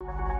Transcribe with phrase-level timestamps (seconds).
[0.00, 0.37] you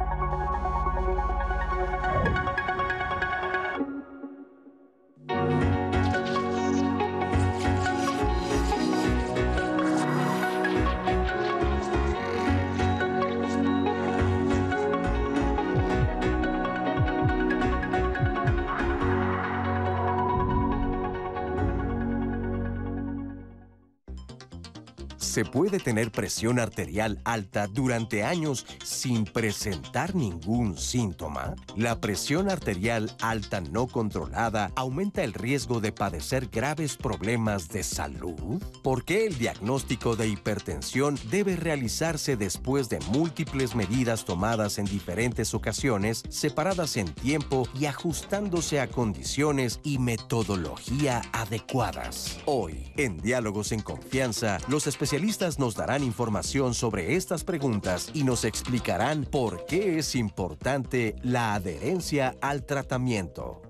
[25.38, 31.54] Se puede tener presión arterial alta durante años sin presentar ningún síntoma.
[31.76, 38.60] La presión arterial alta no controlada aumenta el riesgo de padecer graves problemas de salud.
[38.82, 45.54] ¿Por qué el diagnóstico de hipertensión debe realizarse después de múltiples medidas tomadas en diferentes
[45.54, 52.40] ocasiones, separadas en tiempo y ajustándose a condiciones y metodología adecuadas?
[52.44, 55.27] Hoy, en Diálogos en Confianza, los especialistas
[55.58, 62.34] nos darán información sobre estas preguntas y nos explicarán por qué es importante la adherencia
[62.40, 63.60] al tratamiento.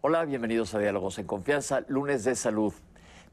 [0.00, 2.74] Hola, bienvenidos a Diálogos en Confianza, lunes de salud.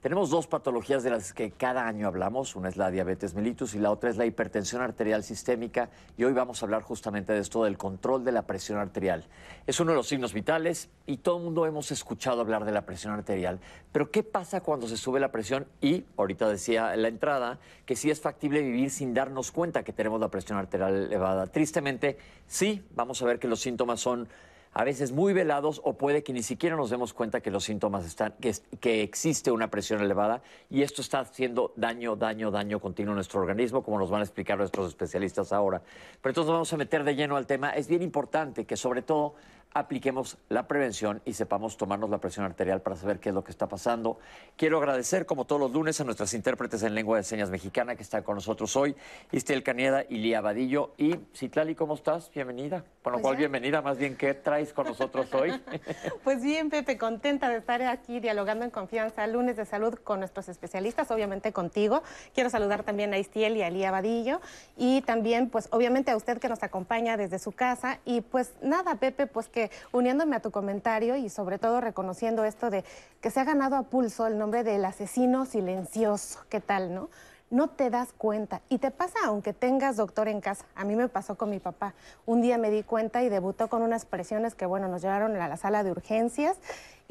[0.02, 2.56] Tenemos dos patologías de las que cada año hablamos.
[2.56, 5.92] Una es la diabetes mellitus y la otra es la hipertensión arterial sistémica.
[6.18, 9.28] Y hoy vamos a hablar justamente de esto, del control de la presión arterial.
[9.68, 12.84] Es uno de los signos vitales y todo el mundo hemos escuchado hablar de la
[12.84, 13.60] presión arterial.
[13.92, 15.68] Pero ¿qué pasa cuando se sube la presión?
[15.82, 19.94] Y ahorita decía en la entrada que sí es factible vivir sin darnos cuenta que
[19.94, 21.46] tenemos la presión arterial elevada.
[21.46, 24.28] Tristemente, sí, vamos a ver que los síntomas son
[24.73, 28.05] a veces muy velados o puede que ni siquiera nos demos cuenta que los síntomas
[28.05, 33.16] están, que, existe una presión elevada y esto está haciendo daño, daño, daño continuo a
[33.16, 35.81] nuestro organismo, como nos van a explicar nuestros especialistas ahora.
[36.22, 37.72] Pero entonces vamos a meter de lleno al tema.
[37.72, 39.36] Es bien importante que sobre todo
[39.73, 43.52] apliquemos la prevención y sepamos tomarnos la presión arterial para saber qué es lo que
[43.52, 44.19] está pasando.
[44.58, 48.03] Quiero agradecer, como todos los lunes, a nuestras intérpretes en lengua de señas mexicana que
[48.03, 48.95] están con nosotros hoy,
[49.31, 50.94] Istel Canieda y Lía Vadillo.
[50.97, 52.31] Y Citlali, ¿cómo estás?
[52.33, 52.83] Bienvenida.
[53.02, 53.39] Con lo Pues cual, ya.
[53.39, 53.81] bienvenida.
[53.81, 55.52] Más bien, ¿qué traes con nosotros hoy?
[56.23, 60.49] Pues bien, Pepe, contenta de estar aquí dialogando en confianza, lunes de salud con nuestros
[60.49, 62.04] especialistas, obviamente contigo.
[62.33, 64.42] Quiero saludar también a Istiel y a Lía Vadillo
[64.77, 67.99] y también, pues obviamente a usted que nos acompaña desde su casa.
[68.05, 69.61] Y pues nada, Pepe, pues que
[69.92, 72.83] uniéndome a tu comentario y sobre todo reconociendo esto de
[73.20, 77.10] que se ha ganado a pulso el nombre del asesino silencioso, ¿qué tal, no?
[77.52, 78.61] no te das cuenta.
[78.70, 80.66] Y te pasa aunque tengas doctor en casa.
[80.73, 81.94] A mí me pasó con mi papá.
[82.26, 85.48] Un día me di cuenta y debutó con unas presiones que, bueno, nos llevaron a
[85.48, 86.58] la sala de urgencias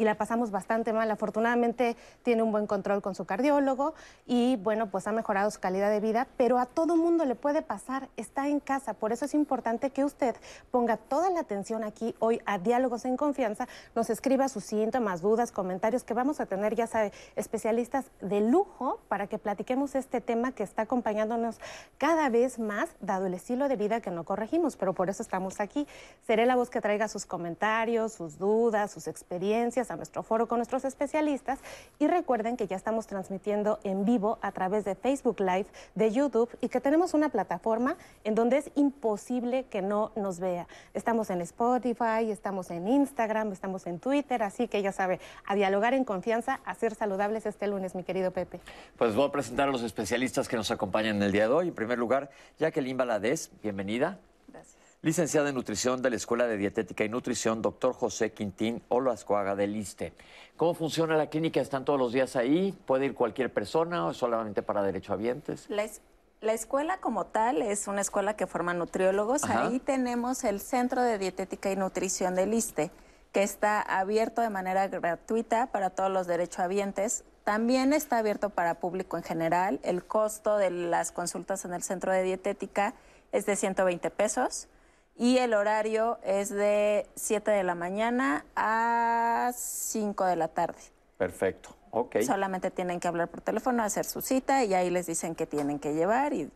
[0.01, 1.11] y la pasamos bastante mal.
[1.11, 3.93] Afortunadamente tiene un buen control con su cardiólogo
[4.27, 7.61] y, bueno, pues ha mejorado su calidad de vida, pero a todo mundo le puede
[7.61, 8.09] pasar.
[8.17, 8.95] Está en casa.
[8.95, 10.35] Por eso es importante que usted
[10.71, 15.53] ponga toda la atención aquí hoy a Diálogos en Confianza, nos escriba sus síntomas, dudas,
[15.53, 20.53] comentarios, que vamos a tener, ya sabe, especialistas de lujo para que platiquemos este tema
[20.53, 21.61] que está acompañándonos
[21.99, 25.61] cada vez más, dado el estilo de vida que no corregimos, pero por eso estamos
[25.61, 25.87] aquí.
[26.27, 30.59] Seré la voz que traiga sus comentarios, sus dudas, sus experiencias a nuestro foro con
[30.59, 31.59] nuestros especialistas
[31.99, 36.51] y recuerden que ya estamos transmitiendo en vivo a través de Facebook Live, de YouTube
[36.61, 40.67] y que tenemos una plataforma en donde es imposible que no nos vea.
[40.95, 45.95] Estamos en Spotify, estamos en Instagram, estamos en Twitter, así que ya sabe, a dialogar
[45.95, 48.61] en confianza, a ser saludables este lunes, mi querido Pepe.
[48.97, 51.69] Pues voy a presentar a los especialistas que nos acompañan el día de hoy.
[51.69, 54.19] En primer lugar, Jacqueline Valadez, bienvenida.
[55.03, 59.75] Licenciada en Nutrición de la Escuela de Dietética y Nutrición, doctor José Quintín Olascuaga del
[59.75, 60.13] ISTE.
[60.59, 61.59] ¿Cómo funciona la clínica?
[61.63, 62.73] ¿Están todos los días ahí?
[62.85, 65.71] ¿Puede ir cualquier persona o solamente para derechohabientes?
[65.71, 66.03] La, es-
[66.43, 69.45] la escuela como tal es una escuela que forma nutriólogos.
[69.45, 69.69] Ajá.
[69.69, 72.91] Ahí tenemos el Centro de Dietética y Nutrición del ISTE,
[73.33, 77.25] que está abierto de manera gratuita para todos los derechohabientes.
[77.45, 79.81] También está abierto para público en general.
[79.83, 82.93] El costo de las consultas en el Centro de Dietética
[83.33, 84.69] es de 120 pesos
[85.17, 90.81] y el horario es de 7 de la mañana a 5 de la tarde.
[91.19, 91.77] Perfecto.
[91.91, 92.21] Ok.
[92.23, 95.79] Solamente tienen que hablar por teléfono, hacer su cita y ahí les dicen qué tienen
[95.79, 96.51] que llevar y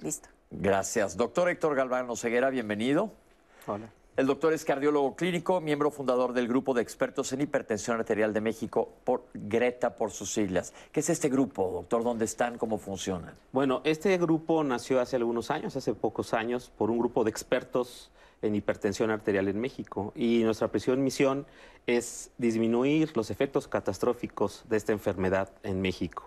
[0.00, 0.28] listo.
[0.50, 1.16] Gracias.
[1.16, 3.10] Doctor Héctor Galván Ceguera, bienvenido.
[3.66, 3.88] Hola.
[4.16, 8.40] El doctor es cardiólogo clínico, miembro fundador del Grupo de Expertos en Hipertensión Arterial de
[8.40, 10.72] México, por Greta por sus siglas.
[10.90, 12.02] ¿Qué es este grupo, doctor?
[12.02, 12.56] ¿Dónde están?
[12.56, 13.34] ¿Cómo funcionan?
[13.52, 18.10] Bueno, este grupo nació hace algunos años, hace pocos años, por un grupo de expertos
[18.40, 20.14] en hipertensión arterial en México.
[20.16, 21.44] Y nuestra presión misión
[21.86, 26.26] es disminuir los efectos catastróficos de esta enfermedad en México.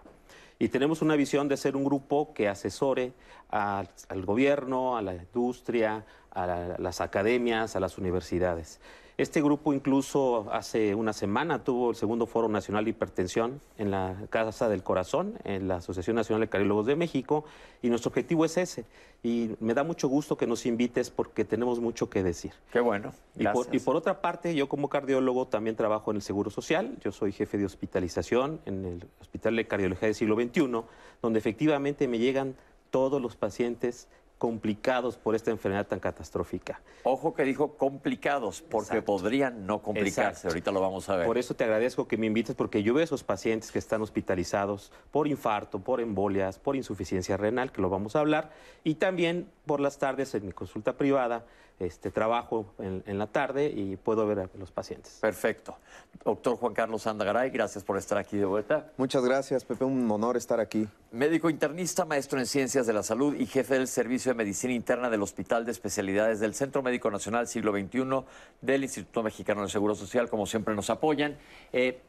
[0.62, 3.14] Y tenemos una visión de ser un grupo que asesore
[3.50, 3.88] al,
[4.26, 8.82] gobierno, a la industria, a la- las academias, a las universidades.
[9.20, 14.16] Este grupo incluso hace una semana tuvo el segundo Foro Nacional de Hipertensión en la
[14.30, 17.44] Casa del Corazón, en la Asociación Nacional de Cardiólogos de México,
[17.82, 18.86] y nuestro objetivo es ese.
[19.22, 22.54] Y me da mucho gusto que nos invites porque tenemos mucho que decir.
[22.72, 23.12] Qué bueno.
[23.36, 26.96] Y por, y por, otra parte, yo como cardiólogo también trabajo en el Seguro Social.
[27.04, 30.82] Yo soy jefe de hospitalización en el Hospital de Cardiología del siglo XXI,
[31.22, 32.56] donde efectivamente me llegan
[32.90, 34.08] todos los pacientes
[34.40, 36.82] complicados por esta enfermedad tan catastrófica.
[37.04, 40.48] Ojo que dijo complicados, porque podrían no complicarse.
[40.48, 41.28] Ahorita lo vamos a ver.
[41.28, 44.02] Por eso te agradezco que me invites, porque yo veo a esos pacientes que están
[44.02, 48.52] hospitalizados por infarto, por embolias, por insuficiencia renal, que lo vamos a hablar,
[48.86, 51.46] y también por las tardes en mi consulta privada
[51.80, 55.18] este, trabajo en, la tarde y puedo ver a los pacientes.
[55.22, 55.78] Perfecto.
[56.24, 58.92] Doctor Juan Carlos Andagaray, gracias por estar aquí de vuelta.
[58.98, 59.86] Muchas gracias, Pepe.
[59.86, 60.88] Un honor estar aquí.
[61.12, 65.10] Médico internista, maestro en Ciencias de la Salud y jefe del Servicio de Medicina Interna
[65.10, 68.26] del Hospital de Especialidades del Centro Médico Nacional Siglo XXI
[68.62, 71.38] del Instituto Mexicano del Seguro Social, como siempre nos apoyan.
[71.72, 72.02] Eh,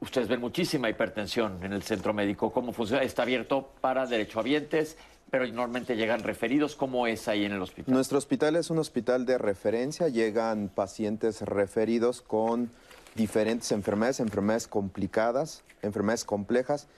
[0.00, 2.52] ustedes ven muchísima hipertensión en el centro médico.
[2.52, 3.02] ¿Cómo funciona?
[3.02, 4.96] Está abierto para derechohabientes
[5.30, 6.74] pero normalmente llegan referidos.
[6.74, 7.92] ¿Cómo es ahí en el hospital?
[7.92, 10.08] Nuestro hospital es un hospital de referencia.
[10.08, 12.70] Llegan pacientes referidos con
[13.14, 16.88] diferentes enfermedades, enfermedades complicadas, enfermedades complejas.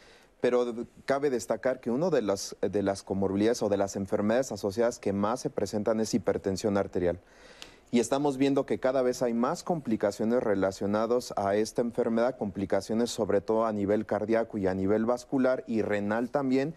[0.40, 4.98] Pero cabe destacar que una de las, de las comorbilidades o de las enfermedades asociadas
[4.98, 7.20] que más se presentan es hipertensión arterial.
[7.90, 13.40] Y estamos viendo que cada vez hay más complicaciones relacionadas a esta enfermedad, complicaciones sobre
[13.40, 16.74] todo a nivel cardíaco y a nivel vascular y renal también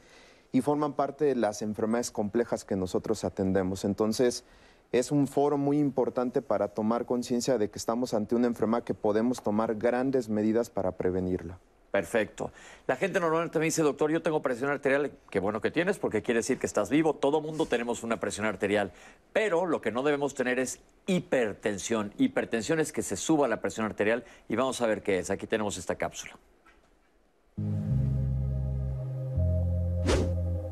[0.53, 3.83] y forman parte de las enfermedades complejas que nosotros atendemos.
[3.83, 4.45] Entonces,
[4.93, 8.93] es un foro muy importante para tomar conciencia de que estamos ante una enfermedad que
[8.93, 11.59] podemos tomar grandes medidas para prevenirla.
[11.89, 12.51] Perfecto.
[12.87, 15.11] La gente normalmente me dice, doctor, yo tengo presión arterial.
[15.29, 17.15] Qué bueno que tienes, porque quiere decir que estás vivo.
[17.15, 18.91] Todo mundo tenemos una presión arterial.
[19.31, 22.13] Pero lo que no debemos tener es hipertensión.
[22.17, 25.29] Hipertensión es que se suba la presión arterial y vamos a ver qué es.
[25.29, 26.35] Aquí tenemos esta cápsula.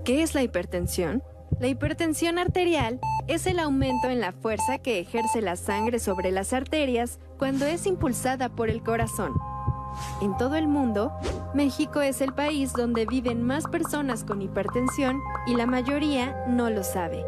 [0.04, 1.22] ¿Qué es la hipertensión?
[1.60, 6.54] La hipertensión arterial es el aumento en la fuerza que ejerce la sangre sobre las
[6.54, 9.34] arterias cuando es impulsada por el corazón.
[10.22, 11.12] En todo el mundo,
[11.54, 16.84] México es el país donde viven más personas con hipertensión y la mayoría no lo
[16.84, 17.24] sabe.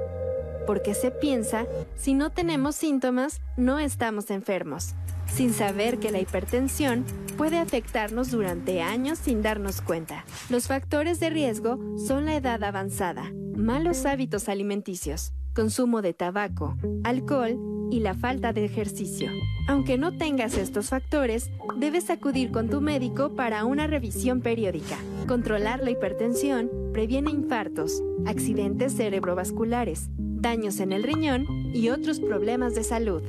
[0.65, 1.65] Porque se piensa,
[1.95, 4.95] si no tenemos síntomas, no estamos enfermos
[5.27, 7.05] sin saber que la hipertensión
[7.37, 10.25] puede afectarnos durante años sin darnos cuenta.
[10.49, 17.57] Los factores de riesgo son la edad avanzada, malos hábitos alimenticios, consumo de tabaco, alcohol
[17.91, 19.31] y la falta de ejercicio.
[19.67, 24.97] Aunque no tengas estos factores, debes acudir con tu médico para una revisión periódica.
[25.27, 32.83] Controlar la hipertensión previene infartos, accidentes cerebrovasculares, daños en el riñón y otros problemas de
[32.83, 33.23] salud.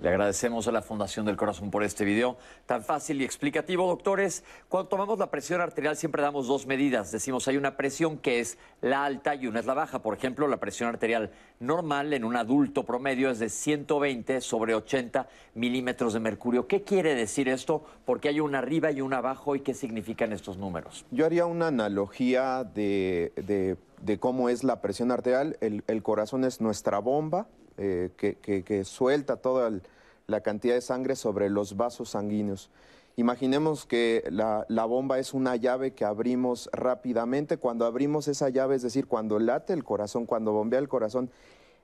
[0.00, 3.86] Le agradecemos a la Fundación del Corazón por este video tan fácil y explicativo.
[3.86, 7.12] Doctores, cuando tomamos la presión arterial siempre damos dos medidas.
[7.12, 10.00] Decimos hay una presión que es la alta y una es la baja.
[10.00, 15.28] Por ejemplo, la presión arterial normal en un adulto promedio es de 120 sobre 80
[15.54, 16.66] milímetros de mercurio.
[16.66, 17.84] ¿Qué quiere decir esto?
[18.06, 21.04] Porque hay una arriba y una abajo y qué significan estos números.
[21.10, 23.76] Yo haría una analogía de,
[24.18, 25.58] cómo es la presión arterial.
[25.60, 27.48] El, corazón es nuestra bomba
[27.82, 29.72] eh, que, suelta toda
[30.26, 32.68] la cantidad de sangre sobre los vasos sanguíneos.
[33.16, 37.56] Imaginemos que la, bomba es una llave que abrimos rápidamente.
[37.56, 41.30] Cuando abrimos esa llave, es decir, cuando late el corazón, cuando bombea el corazón,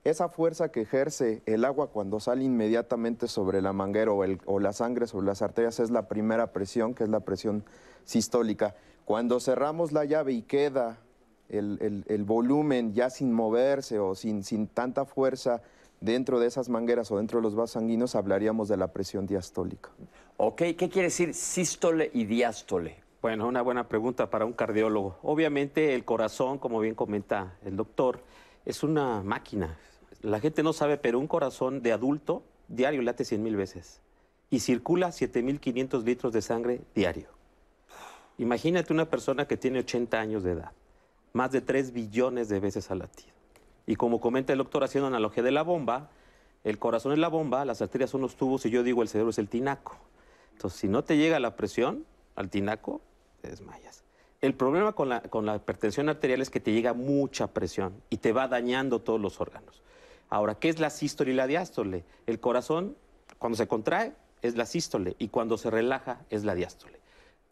[0.05, 5.07] esa fuerza que ejerce el agua cuando sale inmediatamente sobre la manguera o, la sangre
[5.07, 7.65] sobre las arterias es la primera presión, que es la presión
[8.05, 8.75] sistólica.
[9.07, 10.99] Cuando cerramos la llave y queda
[11.49, 15.63] el, volumen ya sin moverse o sin tanta fuerza
[16.01, 19.91] dentro de esas mangueras o dentro de los vasos sanguíneos hablaríamos de la presión diastólica.
[20.37, 23.03] Ok, ¿qué quiere decir sístole y diástole?
[23.23, 25.19] Bueno, una buena pregunta para un cardiólogo.
[25.23, 28.21] Obviamente el corazón, como bien comenta el doctor,
[28.65, 29.79] es una máquina.
[30.23, 34.01] La gente no sabe, pero un corazón de adulto diario late 100 mil veces
[34.51, 37.29] y circula 7.500 litros de sangre diario.
[38.39, 40.73] Imagínate una persona que tiene 80 años de edad,
[41.33, 43.36] más de 3 billones de veces al latido.
[43.87, 46.11] Y como comenta el doctor haciendo analogía de la bomba,
[46.65, 49.31] el corazón es la bomba, las arterias son los tubos y yo digo el cerebro
[49.31, 49.97] es el tinaco.
[50.53, 53.01] Entonces, si no te llega la presión al tinaco,
[53.41, 54.03] te desmayas.
[54.41, 58.19] El problema con la, con la hipertensión arterial es que te llega mucha presión y
[58.19, 59.83] te va dañando todos los órganos.
[60.29, 62.05] Ahora, ¿qué es la sístole y la diástole?
[62.27, 62.97] El corazón,
[63.39, 66.99] cuando se contrae, es la sístole y cuando se relaja, es la diástole.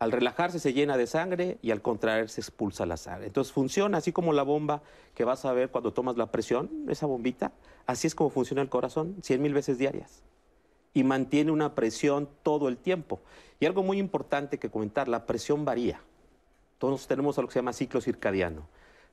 [0.05, 3.29] Al relajarse se llena de sangre y al contraerse expulsa la sangre.
[3.29, 4.83] Entonces funciona así como la bomba
[5.15, 7.53] que vas a ver cuando tomas la presión, esa bombita,
[7.87, 10.23] así es como funciona el corazón, 100 mil veces diarias.
[10.93, 13.23] Y mantiene una presión todo el tiempo.
[13.59, 16.03] Y algo muy importante que comentar, la presión varía.
[16.77, 18.69] Todos tenemos algo que se llama ciclo circadiano.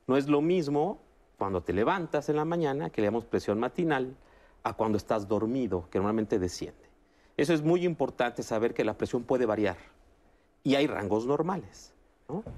[0.06, 1.00] No es lo mismo
[1.38, 4.14] cuando te levantas en la mañana, que le llamamos presión matinal,
[4.62, 6.82] a cuando estás dormido, que normalmente desciende.
[7.38, 9.91] Eso es muy importante saber que la presión puede variar
[10.64, 11.92] y hay rangos normales.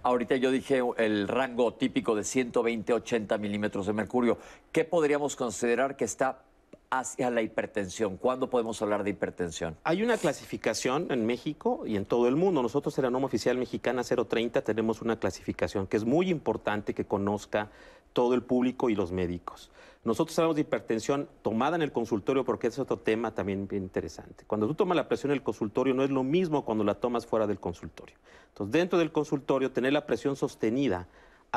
[0.03, 4.39] Ahorita yo dije el rango típico de 120-80 milímetros de mercurio.
[4.71, 6.43] ¿Qué podríamos considerar que está
[6.91, 8.17] hacia la hipertensión?
[8.17, 9.77] ¿Cuándo podemos hablar de hipertensión?
[9.83, 12.63] Hay una clasificación en México y en todo el mundo.
[12.63, 17.07] Nosotros en la norma oficial mexicana 030 tenemos una clasificación que es muy importante que
[17.07, 17.71] conozca
[18.15, 19.71] todo el público y los médicos.
[20.05, 24.45] Nosotros hablamos de hipertensión tomada en el consultorio porque es otro tema también interesante.
[24.47, 27.27] Cuando tú tomas la presión en el consultorio no es lo mismo cuando la tomas
[27.27, 28.15] fuera del consultorio.
[28.49, 31.09] Entonces, dentro del consultorio, tener la presión sostenida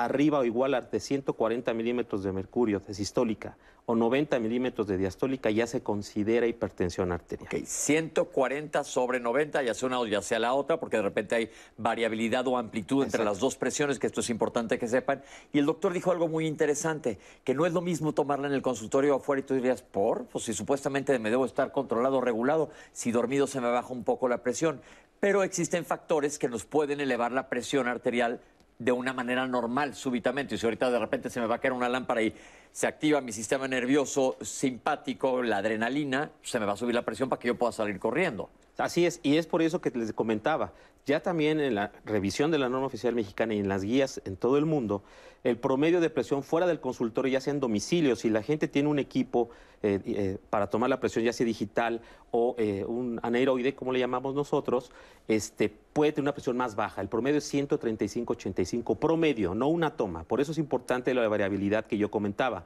[0.05, 3.57] arriba o igual a de 140 milímetros de mercurio de sistólica
[3.89, 7.47] o 90 milímetros de diastólica ya se considera hipertensión arterial.
[7.47, 11.35] Ok, 140 sobre 90, ya sea una o ya sea la otra, porque de repente
[11.35, 15.23] hay variabilidad o amplitud entre las dos presiones, que esto es importante que sepan.
[15.53, 18.61] Y el doctor dijo algo muy interesante, que no es lo mismo tomarla en el
[18.61, 20.25] consultorio afuera y tú dirías, ¿por?
[20.25, 24.27] Pues si supuestamente me debo estar controlado, regulado, si dormido se me baja un poco
[24.27, 24.81] la presión.
[25.21, 28.41] Pero existen factores que nos pueden elevar la presión arterial
[28.79, 30.55] de una manera normal, súbitamente.
[30.55, 32.33] Y si ahorita de repente se me va a caer una lámpara y
[32.71, 37.29] se activa mi sistema nervioso simpático, la adrenalina, se me va a subir la presión
[37.29, 38.49] para que yo pueda salir corriendo.
[38.77, 40.73] Así es, y es por eso que les comentaba,
[41.07, 44.35] ya también en la revisión de la norma oficial mexicana y en las guías en
[44.35, 45.03] todo el mundo,
[45.43, 48.89] el promedio de presión fuera del consultorio, ya sea en domicilio, si la gente tiene
[48.89, 49.49] un equipo
[49.81, 53.99] eh, eh, para tomar la presión, ya sea digital o eh, un aneroide, como le
[53.99, 54.91] llamamos nosotros,
[55.27, 57.01] este, puede tener una presión más baja.
[57.01, 60.23] El promedio es 135-85, promedio, no una toma.
[60.23, 62.65] Por eso es importante la variabilidad que yo comentaba.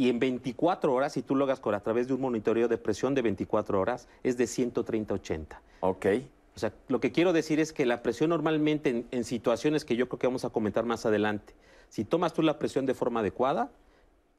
[0.00, 3.16] Y en 24 horas, si tú lo hagas a través de un monitoreo de presión
[3.16, 5.58] de 24 horas, es de 130-80.
[5.80, 6.06] Ok.
[6.54, 10.08] O sea, lo que quiero decir es que la presión normalmente en, situaciones que yo
[10.08, 11.52] creo que vamos a comentar más adelante,
[11.88, 13.72] si tomas tú la presión de forma adecuada,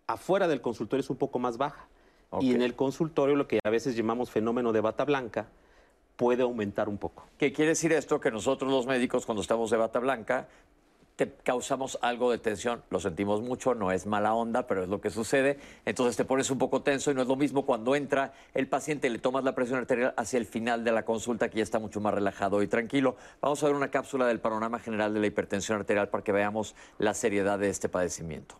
[0.08, 1.90] afuera del consultorio es un poco más baja.
[2.40, 5.48] Y en el consultorio, lo que a veces llamamos fenómeno de bata blanca,
[6.16, 7.26] puede aumentar un poco.
[7.38, 8.22] ¿Qué quiere decir esto?
[8.22, 10.48] Que nosotros los médicos, cuando estamos de bata blanca,
[11.26, 15.02] te causamos algo de tensión, lo sentimos mucho, no es mala onda, pero es lo
[15.02, 15.58] que sucede.
[15.86, 19.10] Entonces te pones un poco tenso y no es lo mismo cuando entra el paciente,
[19.10, 22.00] le tomas la presión arterial hacia el final de la consulta, que ya está mucho
[22.00, 23.18] más relajado y tranquilo.
[23.42, 26.76] Vamos a ver una cápsula del panorama general de la hipertensión arterial para que veamos
[26.98, 28.56] la seriedad de este padecimiento.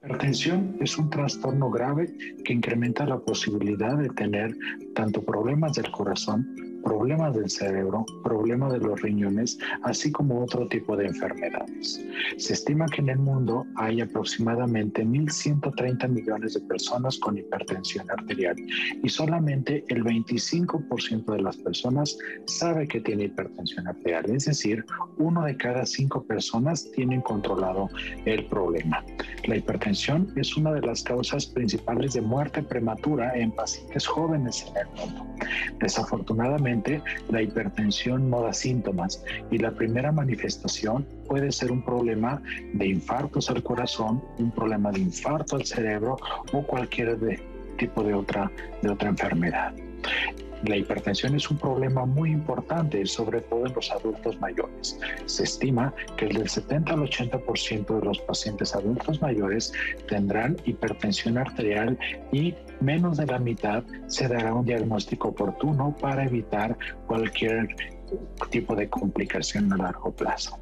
[0.00, 4.56] Hipertensión es un trastorno grave que incrementa la posibilidad de tener
[4.94, 10.96] tanto problemas del corazón, problemas del cerebro, problemas de los riñones, así como otro tipo
[10.96, 12.04] de enfermedades.
[12.36, 18.56] Se estima que en el mundo hay aproximadamente 1.130 millones de personas con hipertensión arterial
[19.02, 22.16] y solamente el 25% de las personas
[22.46, 24.84] sabe que tiene hipertensión arterial, es decir,
[25.16, 27.88] uno de cada cinco personas tienen controlado
[28.24, 29.04] el problema.
[29.46, 34.86] La hipertensión es una de las causas principales de muerte prematura en pacientes jóvenes en
[34.86, 35.26] el mundo.
[35.80, 36.67] Desafortunadamente,
[37.30, 42.42] la hipertensión no da síntomas y la primera manifestación puede ser un problema
[42.74, 46.16] de infartos al corazón, un problema de infarto al cerebro
[46.52, 47.18] o cualquier
[47.76, 48.50] tipo de otra,
[48.82, 49.72] de otra enfermedad.
[50.64, 54.98] La hipertensión es un problema muy importante, sobre todo en los adultos mayores.
[55.26, 59.72] Se estima que el del 70 al 80% de los pacientes adultos mayores
[60.08, 61.96] tendrán hipertensión arterial
[62.32, 66.76] y menos de la mitad se dará un diagnóstico oportuno para evitar
[67.06, 67.68] cualquier
[68.50, 70.58] tipo de complicación a largo plazo.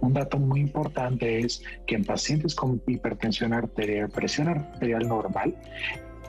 [0.00, 5.54] Un dato muy importante es que en pacientes con hipertensión arterial, presión arterial normal,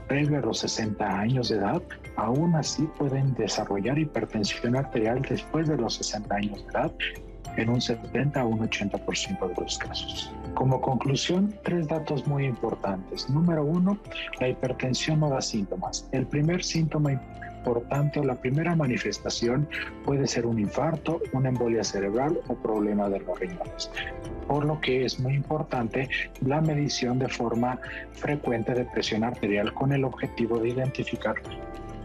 [0.07, 1.81] previo a los 60 años de edad,
[2.17, 6.91] aún así pueden desarrollar hipertensión arterial después de los 60 años de edad
[7.57, 10.31] en un 70 a un 80% de los casos.
[10.55, 13.29] Como conclusión, tres datos muy importantes.
[13.29, 13.97] Número uno,
[14.39, 16.07] la hipertensión no da síntomas.
[16.11, 19.67] El primer síntoma importante o la primera manifestación
[20.03, 23.89] puede ser un infarto, una embolia cerebral o problema de los riñones
[24.47, 26.09] por lo que es muy importante
[26.45, 27.79] la medición de forma
[28.11, 31.35] frecuente de presión arterial con el objetivo de identificar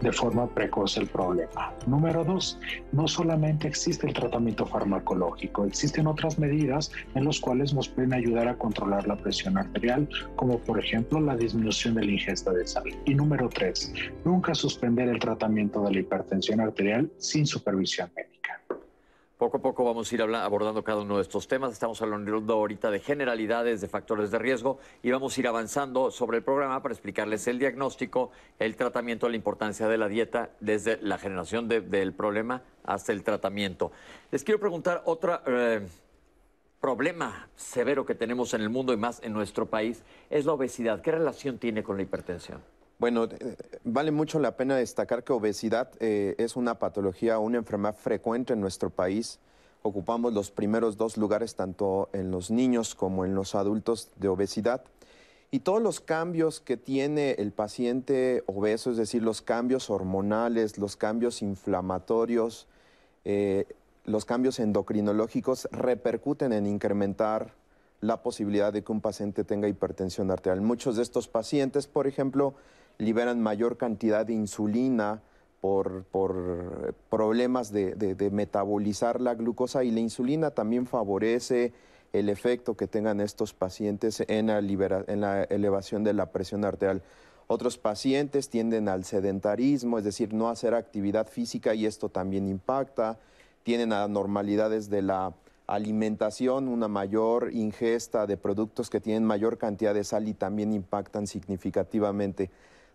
[0.01, 1.73] de forma precoz el problema.
[1.87, 2.59] Número dos,
[2.91, 8.47] no solamente existe el tratamiento farmacológico, existen otras medidas en las cuales nos pueden ayudar
[8.47, 12.85] a controlar la presión arterial, como por ejemplo la disminución de la ingesta de sal.
[13.05, 13.93] Y número tres,
[14.25, 18.61] nunca suspender el tratamiento de la hipertensión arterial sin supervisión médica.
[19.41, 21.73] Poco a poco vamos a ir abordando cada uno de estos temas.
[21.73, 26.37] Estamos hablando ahorita de generalidades, de factores de riesgo y vamos a ir avanzando sobre
[26.37, 28.29] el programa para explicarles el diagnóstico,
[28.59, 33.91] el tratamiento, la importancia de la dieta desde la generación del problema hasta el tratamiento.
[34.29, 35.87] Les quiero preguntar otro eh,
[36.79, 41.01] problema severo que tenemos en el mundo y más en nuestro país, es la obesidad.
[41.01, 42.61] ¿Qué relación tiene con la hipertensión?
[43.01, 47.95] Bueno, eh, vale mucho la pena destacar que obesidad eh, es una patología, una enfermedad
[47.95, 49.39] frecuente en nuestro país.
[49.81, 54.83] Ocupamos los primeros dos lugares tanto en los niños como en los adultos de obesidad.
[55.49, 60.95] Y todos los cambios que tiene el paciente obeso, es decir, los cambios hormonales, los
[60.95, 62.67] cambios inflamatorios,
[63.25, 63.65] eh,
[64.05, 67.55] los cambios endocrinológicos, repercuten en incrementar
[67.99, 70.61] la posibilidad de que un paciente tenga hipertensión arterial.
[70.61, 72.53] Muchos de estos pacientes, por ejemplo,
[72.97, 75.21] liberan mayor cantidad de insulina
[75.61, 76.05] por,
[77.09, 81.73] problemas de, metabolizar la glucosa y la insulina también favorece
[82.13, 87.03] el efecto que tengan estos pacientes en la, en la elevación de la presión arterial.
[87.47, 93.19] Otros pacientes tienden al sedentarismo, es decir, no hacer actividad física y esto también impacta.
[93.63, 95.33] Tienen anormalidades de la
[95.67, 101.27] alimentación, una mayor ingesta de productos que tienen mayor cantidad de sal y también impactan
[101.27, 102.49] significativamente.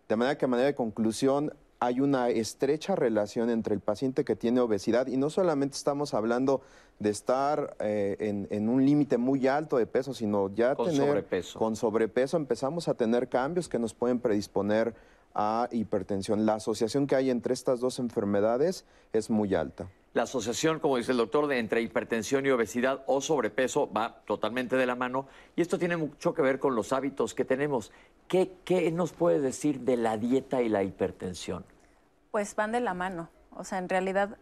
[0.09, 4.37] De manera que a manera de conclusión, hay una estrecha relación entre el paciente que
[4.37, 6.63] tiene obesidad y no solamente estamos hablando
[6.99, 11.59] de estar eh, en, un límite muy alto de peso, sino ya con tener sobrepeso.
[11.59, 14.95] con sobrepeso empezamos a tener cambios que nos pueden predisponer
[15.35, 16.47] a hipertensión.
[16.47, 19.91] La asociación que hay entre estas dos enfermedades es muy alta.
[20.17, 24.75] La asociación, como dice el doctor, de entre hipertensión y obesidad o sobrepeso va totalmente
[24.77, 27.93] de la mano y esto tiene mucho que ver con los hábitos que tenemos.
[28.27, 31.67] ¿Qué, qué nos puede decir de la dieta y la hipertensión?
[32.31, 33.29] Pues van de la mano.
[33.55, 34.39] O sea, en realidad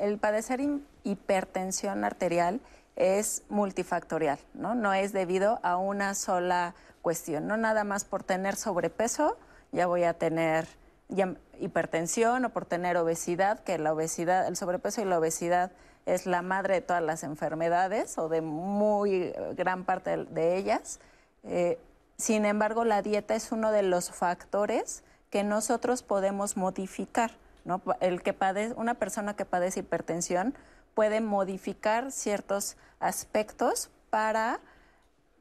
[0.00, 0.60] el padecer
[1.02, 2.60] hipertensión arterial
[2.94, 4.74] es multifactorial, ¿no?
[4.74, 9.38] No es debido a una sola cuestión, no nada más por tener sobrepeso
[9.72, 10.66] ya voy a tener
[11.60, 15.72] hipertensión o por tener obesidad, que la obesidad, el sobrepeso y la obesidad
[16.04, 21.00] es la madre de todas las enfermedades o de muy gran parte de ellas.
[21.44, 21.78] Eh,
[22.16, 27.32] sin embargo, la dieta es uno de los factores que nosotros podemos modificar.
[27.64, 27.82] ¿no?
[28.00, 30.54] El que padece, una persona que padece hipertensión
[30.94, 34.60] puede modificar ciertos aspectos para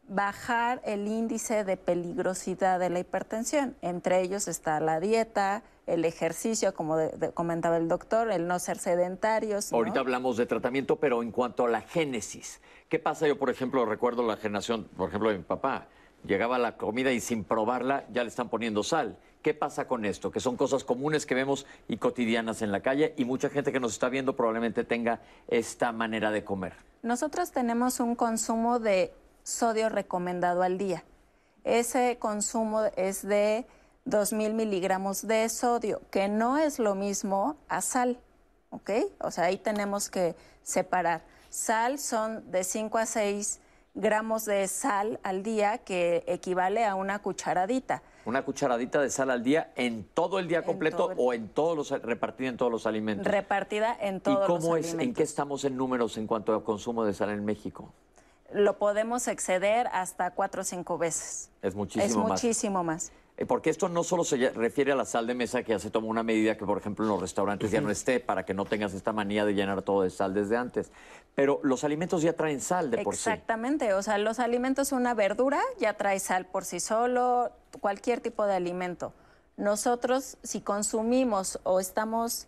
[0.08, 3.76] bajar el índice de peligrosidad de la hipertensión.
[3.82, 6.98] Entre ellos está la dieta, el ejercicio, como
[7.34, 9.72] comentaba el doctor, el no ser sedentarios.
[9.72, 13.28] Ahorita hablamos de tratamiento, pero en cuanto a la génesis, ¿qué pasa?
[13.28, 15.88] Yo, por ejemplo, recuerdo la generación, por ejemplo, de mi papá.
[16.26, 19.18] Llegaba la comida y sin probarla ya le están poniendo sal.
[19.44, 20.32] ¿Qué pasa con esto?
[20.32, 23.80] Que son cosas comunes que vemos y cotidianas en la calle y mucha gente que
[23.80, 26.74] nos está viendo probablemente tenga esta manera de comer.
[27.04, 29.14] Nosotros tenemos un consumo de
[29.46, 31.04] sodio recomendado al día.
[31.64, 33.66] Ese consumo es de
[34.08, 38.20] 2.000 miligramos de sodio, que no es lo mismo a sal,
[38.72, 38.92] ¿ok?
[39.22, 41.22] O sea, ahí tenemos que separar.
[41.50, 43.62] Sal son de 5 a 6
[43.94, 48.02] gramos de sal al día, que equivale a una cucharadita.
[48.26, 52.02] Una cucharadita de sal al día en todo el día completo o en todos los
[52.02, 53.26] repartida en todos los alimentos.
[53.26, 54.64] Repartida en todos los alimentos.
[54.64, 55.08] ¿Y cómo es?
[55.08, 57.94] ¿En qué estamos en números en cuanto a consumo de sal en México?
[58.56, 61.50] Lo podemos exceder hasta cuatro o cinco veces.
[61.62, 62.28] Es muchísimo es más.
[62.28, 63.12] muchísimo más.
[63.38, 65.90] Eh, porque esto no solo se refiere a la sal de mesa, que ya se
[65.90, 68.64] toma una medida que, por ejemplo, en los restaurantes ya no esté, para que no
[68.64, 70.90] tengas esta manía de llenar todo de sal desde antes.
[71.36, 73.30] Pero los alimentos ya traen sal de por sí.
[73.30, 73.94] Exactamente.
[73.94, 78.56] O sea, los alimentos, una verdura ya trae sal por sí solo, cualquier tipo de
[78.56, 79.14] alimento.
[79.58, 82.48] Nosotros, si consumimos o estamos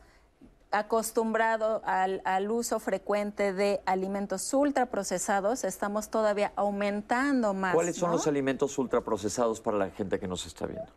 [0.72, 7.74] acostumbrado al, al, uso frecuente de alimentos ultraprocesados, estamos todavía aumentando más.
[7.74, 10.92] ¿Cuáles son los alimentos ultraprocesados para la gente que nos está viendo?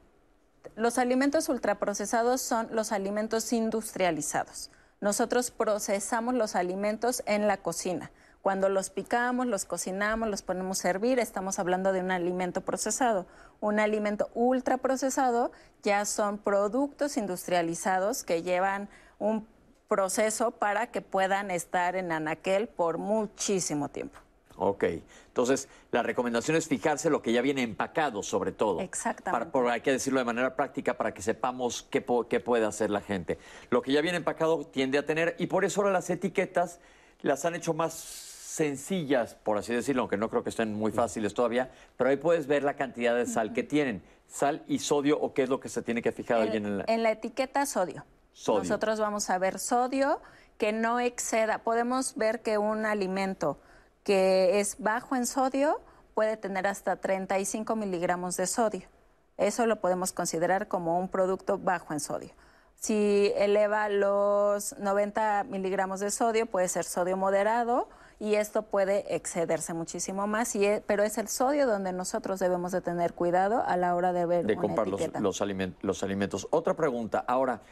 [0.76, 4.70] Los alimentos ultraprocesados son los alimentos industrializados.
[5.00, 8.11] Nosotros procesamos los alimentos en la cocina.
[8.42, 13.26] Cuando los picamos, los cocinamos, los ponemos a hervir, estamos hablando de un alimento procesado.
[13.61, 15.52] Un alimento ultraprocesado
[15.83, 19.46] ya son productos industrializados que llevan un
[19.90, 24.18] proceso para que puedan estar en anaquel por muchísimo tiempo.
[24.57, 24.85] Ok,
[25.26, 28.81] entonces la recomendación es fijarse lo que ya viene empacado sobre todo.
[28.81, 29.50] Exactamente.
[29.50, 33.00] Para, hay que decirlo de manera práctica para que sepamos qué, qué puede hacer la
[33.00, 33.38] gente.
[33.70, 36.79] Lo que ya viene empacado tiende a tener, y por eso ahora las etiquetas
[37.22, 41.35] las han hecho más sencillas, por así decirlo, aunque no creo que estén muy fáciles
[41.35, 44.03] todavía, pero ahí puedes ver la cantidad de sal que tienen.
[44.29, 46.85] Sal y sodio, o qué es lo que se tiene que fijar en, en la...
[46.87, 48.05] En la etiqueta sodio.
[48.48, 50.20] Nosotros vamos a ver sodio,
[50.59, 51.59] que no exceda.
[51.59, 53.59] Podemos ver que un alimento
[54.05, 55.81] que es bajo en sodio
[56.14, 58.88] puede tener hasta 35 miligramos de sodio.
[59.37, 62.31] Eso lo podemos considerar como un producto bajo en sodio.
[62.76, 67.88] Si eleva los 90 miligramos de sodio, puede ser sodio moderado
[68.20, 72.83] y esto puede excederse muchísimo más, y pero es el sodio donde nosotros debemos de
[72.83, 75.42] tener cuidado a la hora de ver de comprar los, los,
[75.83, 76.46] los, alimentos.
[76.50, 77.62] Otra pregunta, ahora,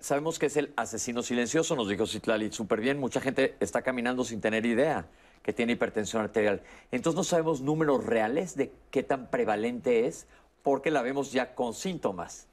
[0.00, 4.24] sabemos que es el asesino silencioso, nos dijo Citlali, súper bien, mucha gente está caminando
[4.24, 5.06] sin tener idea
[5.42, 6.62] que tiene hipertensión arterial.
[6.90, 10.26] Entonces no sabemos números reales de qué tan prevalente es
[10.62, 12.48] porque la vemos ya con síntomas.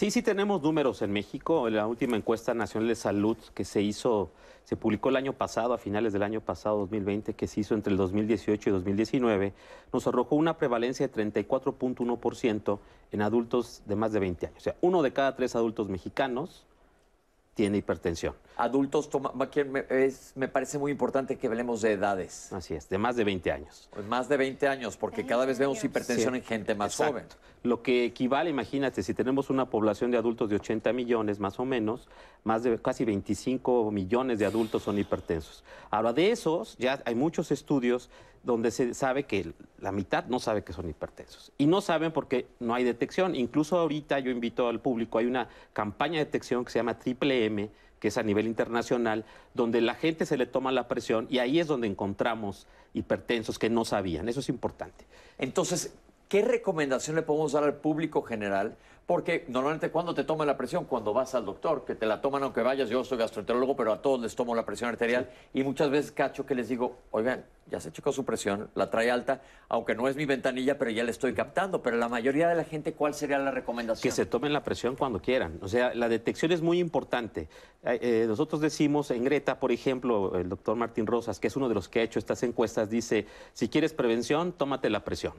[0.00, 1.68] Sí, sí tenemos números en México.
[1.68, 4.30] La última encuesta nacional de salud que se hizo,
[4.64, 7.90] se publicó el año pasado, a finales del año pasado, 2020, que se hizo entre
[7.90, 9.52] el 2018 y 2019,
[9.92, 12.78] nos arrojó una prevalencia de 34.1%
[13.12, 14.56] en adultos de más de 20 años.
[14.56, 16.64] O sea, uno de cada tres adultos mexicanos
[17.54, 18.34] tiene hipertensión.
[18.56, 22.52] Adultos, toma, me parece muy importante que hablemos de edades.
[22.52, 23.88] Así es, de más de 20 años.
[23.92, 27.24] Pues más de 20 años, porque cada vez vemos hipertensión en gente más joven.
[27.62, 31.66] Lo que equivale, imagínate, si tenemos una población de adultos de 80 millones más o
[31.66, 32.08] menos,
[32.44, 35.62] más de casi 25 millones de adultos son hipertensos.
[35.90, 38.08] Ahora, de esos, ya hay muchos estudios
[38.42, 41.52] donde se sabe que la mitad no sabe que son hipertensos.
[41.58, 43.34] Y no saben porque no hay detección.
[43.34, 47.44] Incluso ahorita yo invito al público, hay una campaña de detección que se llama Triple
[47.44, 49.24] M, que es a nivel internacional,
[49.54, 53.68] donde la gente se le toma la presión y ahí es donde encontramos hipertensos que
[53.68, 54.28] no sabían.
[54.28, 55.04] Eso es importante.
[55.38, 55.92] Entonces,
[56.28, 58.76] ¿qué recomendación le podemos dar al público general
[59.10, 62.44] porque normalmente cuando te toman la presión, cuando vas al doctor, que te la toman
[62.44, 65.90] aunque vayas, yo soy gastroenterólogo, pero a todos les tomo la presión arterial y muchas
[65.90, 69.96] veces cacho que les digo, oigan, ya se checó su presión, la trae alta, aunque
[69.96, 71.82] no es mi ventanilla, pero ya le estoy captando.
[71.82, 74.00] Pero la mayoría de la gente, ¿cuál sería la recomendación?
[74.00, 75.58] Que se tomen la presión cuando quieran.
[75.60, 77.48] O sea, la detección es muy importante.
[77.82, 81.68] Eh, eh, nosotros decimos en Greta, por ejemplo, el doctor Martín Rosas, que es uno
[81.68, 85.32] de los que ha hecho estas encuestas, dice, si quieres prevención, tómate la presión.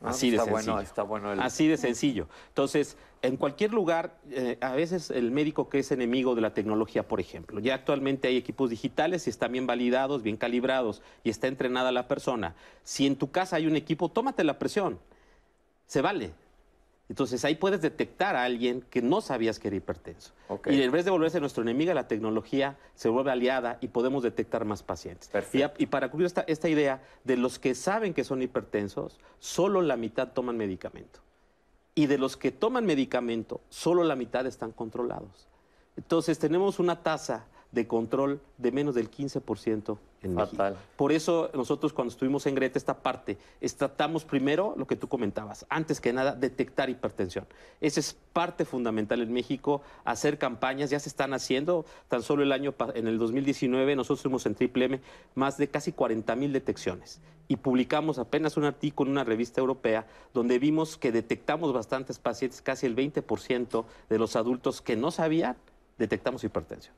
[0.00, 0.80] Ah, Así de sencillo.
[0.80, 2.28] está bueno Así de sencillo.
[2.48, 7.06] Entonces, en cualquier lugar, eh, a veces el médico que es enemigo de la tecnología,
[7.06, 11.48] por ejemplo, ya actualmente hay equipos digitales y están bien validados, bien calibrados y está
[11.48, 12.54] entrenada la persona.
[12.84, 14.98] Si en tu casa hay un equipo, tómate la presión.
[15.86, 16.32] Se vale.
[17.08, 20.34] Entonces ahí puedes detectar a alguien que no sabías que era hipertenso.
[20.66, 24.66] Y en vez de volverse nuestro enemiga, la tecnología se vuelve aliada y podemos detectar
[24.66, 25.30] más pacientes.
[25.78, 29.96] Y, para cubrir esta, esta idea, de los que saben que son hipertensos, solo la
[29.96, 31.20] mitad toman medicamento.
[31.98, 35.48] Y de los que toman medicamento, solo la mitad están controlados.
[35.96, 40.64] Entonces tenemos una tasa de control de menos del 15% en México.
[40.96, 43.38] Por eso nosotros cuando estuvimos en Greta, esta parte,
[43.76, 47.46] tratamos primero lo que tú comentabas, antes que nada detectar hipertensión.
[47.80, 52.52] Esa es parte fundamental en México, hacer campañas, ya se están haciendo, tan solo el
[52.52, 55.00] año, en el 2019 nosotros tuvimos en Triple M
[55.34, 60.06] más de casi 40 mil detecciones y publicamos apenas un artículo en una revista europea
[60.34, 65.56] donde vimos que detectamos bastantes pacientes, casi el 20% de los adultos que no sabían,
[65.96, 66.94] detectamos hipertensión.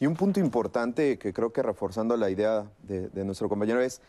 [0.00, 4.00] Y un punto importante que creo que reforzando la idea de, nuestro compañero es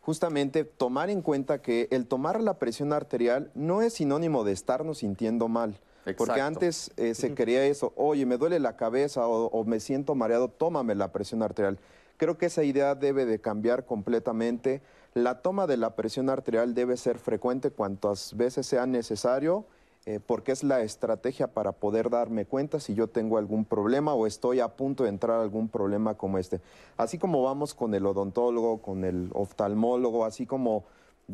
[0.00, 4.98] justamente tomar en cuenta que el tomar la presión arterial no es sinónimo de estarnos
[4.98, 5.78] sintiendo mal.
[6.18, 10.48] Porque antes eh, se quería eso, oye, me duele la cabeza o, me siento mareado,
[10.48, 11.78] tómame la presión arterial.
[12.18, 14.82] Creo que esa idea debe de cambiar completamente.
[15.14, 19.64] La toma de la presión arterial debe ser frecuente cuantas veces sea necesario
[20.06, 24.26] eh, porque es la estrategia para poder darme cuenta si yo tengo algún problema o
[24.26, 26.60] estoy a punto de entrar a algún problema como este.
[26.98, 30.84] Así como vamos con el odontólogo, con el oftalmólogo, así como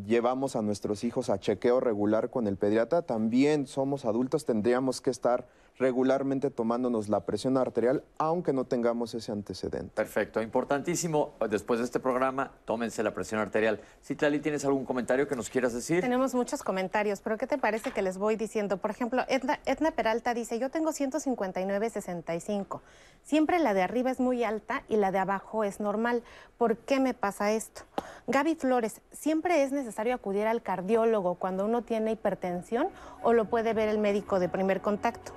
[0.06, 5.11] llevamos a nuestros hijos a chequeo regular con el pediatra, también somos adultos, tendríamos que
[5.11, 5.48] estar
[5.81, 9.90] regularmente tomándonos la presión arterial, aunque no tengamos ese antecedente.
[9.95, 11.33] Perfecto, importantísimo.
[11.49, 13.81] Después de este programa, tómense la presión arterial.
[14.05, 16.03] Citlali, ¿tienes algún comentario que nos quieras decir?
[16.03, 18.77] Tenemos muchos comentarios, pero ¿qué te parece que les voy diciendo?
[18.77, 22.81] Por ejemplo, Edna, Edna Peralta dice, yo tengo 159,65.
[23.23, 26.23] Siempre la de arriba es muy alta y la de abajo es normal.
[26.59, 27.83] ¿Por qué me pasa esto?
[28.27, 32.88] Gaby Flores, ¿siempre es necesario acudir al cardiólogo cuando uno tiene hipertensión
[33.23, 35.33] o lo puede ver el médico de primer contacto?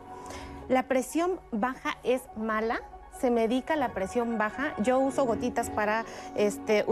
[0.73, 2.81] La presión baja es mala,
[3.21, 4.73] se medica la presión baja.
[4.81, 6.03] Yo uso gotitas para,
[6.35, 6.83] este,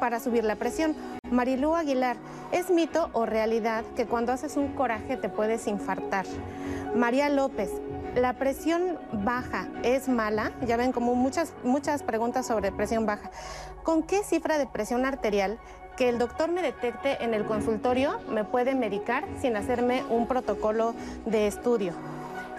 [0.00, 0.96] para subir la presión.
[1.30, 2.16] Marilú Aguilar,
[2.50, 6.26] ¿es mito o realidad que cuando haces un coraje te puedes infartar?
[6.96, 7.70] María López,
[8.16, 10.50] ¿la presión baja es mala?
[10.66, 13.30] Ya ven como muchas, muchas preguntas sobre presión baja.
[13.84, 15.60] ¿Con qué cifra de presión arterial
[15.96, 20.96] que el doctor me detecte en el consultorio me puede medicar sin hacerme un protocolo
[21.26, 21.92] de estudio?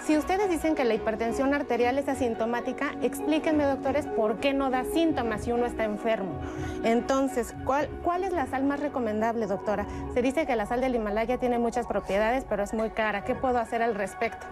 [0.06, 4.84] Si ustedes dicen que la hipertensión arterial es asintomática, explíquenme, doctores, por qué no da
[4.84, 6.30] síntomas si uno está enfermo.
[6.84, 9.88] Entonces, ¿cuál, ¿cuál es la sal más recomendable, doctora?
[10.14, 13.24] Se dice que la sal del Himalaya tiene muchas propiedades, pero es muy cara.
[13.24, 14.46] ¿Qué puedo hacer al respecto?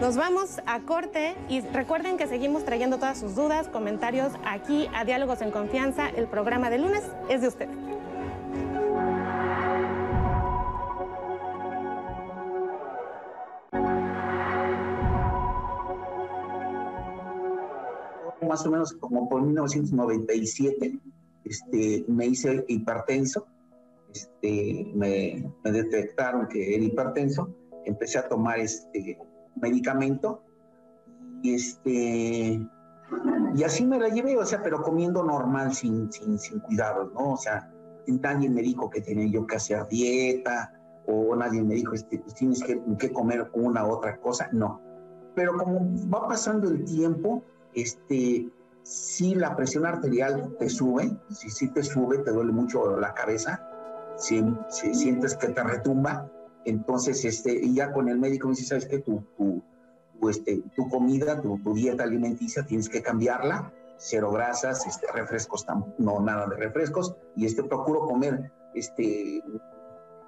[0.00, 5.04] Nos vamos a corte y recuerden que seguimos trayendo todas sus dudas, comentarios aquí a
[5.04, 6.08] Diálogos en Confianza.
[6.08, 7.76] El programa de lunes es de ustedes.
[18.44, 20.98] Más o menos como por 1997,
[21.44, 23.46] este, me hice hipertenso,
[24.12, 27.54] este, me, detectaron que era hipertenso,
[27.84, 29.18] empecé a tomar este
[29.56, 30.42] medicamento
[31.42, 32.66] y este
[33.54, 37.32] y así me la llevé, o sea, pero comiendo normal, sin, sin, sin cuidados, ¿no?
[37.32, 37.70] O sea,
[38.06, 40.72] nadie me dijo que tenía yo que hacer dieta,
[41.06, 44.80] o nadie me dijo, este, pues tienes que, que comer una otra cosa, no.
[45.34, 48.48] Pero como va pasando el tiempo, este,
[48.82, 53.66] si la presión arterial te sube, si sí te sube, te duele mucho la cabeza,
[54.16, 56.30] si, sientes que te retumba,
[56.64, 58.98] entonces, este, y ya con el médico me dice, ¿sabes qué?
[58.98, 59.62] Tu, tu,
[60.28, 65.66] este, tu comida, tu, dieta alimenticia, tienes que cambiarla, cero grasas, este, refrescos,
[65.98, 69.42] no nada de refrescos, y este, procuro comer, este,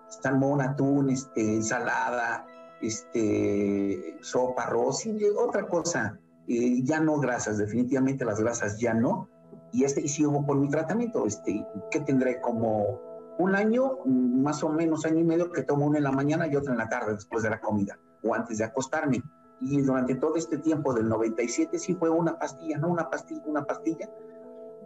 [0.09, 2.47] salmón, atún, este, ensalada,
[2.81, 9.29] este, sopa, arroz y otra cosa, eh, ya no grasas, definitivamente las grasas ya no.
[9.73, 13.01] Y, este, y sigo por mi tratamiento, este, que tendré como
[13.39, 16.57] un año, más o menos año y medio, que tomo una en la mañana y
[16.57, 19.23] otra en la tarde después de la comida o antes de acostarme.
[19.61, 23.65] Y durante todo este tiempo del 97 sí fue una pastilla, no una pastilla, una
[23.65, 24.09] pastilla.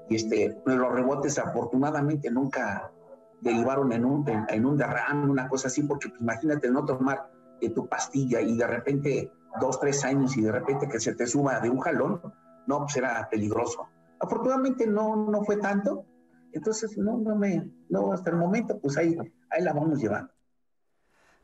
[0.08, 2.90] Y este, los rebotes afortunadamente nunca
[3.40, 7.70] derivaron en un, en, un derrame, una cosa así, porque pues, imagínate no tomar eh,
[7.70, 11.60] tu pastilla y de repente dos, tres años y de repente que se te suba
[11.60, 12.20] de un jalón,
[12.66, 13.88] no, pues era peligroso.
[14.20, 16.04] Afortunadamente no, no fue tanto,
[16.52, 19.16] entonces no, no me, no, hasta el momento, pues ahí,
[19.50, 20.32] ahí la vamos llevando.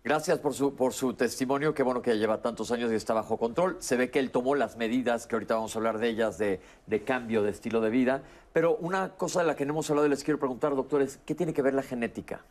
[0.04, 3.38] Gracias por su, por su testimonio, qué bueno que lleva tantos años y está bajo
[3.38, 3.76] control.
[3.80, 6.60] Se ve que él tomó las medidas, que ahorita vamos a hablar de ellas, de,
[6.86, 8.22] de cambio de estilo de vida.
[8.52, 11.34] Pero una cosa de la que no hemos hablado y les quiero preguntar, doctores, ¿qué
[11.34, 12.42] tiene que ver la genética?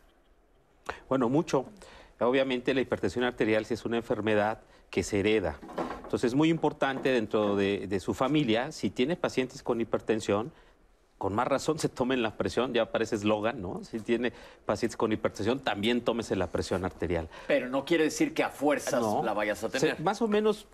[1.08, 1.64] Bueno, mucho.
[2.20, 5.58] Obviamente la hipertensión arterial si es una enfermedad que se hereda.
[6.02, 10.52] Entonces es muy importante dentro de, su familia, si tiene pacientes con hipertensión,
[11.18, 13.82] con más razón se tomen la presión, ya parece eslogan, ¿no?
[13.84, 14.32] Si tiene
[14.64, 17.28] pacientes con hipertensión, también tómese la presión arterial.
[17.48, 19.98] Pero no quiere decir que a fuerzas la vayas a tener.
[20.00, 20.66] más o menos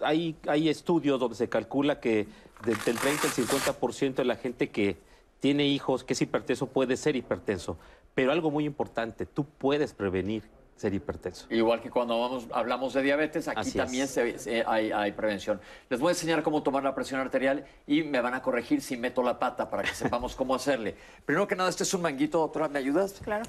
[0.00, 2.28] hay, hay estudios donde se calcula que
[2.64, 4.96] entre el 30 y el 50% de la gente que
[5.40, 7.76] tiene hijos que es hipertenso puede ser hipertenso.
[8.14, 10.42] Pero algo muy importante, tú puedes prevenir
[10.78, 11.46] ser hipertenso.
[11.50, 15.60] Igual que cuando vamos, hablamos de diabetes, aquí también se, hay, prevención.
[15.90, 18.96] Les voy a enseñar cómo tomar la presión arterial y me van a corregir si
[18.96, 20.94] meto la pata para que sepamos cómo hacerle.
[21.26, 23.14] Primero que nada, este es un manguito, doctora, ¿me ayudas?
[23.22, 23.44] Claro.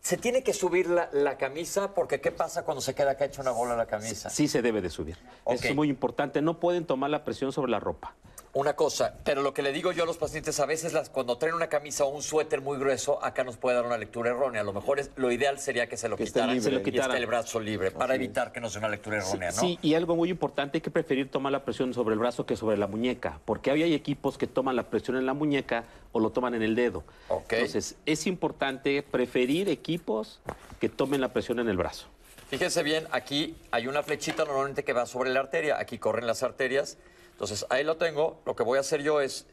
[0.00, 1.94] ¿Se tiene que subir la, camisa?
[1.94, 4.30] Porque ¿qué pasa cuando se queda acá hecha una bola la camisa?
[4.30, 5.16] Sí, se debe de subir.
[5.46, 6.42] es muy importante.
[6.42, 8.14] No pueden tomar la presión sobre la ropa.
[8.54, 11.38] Una cosa, pero lo que le digo yo a los pacientes, a veces las, cuando
[11.38, 14.60] traen una camisa o un suéter muy grueso, acá nos puede dar una lectura errónea.
[14.60, 17.16] A lo mejor es, lo ideal sería que se lo, quitaran, se lo y esté
[17.16, 19.58] el brazo libre, para evitar que no sea una lectura errónea, ¿no?
[19.58, 22.54] Sí, y algo muy importante, hay que preferir tomar la presión sobre el brazo que
[22.54, 26.20] sobre la muñeca, porque hoy hay equipos que toman la presión en la muñeca o
[26.20, 27.04] lo toman en el dedo.
[27.48, 30.40] Entonces, es importante preferir equipos
[30.78, 32.08] que tomen la presión en el brazo.
[32.50, 36.42] Fíjense bien, aquí hay una flechita normalmente que va sobre la arteria, aquí corren las
[36.42, 36.98] arterias
[37.32, 38.40] entonces, ahí lo tengo.
[38.46, 39.46] Lo que voy a hacer yo es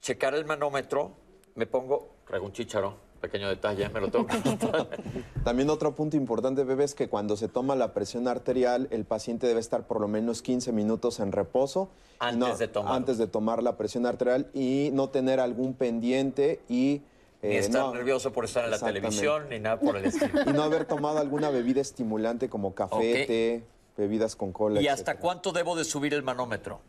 [0.00, 1.12] checar el manómetro.
[1.54, 4.36] Me pongo, traigo un chicharo, pequeño detalle, me lo tengo que
[5.44, 9.46] También otro punto importante, bebé, es que cuando se toma la presión arterial, el paciente
[9.46, 11.90] debe estar por lo menos 15 minutos en reposo.
[12.18, 12.92] Antes de tomar.
[12.94, 17.02] Antes de tomar la presión arterial y no tener algún pendiente y...
[17.42, 20.42] ni eh, estar nervioso por estar en la televisión, ni nada por el estilo.
[20.46, 24.80] Y no haber tomado alguna bebida estimulante como café, té bebidas con cola.
[24.80, 26.80] ¿Y hasta cuánto debo de subir el manómetro?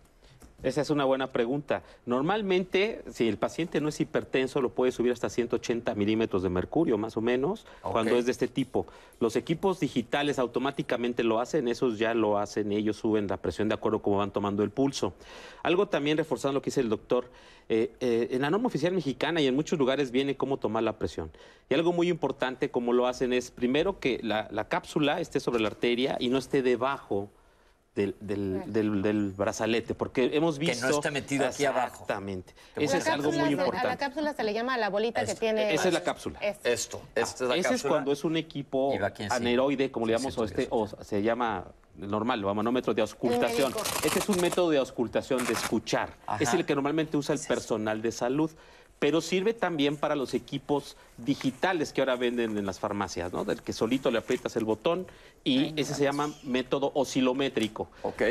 [0.65, 1.84] Esa es una buena pregunta.
[2.08, 6.97] Normalmente, si el paciente no es hipertenso, lo puede subir hasta 180 milímetros de mercurio,
[6.97, 8.88] más o menos, cuando es de este tipo.
[9.19, 13.75] Los equipos digitales automáticamente lo hacen, esos ya lo hacen, ellos suben la presión de
[13.75, 15.13] acuerdo a cómo van tomando el pulso.
[15.62, 17.30] Algo también reforzando lo que dice el doctor,
[17.69, 20.97] eh, eh, en la norma oficial mexicana y en muchos lugares viene cómo tomar la
[20.97, 21.30] presión.
[21.69, 25.67] Y algo muy importante, como lo hacen, es primero que la cápsula esté sobre la
[25.67, 27.30] arteria y no esté debajo
[27.95, 30.86] del, del, del, brazalete, porque hemos visto...
[30.86, 31.93] Que no está metido aquí abajo.
[31.93, 32.53] Exactamente.
[32.75, 33.88] Eso es algo muy importante.
[33.88, 35.73] A la cápsula se le llama la bolita que tiene...
[35.73, 36.39] Esa es la cápsula.
[36.63, 38.93] Esto, esta es la Ese es cuando es un equipo
[39.29, 43.73] aneroide, como le llamamos, o, este, o se llama normal, o manómetro de auscultación.
[44.03, 46.10] Este es un método de auscultación, de escuchar.
[46.39, 48.51] Es el que normalmente usa el personal de salud
[48.99, 53.43] pero sirve también para los equipos digitales que ahora venden en las farmacias, ¿no?
[53.43, 55.05] Del que solito le aprietas el botón
[55.43, 57.89] y ese se llama método oscilométrico.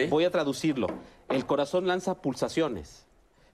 [0.09, 0.88] Voy a traducirlo.
[1.29, 3.07] El corazón lanza pulsaciones.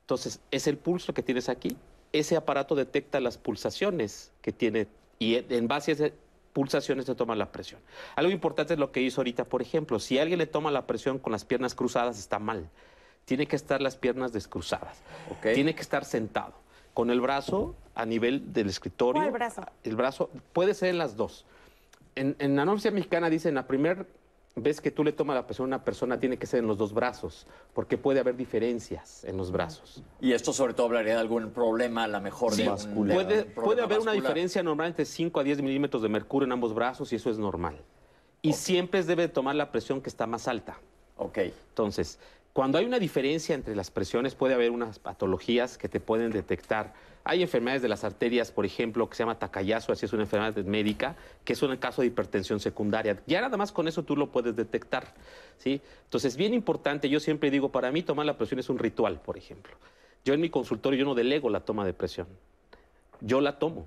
[0.02, 1.76] Entonces, es el pulso que tienes aquí.
[2.12, 6.12] Ese aparato detecta las pulsaciones que tiene y en base a esas
[6.52, 7.80] pulsaciones se toma la presión.
[8.16, 11.18] Algo importante es lo que hizo ahorita, por ejemplo, si alguien le toma la presión
[11.18, 12.68] con las piernas cruzadas, está mal.
[13.24, 14.96] Tiene que estar las piernas descruzadas.
[15.42, 16.54] Tiene que estar sentado
[16.94, 19.22] con el brazo a nivel del escritorio.
[19.22, 19.66] ¿Cuál brazo?
[19.84, 21.46] El brazo puede ser en las dos.
[22.16, 24.04] En, la norma mexicana dicen, la primera
[24.56, 26.76] vez que tú le tomas la presión a una persona tiene que ser en los
[26.76, 30.02] dos brazos, porque puede haber diferencias en los brazos.
[30.20, 34.00] Y esto sobre todo hablaría de algún problema, a lo mejor de Puede, puede haber
[34.00, 37.30] una diferencia normal entre 5 a 10 milímetros de mercurio en ambos brazos y eso
[37.30, 37.80] es normal.
[38.42, 40.78] Y siempre debe tomar la presión que está más alta.
[41.16, 41.38] Ok.
[41.68, 42.18] Entonces,
[42.52, 46.94] cuando hay una diferencia entre las presiones, puede haber unas patologías que te pueden detectar.
[47.22, 50.56] Hay enfermedades de las arterias, por ejemplo, que se llama Takayasu, así es una enfermedad
[50.64, 53.22] médica, que es un caso de hipertensión secundaria.
[53.26, 55.14] Ya nada más con eso tú lo puedes detectar.
[55.58, 55.80] ¿sí?
[56.04, 59.36] Entonces, bien importante, yo siempre digo, para mí tomar la presión es un ritual, por
[59.36, 59.76] ejemplo.
[60.24, 62.26] Yo en mi consultorio yo no delego la toma de presión.
[63.20, 63.86] Yo la tomo.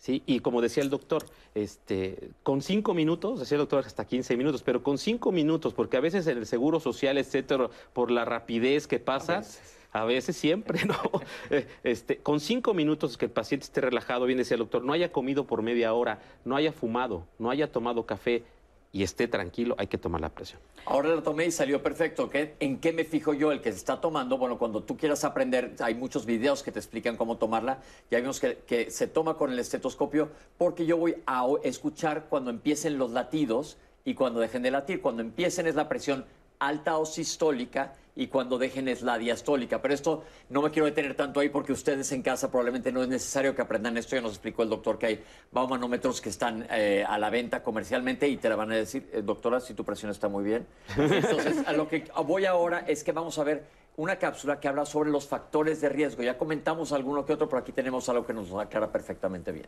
[0.00, 0.22] ¿Sí?
[0.26, 4.62] Y como decía el doctor, este, con cinco minutos, decía el doctor hasta 15 minutos,
[4.64, 8.88] pero con cinco minutos, porque a veces en el seguro social, etcétera, por la rapidez
[8.88, 9.44] que pasa,
[9.92, 10.96] a veces, siempre, ¿no?
[11.50, 14.92] Eh, este, con cinco minutos que el paciente esté relajado, bien decía el doctor, no
[14.92, 18.44] haya comido por media hora, no haya fumado, no haya tomado café,
[18.92, 20.60] y esté tranquilo, hay que tomar la presión.
[20.84, 22.28] Ahora lo tomé y salió perfecto.
[22.32, 23.52] ¿En qué me fijo yo?
[23.52, 26.80] El que se está tomando, bueno, cuando tú quieras aprender, hay muchos videos que te
[26.80, 27.78] explican cómo tomarla.
[28.10, 32.50] Ya vimos que, que se toma con el estetoscopio porque yo voy a escuchar cuando
[32.50, 35.00] empiecen los latidos y cuando dejen de latir.
[35.00, 36.24] Cuando empiecen es la presión
[36.60, 39.80] alta o sistólica y cuando dejen es la diastólica.
[39.80, 43.08] Pero esto no me quiero detener tanto ahí porque ustedes en casa probablemente no es
[43.08, 44.14] necesario que aprendan esto.
[44.14, 48.28] Ya nos explicó el doctor que hay baumanómetros que están eh, a la venta comercialmente
[48.28, 50.66] y te la van a decir, eh, doctora, si tu presión está muy bien.
[50.96, 53.64] Entonces, a lo que voy ahora es que vamos a ver
[53.96, 56.22] una cápsula que habla sobre los factores de riesgo.
[56.22, 59.66] Ya comentamos alguno que otro, pero aquí tenemos algo que nos aclara perfectamente bien.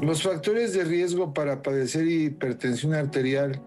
[0.00, 3.60] Los factores de riesgo para padecer hipertensión arterial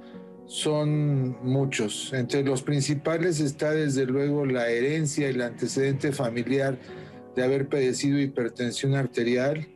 [0.48, 2.14] son muchos.
[2.14, 6.78] Entre los principales está desde luego la herencia y el antecedente familiar
[7.36, 9.68] de haber padecido hipertensión arterial.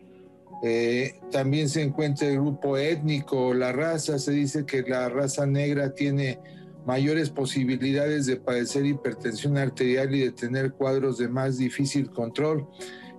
[0.62, 4.20] Eh, también se encuentra el grupo étnico, la raza.
[4.20, 6.40] Se dice que la raza negra tiene
[6.86, 12.68] mayores posibilidades de padecer hipertensión arterial y de tener cuadros de más difícil control.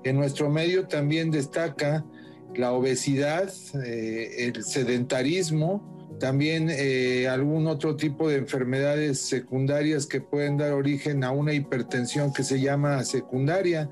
[0.05, 2.05] En nuestro medio también destaca
[2.55, 3.53] la obesidad,
[3.85, 11.25] eh, el sedentarismo, también eh, algún otro tipo de enfermedades secundarias que pueden dar origen
[11.25, 13.91] a una hipertensión que se llama secundaria,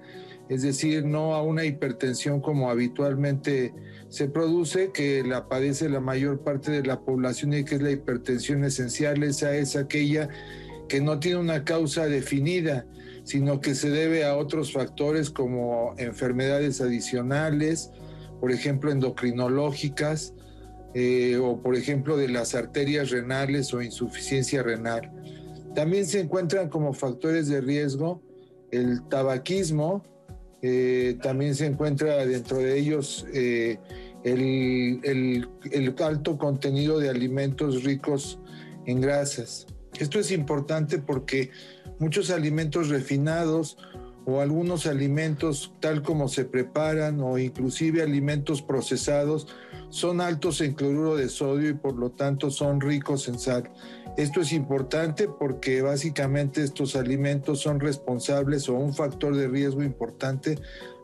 [0.49, 3.73] es decir, no a una hipertensión como habitualmente
[4.11, 7.91] se produce, que la padece la mayor parte de la población y que es la
[7.91, 10.29] hipertensión esencial, esa es aquella
[10.87, 12.87] que no tiene una causa definida,
[13.25, 17.91] sino que se debe a otros factores como enfermedades adicionales,
[18.41, 20.35] por ejemplo, endocrinológicas,
[20.95, 25.13] eh, o por ejemplo de las arterias renales o insuficiencia renal.
[25.75, 28.23] También se encuentran como factores de riesgo
[28.71, 30.03] el tabaquismo,
[30.63, 33.79] eh, también se encuentra dentro de ellos eh,
[34.25, 35.01] el,
[35.73, 38.41] el, alto contenido de alimentos ricos
[38.87, 39.67] en grasas.
[39.99, 41.51] Esto es importante porque
[41.99, 43.79] muchos alimentos refinados
[44.27, 49.47] o algunos alimentos tal como se preparan o inclusive alimentos procesados
[49.91, 53.71] son altos en cloruro de sodio y por lo tanto son ricos en sal.
[54.17, 60.59] Esto es importante porque básicamente estos alimentos son responsables o un factor de riesgo importante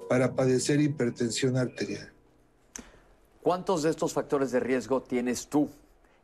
[0.09, 2.12] para padecer hipertensión arterial.
[3.42, 5.68] ¿Cuántos de estos factores de riesgo tienes tú?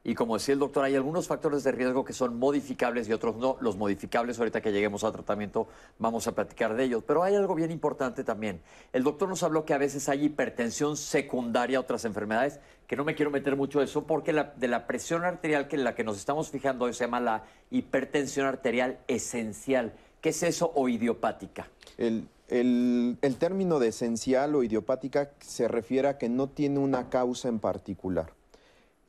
[0.03, 3.37] Y como decía el doctor, hay algunos factores de riesgo que son modificables y otros
[3.37, 3.59] no.
[3.61, 7.05] Los modificables, ahorita que lleguemos al tratamiento, vamos a platicar de ellos.
[7.07, 8.63] Pero hay algo bien importante también.
[8.95, 13.05] El doctor nos habló que a veces hay hipertensión secundaria a otras enfermedades, que no
[13.05, 16.17] me quiero meter mucho eso, porque de la presión arterial que en la que nos
[16.17, 19.93] estamos fijando se llama la hipertensión arterial esencial.
[20.23, 21.69] ¿Qué es eso o idiopática?
[21.99, 27.49] El, el término de esencial o idiopática se refiere a que no tiene una causa
[27.49, 28.33] en particular.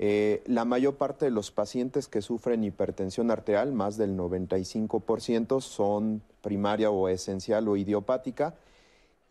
[0.03, 6.23] Eh, la mayor parte de los pacientes que sufren hipertensión arterial, más del 95%, son
[6.41, 8.55] primaria o esencial o idiopática.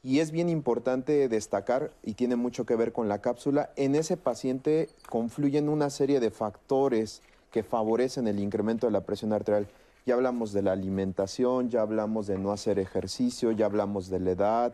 [0.05, 4.17] Y es bien importante destacar, y tiene mucho que ver con la cápsula, en ese
[4.17, 9.67] paciente confluyen una serie de factores que favorecen el incremento de la presión arterial.
[10.07, 14.31] Ya hablamos de la alimentación, ya hablamos de no hacer ejercicio, ya hablamos de la
[14.31, 14.73] edad,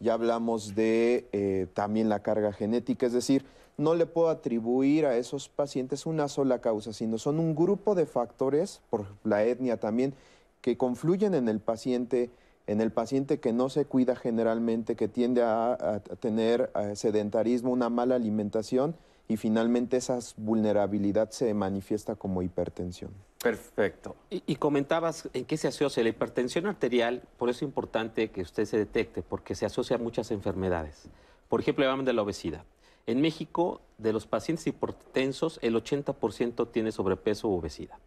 [0.00, 3.46] ya hablamos de eh, también la carga genética, es decir,
[3.80, 8.04] no le puedo atribuir a esos pacientes una sola causa, sino son un grupo de
[8.04, 10.12] factores, por la etnia también,
[10.60, 12.30] que confluyen en el paciente,
[12.66, 17.88] en el paciente que no se cuida generalmente, que tiende a, tener eh, sedentarismo, una
[17.88, 18.94] mala alimentación
[19.28, 23.12] y finalmente esa vulnerabilidad se manifiesta como hipertensión.
[23.42, 24.14] Perfecto.
[24.28, 28.66] Y, comentabas en qué se asocia la hipertensión arterial, por eso es importante que usted
[28.66, 31.08] se detecte, porque se asocia a muchas enfermedades.
[31.48, 32.64] Por ejemplo, hablamos de la obesidad.
[33.06, 37.98] En México, de los pacientes hipertensos, el 80% tiene sobrepeso u obesidad.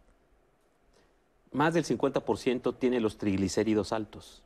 [1.52, 4.42] Más del 50% tiene los triglicéridos altos.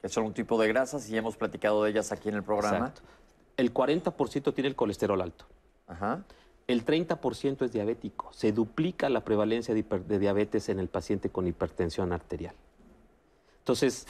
[0.00, 2.88] Que son un tipo de grasas y hemos platicado de ellas aquí en el programa.
[2.88, 3.02] Exacto.
[3.56, 5.46] El 40% tiene el colesterol alto.
[5.86, 6.24] Ajá
[6.68, 8.30] el 30% es diabético.
[8.32, 12.54] Se duplica la prevalencia de, diabetes en el paciente con hipertensión arterial.
[13.60, 14.06] Entonces,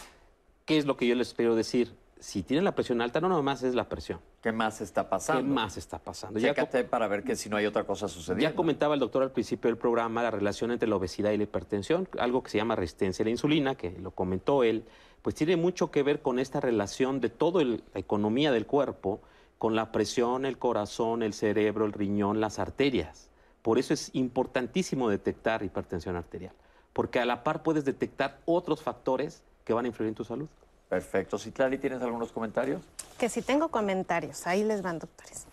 [0.67, 1.95] ¿qué es lo que yo les quiero decir?
[2.19, 4.19] Si tienen la presión alta, no nomás es la presión.
[4.41, 5.43] ¿Qué más está pasando?
[5.43, 6.39] ¿Qué más está pasando?
[6.39, 8.43] Chécate para ver que si no hay otra cosa sucediendo.
[8.43, 11.43] Ya comentaba el doctor al principio del programa la relación entre la obesidad y la
[11.43, 14.85] hipertensión, algo que se llama resistencia a la insulina, que lo comentó él,
[15.23, 19.21] pues tiene mucho que ver con esta relación de toda la economía del cuerpo
[19.59, 23.29] con la presión, el corazón, el cerebro, el riñón, las arterias.
[23.63, 26.55] Por eso es importantísimo detectar hipertensión arterial,
[26.93, 30.47] porque a la par puedes detectar otros factores que van a influir en tu salud.
[30.89, 31.39] Perfecto.
[31.39, 32.83] Citlali, ¿tienes algunos comentarios?
[33.19, 35.47] Que si tengo comentarios, ahí les van, doctores.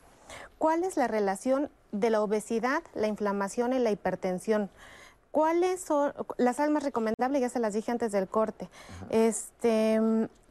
[0.58, 4.70] ¿Cuál es la relación de la obesidad, la inflamación y la hipertensión?
[5.32, 7.42] ¿Cuáles son las almas recomendables?
[7.42, 8.70] Ya se las dije antes del corte.
[9.10, 10.00] Este,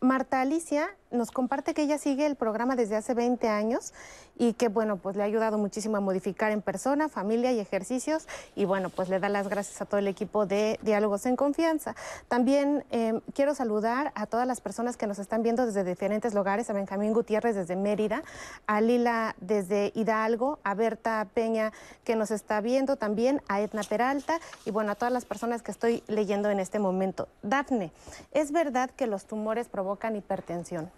[0.00, 3.94] Marta Alicia nos comparte que ella sigue el programa desde hace 20 años
[4.36, 8.26] y que, bueno, pues le ha ayudado muchísimo a modificar en persona, familia y ejercicios
[8.56, 11.94] y, bueno, pues le da las gracias a todo el equipo de Diálogos en Confianza.
[12.26, 16.68] También em, quiero saludar a todas las personas que nos están viendo desde diferentes lugares,
[16.68, 18.24] a Benjamín Gutiérrez desde Mérida,
[18.66, 21.72] a Lila desde Hidalgo, a Berta Peña
[22.02, 25.70] que nos está viendo también, a Edna Peralta y, bueno, a todas las personas que
[25.70, 27.28] estoy leyendo en este momento.
[27.42, 27.92] Dafne,
[28.32, 30.90] ¿es verdad que los tumores provocan hipertensión?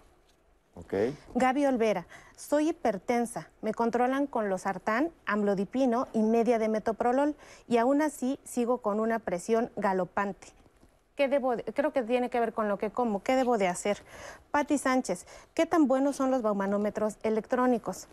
[0.74, 1.16] Okay.
[1.34, 7.34] Gaby Olvera, soy hipertensa, me controlan con los sartán, amlodipino y media de metoprolol
[7.66, 10.48] y aún así sigo con una presión galopante.
[11.16, 13.22] ¿Qué debo creo que tiene que ver con lo que como.
[13.22, 14.02] ¿Qué debo de hacer?
[14.50, 18.06] Patti Sánchez, ¿qué tan buenos son los baumanómetros electrónicos?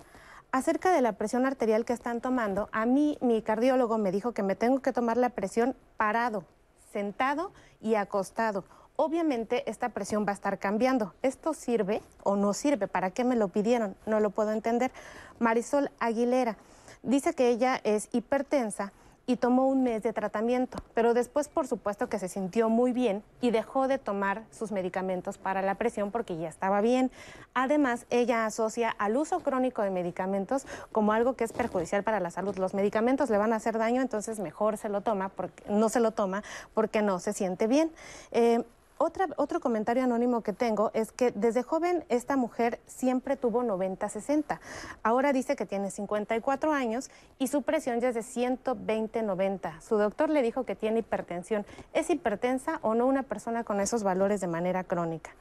[0.54, 4.44] Acerca de la presión arterial que están tomando, a mí mi cardiólogo me dijo que
[4.44, 6.46] me tengo que tomar la presión parado,
[6.94, 8.64] sentado y acostado
[8.96, 11.14] obviamente esta presión va a estar cambiando.
[11.22, 12.88] ¿Esto sirve o no sirve?
[12.88, 13.96] ¿Para qué me lo pidieron?
[14.06, 14.92] No lo puedo entender.
[15.40, 16.58] Marisol Aguilera
[17.02, 18.94] dice que ella es hipertensa
[19.26, 23.24] y tomó un mes de tratamiento, pero después por supuesto que se sintió muy bien
[23.40, 27.10] y dejó de tomar sus medicamentos para la presión porque ya estaba bien.
[27.54, 32.32] Además, ella asocia al uso crónico de medicamentos como algo que es perjudicial para la
[32.32, 32.58] salud.
[32.58, 36.02] Los medicamentos le van a hacer daño, entonces mejor se lo toma porque no se
[36.02, 37.92] lo toma porque no se siente bien.
[38.32, 38.64] Eh,
[38.98, 44.60] otro comentario anónimo que tengo es que desde joven esta mujer siempre tuvo 90-60.
[45.04, 49.82] Ahora dice que tiene 54 años y su presión ya es de 120-90.
[49.82, 51.66] Su doctor le dijo que tiene hipertensión.
[51.94, 55.32] ¿Es hipertensa o no una persona con esos valores de manera crónica?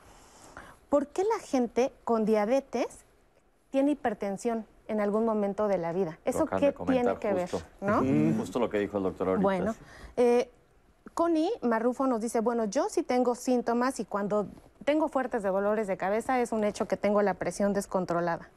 [0.89, 3.05] ¿Por qué la gente con diabetes
[3.71, 4.67] tiene hipertensión?
[4.89, 6.19] en algún momento de la vida.
[6.25, 7.49] ¿Eso qué tiene que ver?
[7.81, 8.03] ¿no?
[8.37, 9.43] Justo lo que dijo el doctor ahorita.
[9.43, 9.75] Bueno,
[10.17, 10.51] eh,
[11.15, 14.47] Connie Marrufo nos dice, bueno, yo sí tengo síntomas y cuando
[14.85, 18.49] tengo fuertes dolores de cabeza es un hecho que tengo la presión descontrolada.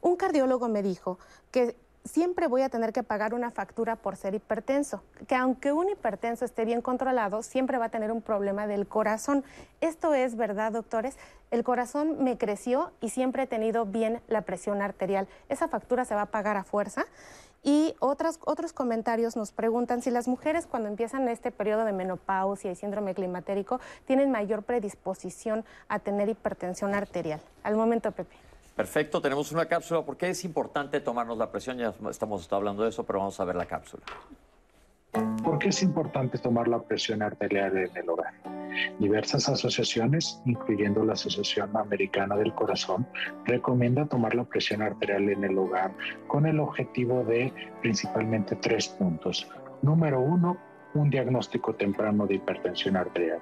[0.00, 1.18] Un cardiólogo me dijo
[1.50, 5.90] que siempre voy a tener que pagar una factura por ser hipertenso, que aunque un
[5.90, 9.44] hipertenso esté bien controlado, siempre va a tener un problema del corazón.
[9.82, 11.18] Esto es verdad, doctores.
[11.50, 15.28] El corazón me creció y siempre he tenido bien la presión arterial.
[15.50, 17.04] Esa factura se va a pagar a fuerza
[17.62, 22.72] y otros, otros comentarios nos preguntan si las mujeres cuando empiezan este periodo de menopausia
[22.72, 27.40] y síndrome climatérico tienen mayor predisposición a tener hipertensión arterial.
[27.62, 28.36] Al momento, Pepe.
[28.76, 30.02] Perfecto, tenemos una cápsula.
[30.02, 31.76] ¿Por qué es importante tomarnos la presión?
[31.76, 34.04] Ya estamos hablando de eso, pero vamos a ver la cápsula.
[35.12, 38.32] ¿Por qué es importante tomar la presión arterial en el hogar?
[38.98, 43.06] Diversas asociaciones, incluyendo la Asociación Americana del Corazón,
[43.44, 45.92] recomienda tomar la presión arterial en el hogar
[46.28, 49.50] con el objetivo de principalmente tres puntos.
[49.82, 50.56] Número uno,
[50.94, 53.40] un diagnóstico temprano de hipertensión arterial.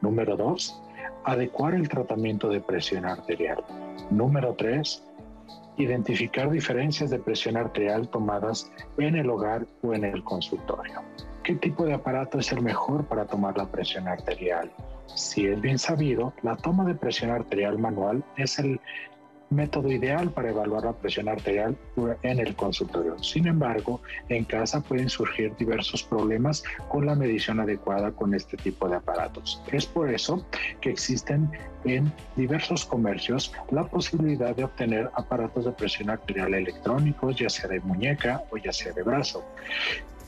[0.00, 0.82] Número dos,
[1.24, 3.64] adecuar el tratamiento de presión arterial.
[4.10, 5.06] Número tres,
[5.76, 11.02] identificar diferencias de presión arterial tomadas en el hogar o en el consultorio.
[11.42, 14.70] ¿Qué tipo de aparato es el mejor para tomar la presión arterial?
[15.14, 18.80] Si es bien sabido, la toma de presión arterial manual es el
[19.50, 21.76] método ideal para evaluar la presión arterial
[22.22, 23.18] en el consultorio.
[23.22, 28.88] Sin embargo, en casa pueden surgir diversos problemas con la medición adecuada con este tipo
[28.88, 29.62] de aparatos.
[29.72, 30.46] Es por eso
[30.80, 31.50] que existen
[31.84, 37.80] en diversos comercios la posibilidad de obtener aparatos de presión arterial electrónicos, ya sea de
[37.80, 39.44] muñeca o ya sea de brazo.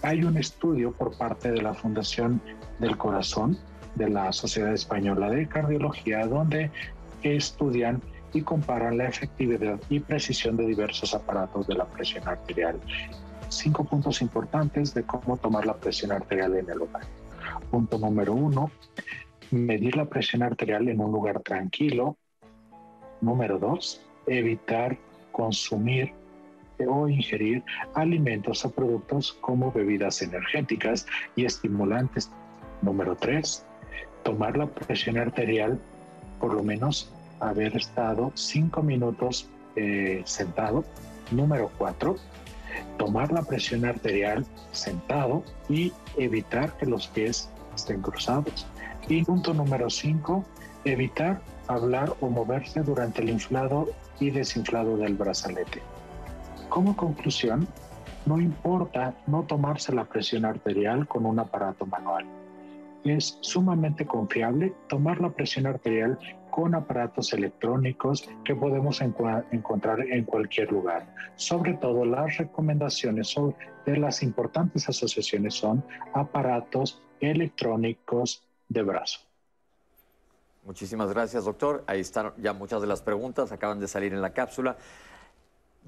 [0.03, 2.41] Hay un estudio por parte de la Fundación
[2.79, 3.59] del Corazón
[3.95, 6.71] de la Sociedad Española de Cardiología donde
[7.23, 8.03] estudian
[8.37, 12.79] y comparan la efectividad y precisión de diversos aparatos de la presión arterial.
[13.49, 17.05] Cinco puntos importantes de cómo tomar la presión arterial en el hogar.
[17.71, 18.71] Punto número uno,
[19.51, 22.17] medir la presión arterial en un lugar tranquilo.
[23.21, 24.99] Número dos, evitar
[25.33, 26.13] consumir
[26.87, 27.65] o ingerir
[27.95, 31.07] alimentos o productos como bebidas energéticas
[31.37, 32.31] y estimulantes.
[32.83, 33.65] Número tres,
[34.23, 35.81] tomar la presión arterial
[36.39, 37.11] por lo menos
[37.41, 40.85] haber estado cinco minutos eh, sentado.
[41.31, 42.17] Número cuatro,
[42.99, 48.67] tomar la presión arterial sentado y evitar que los pies estén cruzados.
[49.09, 50.45] Y punto número cinco,
[50.85, 53.89] evitar hablar o moverse durante el inflado
[54.21, 55.83] y desinflado del brazalete.
[56.69, 57.67] Como conclusión,
[58.25, 62.27] no importa no tomarse la presión arterial con un aparato manual.
[63.05, 66.19] Es sumamente confiable tomar la presión arterial
[66.57, 71.07] con aparatos electrónicos que podemos encontrar en cualquier lugar.
[71.35, 73.35] Sobre todo las recomendaciones
[73.85, 75.85] de las importantes asociaciones son
[76.15, 79.21] aparatos electrónicos de brazo.
[80.65, 81.85] Muchísimas gracias, doctor.
[81.87, 84.79] Ahí están ya muchas de las preguntas, acaban de salir en la cápsula.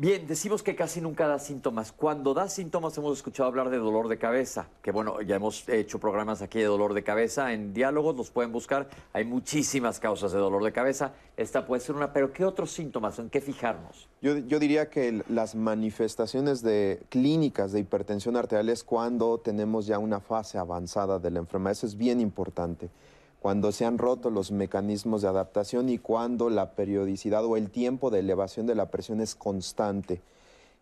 [0.00, 1.90] Bien, decimos que casi nunca da síntomas.
[1.90, 5.98] Cuando da síntomas hemos escuchado hablar de dolor de cabeza, que bueno, ya hemos hecho
[5.98, 10.38] programas aquí de dolor de cabeza, en diálogos los pueden buscar, hay muchísimas causas de
[10.38, 13.18] dolor de cabeza, esta puede ser una, pero ¿qué otros síntomas?
[13.18, 14.08] ¿En qué fijarnos?
[14.22, 20.20] Yo, diría que las manifestaciones de clínicas de hipertensión arterial es cuando tenemos ya una
[20.20, 22.88] fase avanzada de la enfermedad, eso es bien importante
[23.40, 28.10] cuando se han roto los mecanismos de adaptación y cuando la periodicidad o el tiempo
[28.10, 30.20] de elevación de la presión es constante.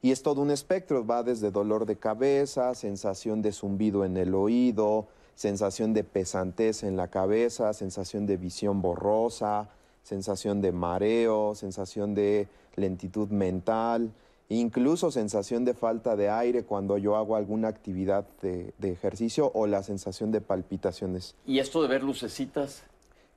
[0.03, 4.35] Y es todo un espectro, va desde dolor de cabeza, sensación de zumbido en el
[4.35, 9.69] oído, sensación de pesantez en la cabeza, sensación de visión borrosa,
[10.03, 14.13] sensación de mareo, sensación de lentitud mental,
[14.49, 19.83] incluso sensación de falta de aire cuando yo hago alguna actividad de, ejercicio o la
[19.83, 21.35] sensación de palpitaciones.
[21.47, 22.85] ¿Y esto de ver lucecitas?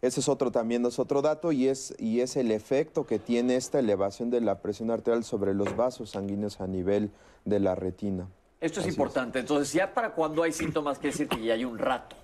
[0.01, 3.55] Ese es otro también, es otro dato y es, y es el efecto que tiene
[3.55, 7.11] esta elevación de la presión arterial sobre los vasos sanguíneos a nivel
[7.43, 8.27] de la retina.
[8.61, 9.39] Esto es importante.
[9.39, 12.15] Entonces, ya para cuando hay síntomas, quiere decir que ya hay un rato.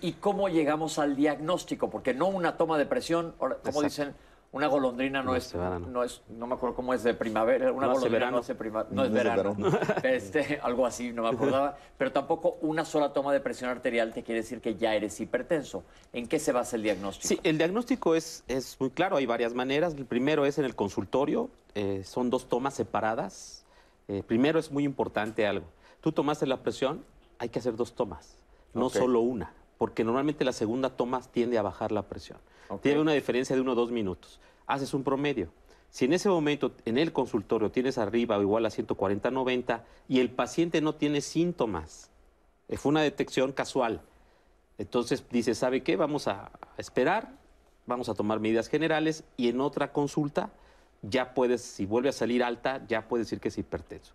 [0.00, 1.90] ¿Y cómo llegamos al diagnóstico?
[1.90, 4.14] Porque no una toma de presión, como dicen,
[4.50, 8.30] una golondrina no, es, no es, no me acuerdo cómo es de primavera, una golondrina
[8.30, 9.56] no hace primavera, no, es verano,
[10.02, 14.22] Este, algo así, no me acordaba, pero tampoco una sola toma de presión arterial te
[14.22, 15.84] quiere decir que ya eres hipertenso.
[16.14, 17.28] ¿En qué se basa el diagnóstico?
[17.28, 19.94] Sí, el diagnóstico es, es muy claro, hay varias maneras.
[19.94, 23.66] El primero es en el consultorio, eh, son dos tomas separadas.
[24.08, 25.66] Eh, primero es muy importante algo.
[26.00, 27.04] Tú tomaste la presión,
[27.38, 28.38] hay que hacer dos tomas,
[28.72, 32.38] no solo una, porque normalmente la segunda toma tiende a bajar la presión.
[32.82, 34.40] Tiene una diferencia de uno o dos minutos.
[34.66, 35.48] Haces un promedio.
[35.90, 40.30] Si en ese momento en el consultorio tienes arriba o igual a 140-90 y el
[40.30, 42.10] paciente no tiene síntomas,
[42.68, 44.02] eh, fue una detección casual,
[44.76, 45.96] entonces dice, ¿sabe qué?
[45.96, 47.32] Vamos a esperar,
[47.86, 50.50] vamos a tomar medidas generales y en otra consulta
[51.02, 54.12] ya puedes, si vuelve a salir alta, ya puedes decir que es hipertenso.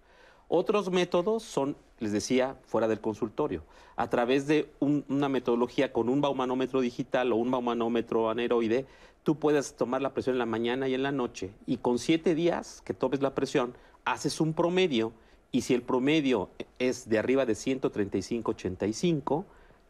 [0.47, 3.63] Otros métodos son, les decía, fuera del consultorio,
[3.95, 8.85] a través de una metodología con un baumanómetro digital o un baumanómetro aneroide,
[9.23, 12.35] tú puedes tomar la presión en la mañana y en la noche y con siete
[12.35, 13.73] días que tomes la presión,
[14.05, 15.13] haces un promedio
[15.51, 19.45] y si el promedio es de arriba de 135-85,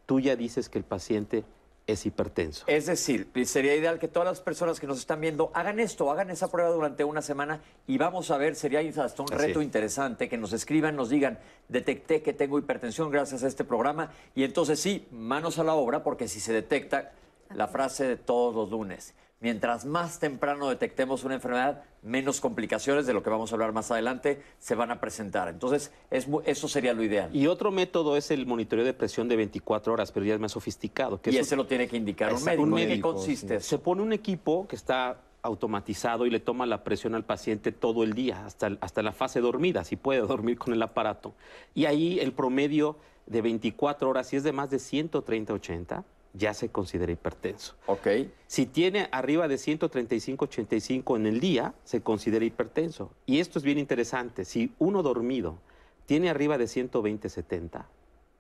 [0.06, 1.46] tú ya dices que el paciente
[1.86, 2.64] es hipertenso.
[2.68, 6.30] Es decir, sería ideal que todas las personas que nos están viendo hagan esto, hagan
[6.30, 10.38] esa prueba durante una semana y vamos a ver, sería hasta un reto interesante que
[10.38, 15.08] nos escriban, nos digan, detecté que tengo hipertensión gracias a este programa y entonces sí,
[15.12, 17.12] manos a la obra porque si se detecta
[17.54, 19.14] la frase de todos los lunes,
[19.44, 23.92] mientras más temprano detectemos una enfermedad, menos complicaciones de lo que vamos a hablar más
[23.92, 25.50] adelante se van a presentar.
[25.50, 27.30] Entonces, eso sería lo ideal.
[27.36, 30.54] Y otro método es el monitoreo de presión de 24 horas, pero ya es más
[30.54, 31.20] sofisticado.
[31.26, 32.78] y ese lo tiene que indicar un médico.
[32.78, 33.60] ¿En qué consiste?
[33.60, 38.04] Se pone un equipo que está automatizado y le toma la presión al paciente todo
[38.04, 41.34] el día, hasta, hasta la fase dormida, si puede dormir con el aparato.
[41.76, 46.70] Y ahí el promedio de 24 horas, si es de más de 130-80, ya se
[46.70, 47.76] considera hipertenso.
[47.86, 48.08] Ok.
[48.48, 53.12] Si tiene arriba de 135-85 en el día, se considera hipertenso.
[53.26, 54.44] Y esto es bien interesante.
[54.44, 55.60] Si uno dormido
[56.06, 57.86] tiene arriba de 120-70,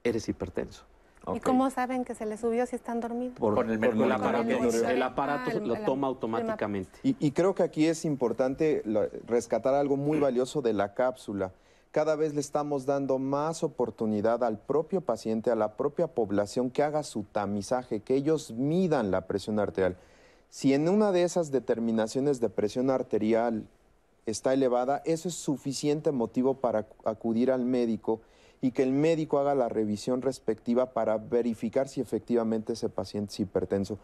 [0.03, 0.85] eres hipertenso.
[1.33, 3.37] ¿Y cómo saben que se le subió si están dormidos?
[3.37, 6.99] Por, el, aparato, el, aparato ah, lo toma automáticamente.
[7.01, 8.83] Y, creo que aquí es importante
[9.25, 11.53] rescatar algo muy valioso de la cápsula
[11.93, 16.81] cada vez le estamos dando más oportunidad al propio paciente, a la propia población que
[16.81, 19.95] haga su tamizaje, que ellos midan la presión arterial.
[20.49, 23.67] Si en una de esas determinaciones de presión arterial
[24.25, 28.21] está elevada, eso es suficiente motivo para acudir al médico
[28.59, 33.39] y que el médico haga la revisión respectiva para verificar si efectivamente ese paciente es
[33.39, 33.99] hipertenso.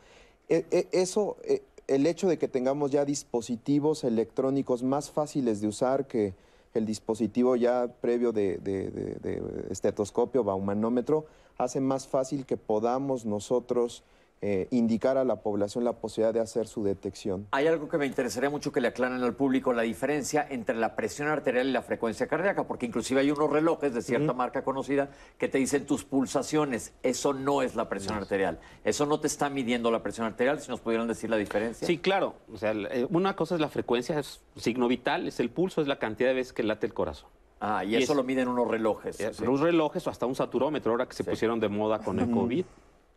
[0.47, 5.67] E, e, eso, e, el hecho de que tengamos ya dispositivos electrónicos más fáciles de
[5.67, 6.35] usar que
[6.73, 11.25] el dispositivo ya previo de, de estetoscopio, baumanómetro,
[11.57, 14.03] hace más fácil que podamos nosotros
[14.41, 17.47] eh, indicar a la población la posibilidad de hacer su detección.
[17.51, 20.95] Hay algo que me interesaría mucho que le aclaren al público, la diferencia entre la
[20.95, 25.09] presión arterial y la frecuencia cardíaca, porque inclusive hay unos relojes de cierta marca conocida
[25.37, 26.93] que te dicen tus pulsaciones.
[27.03, 28.59] Eso no es la presión arterial.
[28.85, 31.85] Eso no te está midiendo la presión arterial, si nos pudieran decir la diferencia.
[31.85, 32.35] Sí, claro.
[32.53, 35.87] O sea, eh, una cosa es la frecuencia, es signo vital, es el pulso, es
[35.87, 37.29] la cantidad de veces que late el corazón.
[37.59, 39.19] Ah, y, eso lo miden unos relojes.
[39.19, 42.31] Eh, unos relojes o hasta un saturómetro, ahora que se pusieron de moda con el
[42.31, 42.63] COVID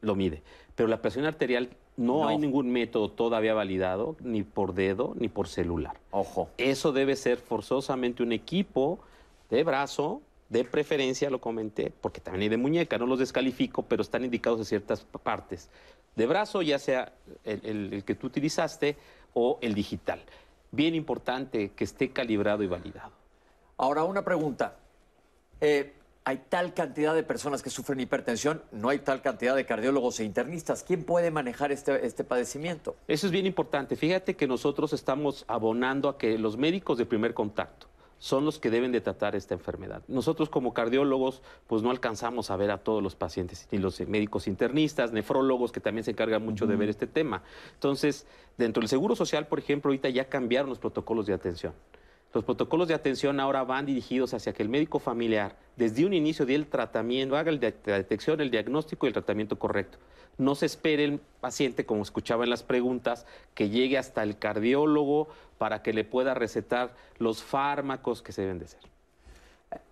[0.03, 0.43] lo mide.
[0.75, 5.49] Pero la presión arterial no, hay ningún método todavía validado, ni por dedo, ni por
[5.49, 5.99] celular.
[6.11, 6.49] Ojo.
[6.59, 8.99] Eso debe ser forzosamente un equipo
[9.51, 14.03] de brazo, de preferencia, lo comenté, porque también hay de muñeca, no los descalifico, pero
[14.03, 15.71] están indicados en ciertas partes.
[16.17, 17.13] De brazo, ya sea
[17.45, 18.97] el, que tú utilizaste
[19.35, 20.21] o el digital.
[20.71, 23.13] Bien importante que esté calibrado y validado.
[23.77, 24.77] Ahora, una pregunta.
[25.61, 25.93] Eh,
[26.25, 30.25] hay tal cantidad de personas que sufren hipertensión, no hay tal cantidad de cardiólogos e
[30.25, 30.85] internistas.
[30.85, 32.95] ¿Quién puede manejar este, este, padecimiento?
[33.09, 33.97] Eso es bien importante.
[33.97, 38.71] Fíjate que nosotros estamos abonando a que los médicos de primer contacto son los que
[38.71, 40.03] deben de tratar esta enfermedad.
[40.07, 44.47] Nosotros como cardiólogos, pues no alcanzamos a ver a todos los pacientes, ni los médicos
[44.47, 47.43] internistas, nefrólogos, que también se encargan mucho de ver este tema.
[47.75, 51.73] Entonces, dentro del Seguro Social, por ejemplo, ahorita ya cambiaron los protocolos de atención.
[52.35, 56.47] Los protocolos de atención ahora van dirigidos hacia que el médico familiar, desde un inicio
[56.47, 59.99] del tratamiento, haga la detección, el diagnóstico y el tratamiento correcto.
[60.39, 65.29] No se espere el paciente, como escuchaba en las preguntas, que llegue hasta el cardiólogo
[65.59, 68.81] para que le pueda recetar los fármacos que se deben de ser.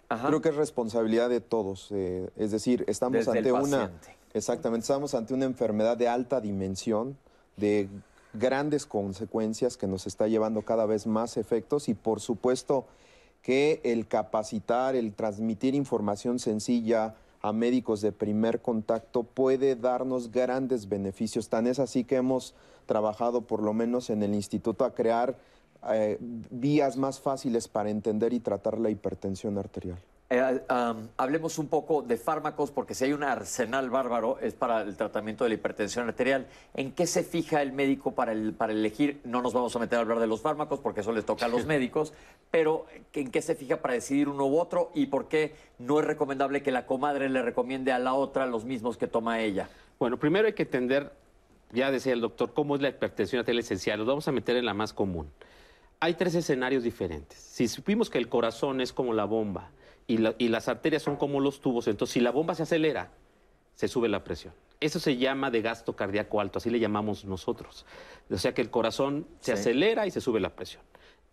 [0.09, 1.89] Creo que es responsabilidad de todos.
[1.93, 3.91] Eh, es decir, estamos ante una.
[4.33, 7.17] Exactamente, estamos ante una enfermedad de alta dimensión,
[7.57, 7.89] de
[8.33, 12.87] grandes consecuencias que nos está llevando cada vez más efectos y por supuesto
[13.43, 20.89] que el capacitar, el transmitir información sencilla a médicos de primer contacto puede darnos grandes
[20.89, 21.49] beneficios.
[21.49, 22.55] Tan es así que hemos
[22.87, 25.37] trabajado por lo menos en el instituto a crear
[25.91, 29.99] eh, vías más fáciles para entender y tratar la hipertensión arterial.
[30.33, 30.61] Eh,
[31.17, 35.43] hablemos un poco de fármacos, porque si hay un arsenal bárbaro es para el tratamiento
[35.43, 36.47] de la hipertensión arterial.
[36.73, 39.21] ¿En qué se fija el médico para, el, para elegir?
[39.25, 41.49] No nos vamos a meter a hablar de los fármacos, porque eso les toca a
[41.49, 42.13] los médicos,
[42.53, 44.93] pero ¿en qué se fija para decidir uno u otro?
[44.95, 48.65] ¿Y por qué no es recomendable que la comadre le recomiende a la otra los
[48.65, 49.69] mismos que toma ella?
[49.99, 51.13] Bueno, primero hay que entender,
[51.73, 53.99] ya decía el doctor, cómo es la hipertensión arterial esencial.
[53.99, 55.29] Nos vamos a meter en la más común.
[55.99, 57.37] Hay tres escenarios diferentes.
[57.37, 59.71] Si supimos que el corazón es como la bomba,
[60.11, 63.13] y, las arterias son como los tubos, entonces si la bomba se acelera,
[63.75, 64.53] se sube la presión.
[64.81, 67.87] Eso se llama de gasto cardíaco alto, así le llamamos nosotros.
[68.29, 70.83] O sea que el corazón se acelera y se sube la presión.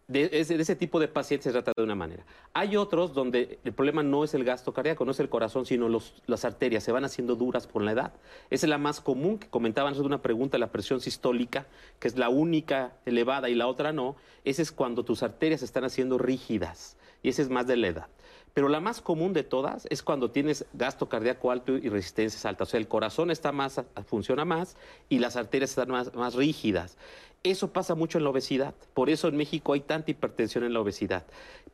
[0.08, 2.24] De ese, tipo de pacientes se trata de una manera.
[2.54, 5.90] Hay otros donde el problema no es el gasto cardíaco, no es el corazón, sino
[6.28, 6.84] las arterias.
[6.86, 8.14] Se van haciendo duras por la edad.
[8.50, 11.68] Esa es la más común que comentaban de una pregunta, la presión sistólica,
[12.00, 14.16] que es la única elevada y la otra no.
[14.46, 17.88] Ese es cuando tus arterias se están haciendo rígidas y esa es más de la
[17.88, 18.08] edad.
[18.58, 22.70] Pero la más común de todas es cuando tienes gasto cardíaco alto y resistencias altas.
[22.70, 24.78] O sea, el corazón está más, funciona más
[25.10, 26.98] y las arterias están más, más rígidas.
[27.44, 28.74] Eso pasa mucho en la obesidad.
[28.96, 31.24] Por eso en México hay tanta hipertensión en la obesidad.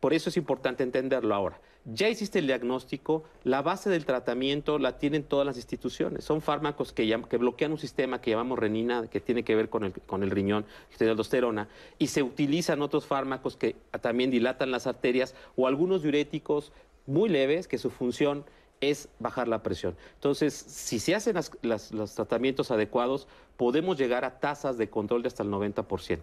[0.01, 1.57] Por eso es importante entenderlo ahora.
[1.85, 6.23] Ya existe el diagnóstico, la base del tratamiento la tienen todas las instituciones.
[6.23, 9.83] Son fármacos que, que bloquean un sistema que llamamos renina, que tiene que ver con
[9.83, 10.65] el, con el riñón,
[10.97, 11.67] aldosterona,
[11.99, 16.71] y se utilizan otros fármacos que también dilatan las arterias o algunos diuréticos
[17.05, 18.45] muy leves que su función
[18.79, 19.97] es bajar la presión.
[20.15, 23.27] Entonces, si se hacen los tratamientos adecuados,
[23.57, 26.19] podemos llegar a tasas de control de hasta el 90%.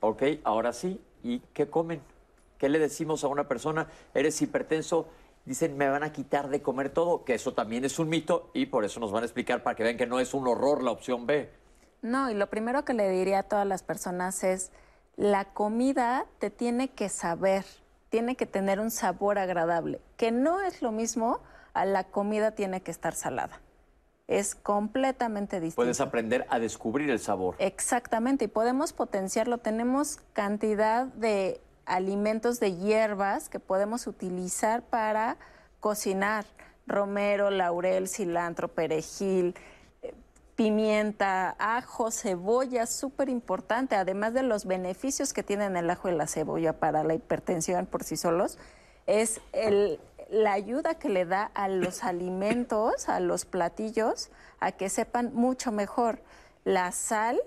[0.00, 2.00] Ok, ahora sí, ¿y qué comen?
[2.58, 3.86] ¿Qué le decimos a una persona?
[4.14, 5.08] Eres hipertenso,
[5.44, 8.66] dicen, me van a quitar de comer todo, que eso también es un mito y
[8.66, 10.90] por eso nos van a explicar para que vean que no es un horror la
[10.90, 11.50] opción B.
[12.02, 14.70] No, y lo primero que le diría a todas las personas es,
[15.16, 17.64] la comida te tiene que saber,
[18.08, 21.40] tiene que tener un sabor agradable, que no es lo mismo
[21.74, 23.60] a la comida tiene que estar salada.
[24.26, 25.76] Es completamente distinto.
[25.76, 27.56] Puedes aprender a descubrir el sabor.
[27.58, 29.58] Exactamente, y podemos potenciarlo.
[29.58, 35.36] Tenemos cantidad de alimentos de hierbas que podemos utilizar para
[35.80, 36.44] cocinar.
[36.86, 39.54] Romero, laurel, cilantro, perejil,
[40.02, 40.14] eh,
[40.56, 46.26] pimienta, ajo, cebolla, súper importante, además de los beneficios que tienen el ajo y la
[46.26, 48.58] cebolla para la hipertensión por sí solos,
[49.06, 54.30] es el, la ayuda que le da a los alimentos, a los platillos,
[54.60, 56.20] a que sepan mucho mejor.
[56.64, 57.40] La sal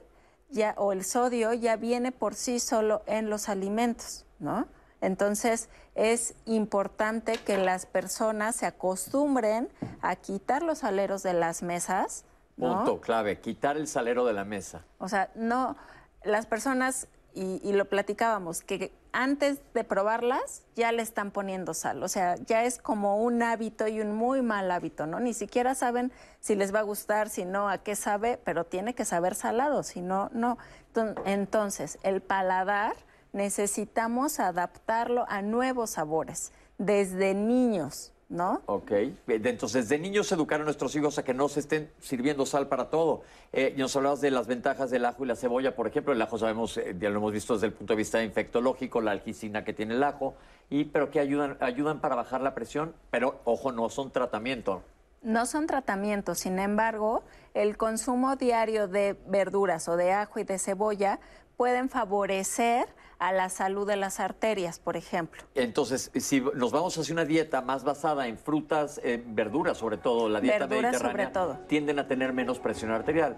[0.51, 4.67] ya, o el sodio ya viene por sí solo en los alimentos, ¿no?
[4.99, 9.69] Entonces es importante que las personas se acostumbren
[10.01, 12.25] a quitar los aleros de las mesas.
[12.57, 14.85] Punto clave, quitar el salero de la mesa.
[14.99, 15.75] O sea, no,
[16.23, 22.03] las personas, y lo platicábamos, que antes de probarlas ya le están poniendo sal.
[22.03, 25.19] O sea, ya es como un hábito y un muy mal hábito, ¿no?
[25.19, 28.93] Ni siquiera saben si les va a gustar, si no, a qué sabe, pero tiene
[28.93, 30.57] que saber salado, si no, no.
[31.25, 32.95] Entonces, el paladar
[33.33, 38.13] necesitamos adaptarlo a nuevos sabores desde niños.
[38.31, 38.61] ¿no?
[38.65, 38.91] Ok.
[39.27, 42.89] Entonces, de niños educar a nuestros hijos a que no se estén sirviendo sal para
[42.89, 43.23] todo.
[43.51, 46.13] Eh, nos hablabas de las ventajas del ajo y la cebolla, por ejemplo.
[46.13, 49.11] El ajo sabemos, eh, ya lo hemos visto desde el punto de vista infectológico, la
[49.11, 50.35] algicina que tiene el ajo,
[50.69, 54.81] y pero que ayudan, ayudan para bajar la presión, pero ojo, no son tratamiento.
[55.21, 57.23] No son tratamientos, sin embargo,
[57.53, 61.19] el consumo diario de verduras o de ajo y de cebolla
[61.57, 62.87] pueden favorecer
[63.21, 65.43] a la salud de las arterias, por ejemplo.
[65.53, 70.41] Entonces, si nos vamos hacia una dieta más basada en frutas, verduras sobre todo, la
[70.41, 71.59] dieta verduras sobre todo.
[71.67, 73.37] tienden a tener menos presión arterial.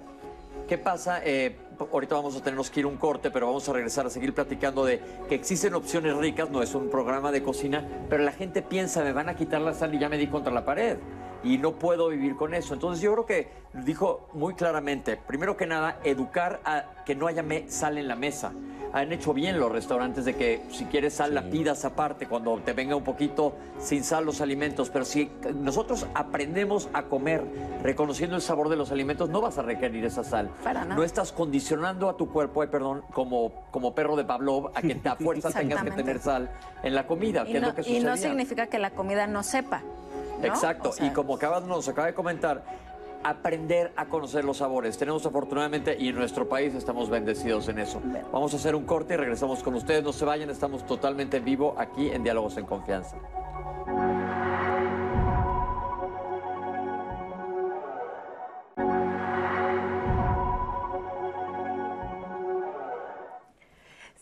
[0.70, 1.20] ¿Qué pasa?
[1.26, 1.58] Eh,
[1.92, 4.86] ahorita vamos a tenernos que ir un corte, pero vamos a regresar a seguir platicando
[4.86, 9.04] de que existen opciones ricas, no es un programa de cocina, pero la gente piensa,
[9.04, 10.98] me van a quitar la sal y ya me di contra la pared
[11.44, 12.74] y no puedo vivir con eso.
[12.74, 17.44] Entonces yo creo que dijo muy claramente, primero que nada, educar a que no haya
[17.68, 18.54] sal en la mesa
[18.94, 22.74] han hecho bien los restaurantes de que si quieres sal la pidas aparte cuando te
[22.74, 27.44] venga un poquito sin sal los alimentos, pero si nosotros aprendemos a comer
[27.82, 30.52] reconociendo el sabor de los alimentos, no vas a requerir esa sal.
[30.64, 34.82] Para No estás condicionando a tu cuerpo, ay, perdón, como, como perro de Pavlov, a
[34.84, 36.52] que te a fuerza tengas que tener sal
[36.84, 39.42] en la comida, que no, es lo que Y no significa que la comida no
[39.42, 39.82] sepa.
[40.44, 42.64] Exacto, y como acabas, nos acaba de comentar,
[43.24, 44.98] aprender a conocer los sabores.
[44.98, 48.02] Tenemos afortunadamente y en nuestro país estamos bendecidos en eso.
[48.32, 50.04] Vamos a hacer un corte y regresamos con ustedes.
[50.04, 53.18] No se vayan, estamos totalmente en vivo aquí en Diálogos en Confianza.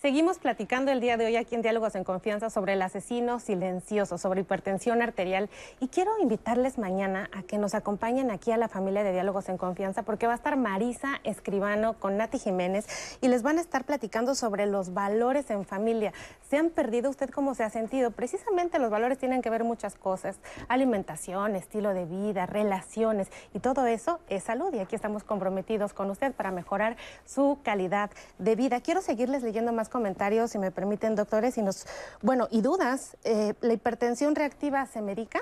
[0.02, 4.18] Seguimos platicando el día de hoy aquí en Diálogos en Confianza sobre el asesino silencioso,
[4.18, 5.48] sobre hipertensión arterial.
[5.80, 9.60] Y quiero invitarles mañana a que nos acompañen aquí a la familia de Diálogos en
[9.60, 12.88] Confianza, porque va a estar Marisa Escribano con Nati Jiménez
[13.22, 16.14] y les van a estar platicando sobre los valores en familia.
[16.50, 18.10] ¿Se han perdido usted cómo se ha sentido?
[18.10, 23.86] Precisamente los valores tienen que ver muchas cosas: alimentación, estilo de vida, relaciones y todo
[23.86, 24.74] eso es salud.
[24.74, 28.82] Y aquí estamos comprometidos con usted para mejorar su calidad de vida.
[28.82, 31.86] Quiero seguirles leyendo más comentarios, si me permiten, doctores, y nos,
[32.24, 33.16] bueno, y dudas.
[33.24, 35.42] Eh, ¿La hipertensión reactiva se medica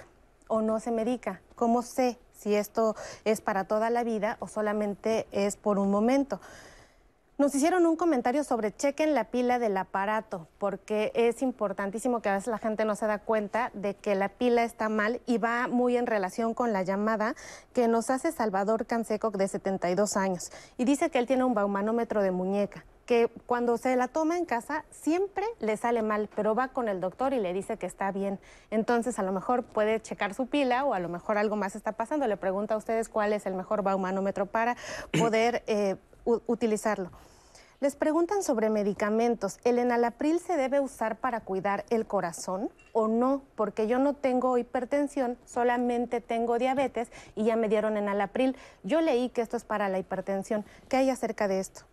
[0.49, 1.41] o no se medica?
[1.55, 6.41] ¿Cómo sé si esto es para toda la vida o solamente es por un momento?
[7.39, 12.33] Nos hicieron un comentario sobre chequen la pila del aparato, porque es importantísimo que a
[12.33, 15.69] veces la gente no se da cuenta de que la pila está mal y va
[15.69, 17.35] muy en relación con la llamada
[17.71, 20.51] que nos hace Salvador Canseco de 72 años.
[20.75, 24.45] Y dice que él tiene un baumanómetro de muñeca que cuando se la toma en
[24.45, 28.11] casa siempre le sale mal, pero va con el doctor y le dice que está
[28.11, 28.37] bien.
[28.69, 31.93] Entonces a lo mejor puede checar su pila o a lo mejor algo más está
[31.93, 32.27] pasando.
[32.27, 34.77] Le pregunta a ustedes cuál es el mejor baumanómetro para
[35.17, 37.09] poder eh, utilizarlo.
[37.79, 39.57] Les preguntan sobre medicamentos.
[39.63, 43.41] ¿El enalapril se debe usar para cuidar el corazón o no?
[43.55, 48.55] Porque yo no tengo hipertensión, solamente tengo diabetes y ya me dieron enalapril.
[48.83, 50.63] Yo leí que esto es para la hipertensión.
[50.89, 51.89] ¿Qué hay acerca de esto?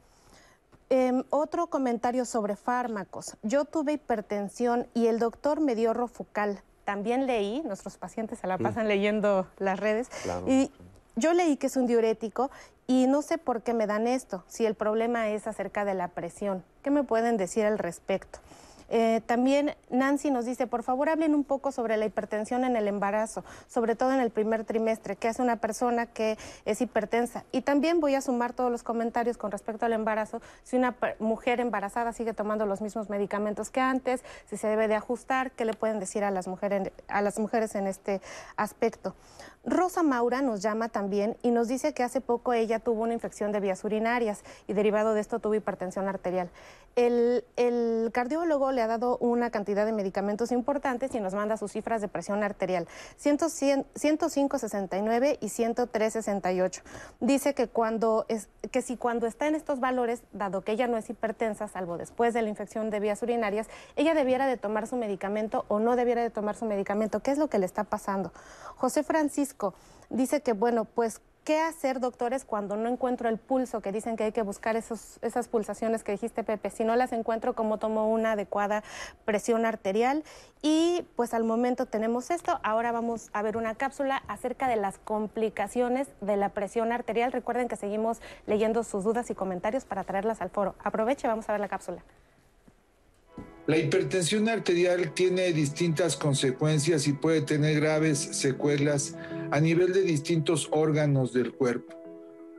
[0.88, 3.36] Em, otro comentario sobre fármacos.
[3.42, 6.62] Yo tuve hipertensión y el doctor me dio rofucal.
[6.84, 8.62] También leí, nuestros pacientes se la mm.
[8.62, 10.08] pasan leyendo las redes,
[10.46, 10.70] y
[11.16, 12.52] yo leí que es un diurético
[12.86, 16.06] y no sé por qué me dan esto, si el problema es acerca de la
[16.06, 16.62] presión.
[16.82, 18.38] ¿Qué me pueden decir al respecto?
[18.88, 22.88] Eh, también Nancy nos dice, por favor hablen un poco sobre la hipertensión en el
[22.88, 27.44] embarazo, sobre todo en el primer trimestre, que hace una persona que es hipertensa.
[27.52, 31.60] Y también voy a sumar todos los comentarios con respecto al embarazo, si una mujer
[31.60, 35.74] embarazada sigue tomando los mismos medicamentos que antes, si se debe de ajustar, qué le
[35.74, 38.20] pueden decir a las mujeres, a las mujeres en este
[38.56, 39.14] aspecto.
[39.68, 43.50] Rosa Maura nos llama también y nos dice que hace poco ella tuvo una infección
[43.50, 46.50] de vías urinarias y derivado de esto tuvo hipertensión arterial.
[46.94, 47.42] El,
[48.12, 52.08] cardiólogo le ha dado una cantidad de medicamentos importantes y nos manda sus cifras de
[52.08, 52.88] presión arterial,
[53.22, 56.80] 105.69 y 103.68.
[57.20, 60.96] Dice que, cuando es, que si cuando está en estos valores, dado que ella no
[60.96, 64.96] es hipertensa, salvo después de la infección de vías urinarias, ella debiera de tomar su
[64.96, 67.20] medicamento o no debiera de tomar su medicamento.
[67.20, 68.32] ¿Qué es lo que le está pasando?
[68.76, 69.55] José Francisco
[70.10, 73.80] dice que, bueno, pues ¿Qué hacer, doctores, cuando no encuentro el pulso?
[73.80, 76.70] Que dicen que hay que buscar esas pulsaciones que dijiste, Pepe.
[76.70, 78.82] Si no las encuentro, ¿cómo tomo una adecuada
[79.24, 80.24] presión arterial?
[80.60, 82.58] Y pues al momento tenemos esto.
[82.64, 87.30] Ahora vamos a ver una cápsula acerca de las complicaciones de la presión arterial.
[87.30, 90.74] Recuerden que seguimos leyendo sus dudas y comentarios para traerlas al foro.
[90.82, 92.02] Aproveche, vamos a ver la cápsula.
[93.66, 99.16] La hipertensión arterial tiene distintas consecuencias y puede tener graves secuelas
[99.50, 101.96] a nivel de distintos órganos del cuerpo.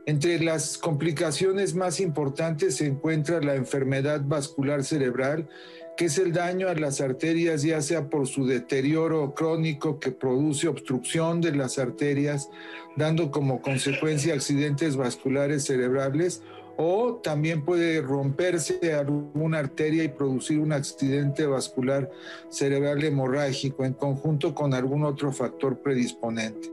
[0.04, 5.48] Entre las complicaciones más importantes se encuentra la enfermedad vascular cerebral,
[5.96, 10.68] que es el daño a las arterias, ya sea por su deterioro crónico que produce
[10.68, 12.50] obstrucción de las arterias,
[12.96, 16.42] dando como consecuencia accidentes vasculares cerebrales,
[16.80, 22.08] o también puede romperse alguna arteria y producir un accidente vascular
[22.50, 26.70] cerebral hemorrágico en conjunto con algún otro factor predisponente.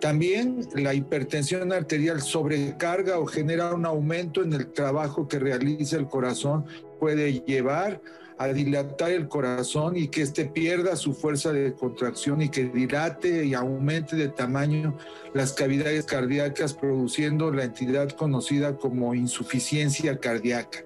[0.00, 6.06] También la hipertensión arterial sobrecarga o genera un aumento en el trabajo que realiza el
[6.06, 6.64] corazón,
[7.00, 8.00] puede llevar
[8.38, 13.44] a dilatar el corazón y que éste pierda su fuerza de contracción y que dilate
[13.44, 14.96] y aumente de tamaño
[15.34, 20.80] las cavidades cardíacas, produciendo la entidad conocida como insuficiencia cardíaca.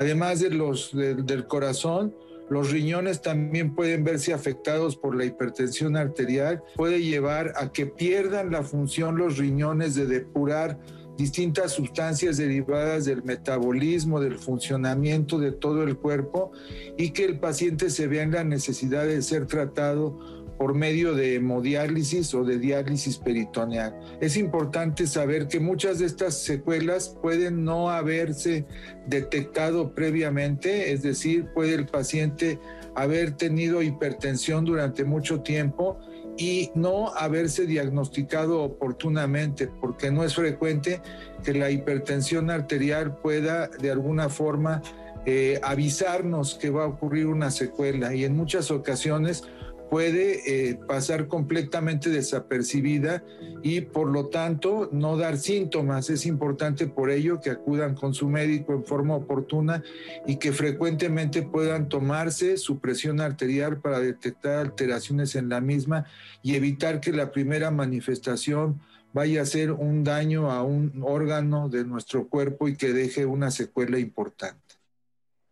[0.00, 2.14] Además de los, del corazón,
[2.50, 6.62] los riñones también pueden verse afectados por la hipertensión arterial.
[6.76, 10.78] Puede llevar a que pierdan la función los riñones de depurar
[11.16, 16.52] distintas sustancias derivadas del metabolismo, del funcionamiento de todo el cuerpo
[16.96, 20.18] y que el paciente se vea en la necesidad de ser tratado
[20.58, 23.98] por medio de hemodiálisis o de diálisis peritoneal.
[24.20, 28.64] Es importante saber que muchas de estas secuelas pueden no haberse
[29.06, 32.58] detectado previamente, es decir, puede el paciente
[32.94, 35.98] haber tenido hipertensión durante mucho tiempo
[36.36, 41.00] y no haberse diagnosticado oportunamente, porque no es frecuente
[41.44, 44.82] que la hipertensión arterial pueda de alguna forma
[45.26, 48.14] eh, avisarnos que va a ocurrir una secuela.
[48.14, 49.44] Y en muchas ocasiones
[49.90, 53.22] puede eh, pasar completamente desapercibida
[53.62, 56.10] y por lo tanto no dar síntomas.
[56.10, 59.82] Es importante por ello que acudan con su médico en forma oportuna
[60.26, 66.06] y que frecuentemente puedan tomarse su presión arterial para detectar alteraciones en la misma
[66.42, 68.80] y evitar que la primera manifestación
[69.12, 73.50] vaya a ser un daño a un órgano de nuestro cuerpo y que deje una
[73.50, 74.58] secuela importante.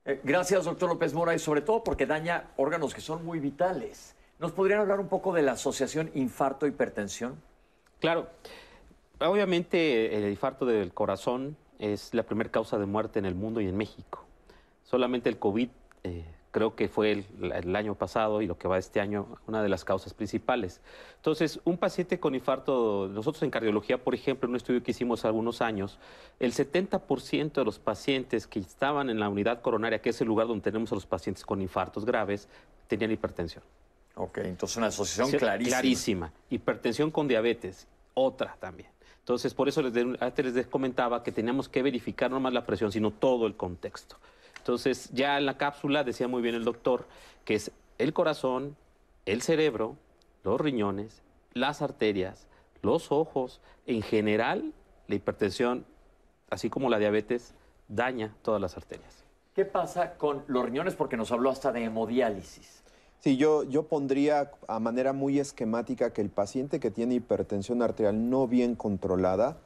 [0.04, 4.16] Eh, gracias, doctor López Mora, y sobre todo porque daña órganos que son muy vitales.
[4.42, 7.40] ¿Nos podrían hablar un poco de la asociación infarto-hipertensión?
[8.00, 8.26] Claro.
[9.20, 13.68] Obviamente el infarto del corazón es la primera causa de muerte en el mundo y
[13.68, 14.24] en México.
[14.82, 15.68] Solamente el COVID
[16.02, 19.68] eh, creo que fue el, año pasado y lo que va este año una de
[19.68, 20.80] las causas principales.
[21.18, 25.24] Entonces, un paciente con infarto, nosotros en cardiología, por ejemplo, en un estudio que hicimos
[25.24, 26.00] algunos años,
[26.40, 30.48] el 70% de los pacientes que estaban en la unidad coronaria, que es el lugar
[30.48, 32.48] donde tenemos a los pacientes con infartos graves,
[32.88, 33.62] tenían hipertensión.
[34.14, 35.76] Ok, entonces una asociación clarísima.
[35.80, 36.32] Clarísima.
[36.50, 38.90] Hipertensión con diabetes, otra también.
[39.20, 42.66] Entonces, por eso les de- antes les comentaba que teníamos que verificar no más la
[42.66, 44.16] presión, sino todo el contexto.
[44.58, 47.06] Entonces, ya en la cápsula decía muy bien el doctor
[47.44, 48.76] que es el corazón,
[49.26, 49.96] el cerebro,
[50.44, 51.22] los riñones,
[51.54, 52.46] las arterias,
[52.82, 54.72] los ojos, en general,
[55.08, 55.84] la hipertensión,
[56.50, 57.54] así como la diabetes,
[57.88, 59.24] daña todas las arterias.
[59.54, 60.94] ¿Qué pasa con los riñones?
[60.96, 62.81] Porque nos habló hasta de hemodiálisis.
[63.22, 68.28] Sí, yo, yo pondría a manera muy esquemática que el paciente que tiene hipertensión arterial
[68.28, 69.58] no bien controlada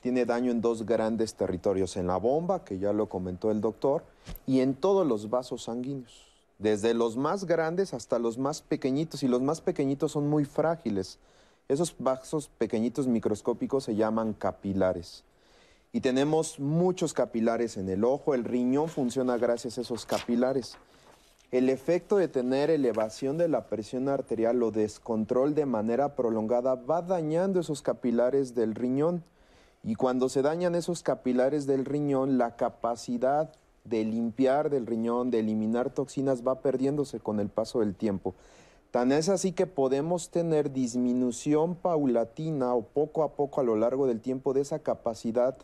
[0.00, 4.04] tiene daño en dos grandes territorios, en la bomba, que ya lo comentó el doctor,
[4.46, 6.26] y en todos los vasos sanguíneos,
[6.58, 11.20] desde los más grandes hasta los más pequeñitos, y los más pequeñitos son muy frágiles.
[11.68, 15.22] Esos vasos pequeñitos microscópicos se llaman capilares.
[15.92, 20.76] Y tenemos muchos capilares en el ojo, el riñón funciona gracias a esos capilares.
[21.54, 27.00] El efecto de tener elevación de la presión arterial o descontrol de manera prolongada va
[27.00, 29.22] dañando esos capilares del riñón.
[29.84, 33.52] Y cuando se dañan esos capilares del riñón, la capacidad
[33.84, 38.34] de limpiar del riñón, de eliminar toxinas, va perdiéndose con el paso del tiempo.
[38.90, 44.08] Tan es así que podemos tener disminución paulatina o poco a poco a lo largo
[44.08, 45.56] del tiempo de esa capacidad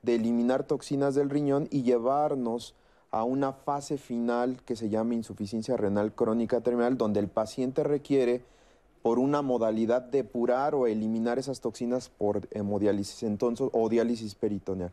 [0.00, 2.74] de eliminar toxinas del riñón y llevarnos
[3.20, 8.42] a una fase final que se llama insuficiencia renal crónica terminal, donde el paciente requiere
[9.02, 14.92] por una modalidad depurar o eliminar esas toxinas por hemodiálisis entonces, o diálisis peritoneal.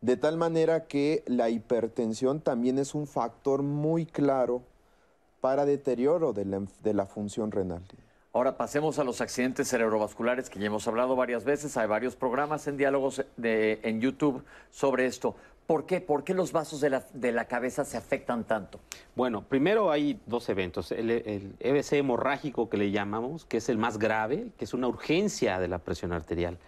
[0.00, 4.62] De tal manera que la hipertensión también es un factor muy claro
[5.40, 7.82] para deterioro de la, función renal.
[8.32, 11.76] Ahora pasemos a los accidentes cerebrovasculares que ya hemos hablado varias veces.
[11.76, 15.36] Hay varios programas en diálogos de- en YouTube sobre esto.
[15.66, 16.00] ¿Por qué?
[16.00, 18.80] ¿Por qué los vasos de la, de la cabeza se afectan tanto?
[19.14, 20.90] Bueno, primero hay dos eventos.
[20.92, 25.60] El, EBC hemorrágico que le llamamos, que es el más grave, que es una urgencia
[25.60, 26.58] de la presión arterial.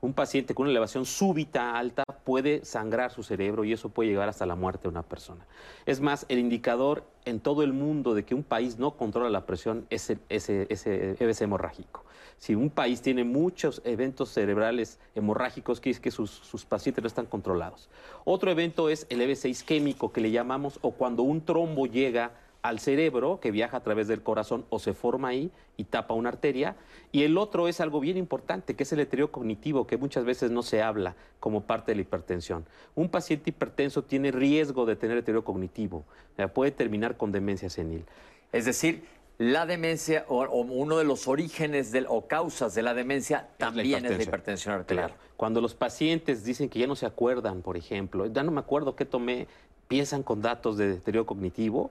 [0.00, 4.28] Un paciente con una elevación súbita alta puede sangrar su cerebro y eso puede llegar
[4.28, 5.46] hasta la muerte de una persona.
[5.86, 9.46] Es más, el indicador en todo el mundo de que un país no controla la
[9.46, 12.03] presión es el- ese, ese EBC hemorrágico.
[12.38, 17.08] Si un país tiene muchos eventos cerebrales hemorrágicos, quiere decir que sus, sus pacientes no
[17.08, 17.88] están controlados.
[18.24, 22.32] Otro evento es el EBC isquémico que le llamamos, o cuando un trombo llega
[22.64, 26.30] al cerebro, que viaja a través del corazón o se forma ahí y tapa una
[26.30, 26.76] arteria.
[27.12, 30.50] Y el otro es algo bien importante, que es el deterioro cognitivo, que muchas veces
[30.50, 32.64] no se habla como parte de la hipertensión.
[32.94, 36.06] Un paciente hipertenso tiene riesgo de tener deterioro cognitivo,
[36.54, 38.06] puede terminar con demencia senil.
[38.50, 39.04] Es decir,
[39.38, 44.04] la demencia o, o uno de los orígenes del- o causas de la demencia también
[44.06, 45.08] es la hipertensión arterial.
[45.10, 45.20] Claro.
[45.36, 48.94] Cuando los pacientes dicen que ya no se acuerdan, por ejemplo, ya no me acuerdo
[48.94, 49.48] qué tomé,
[49.88, 51.90] piensan con datos de deterioro cognitivo,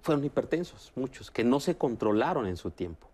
[0.00, 3.06] fueron hipertensos, muchos, que no se controlaron en su tiempo.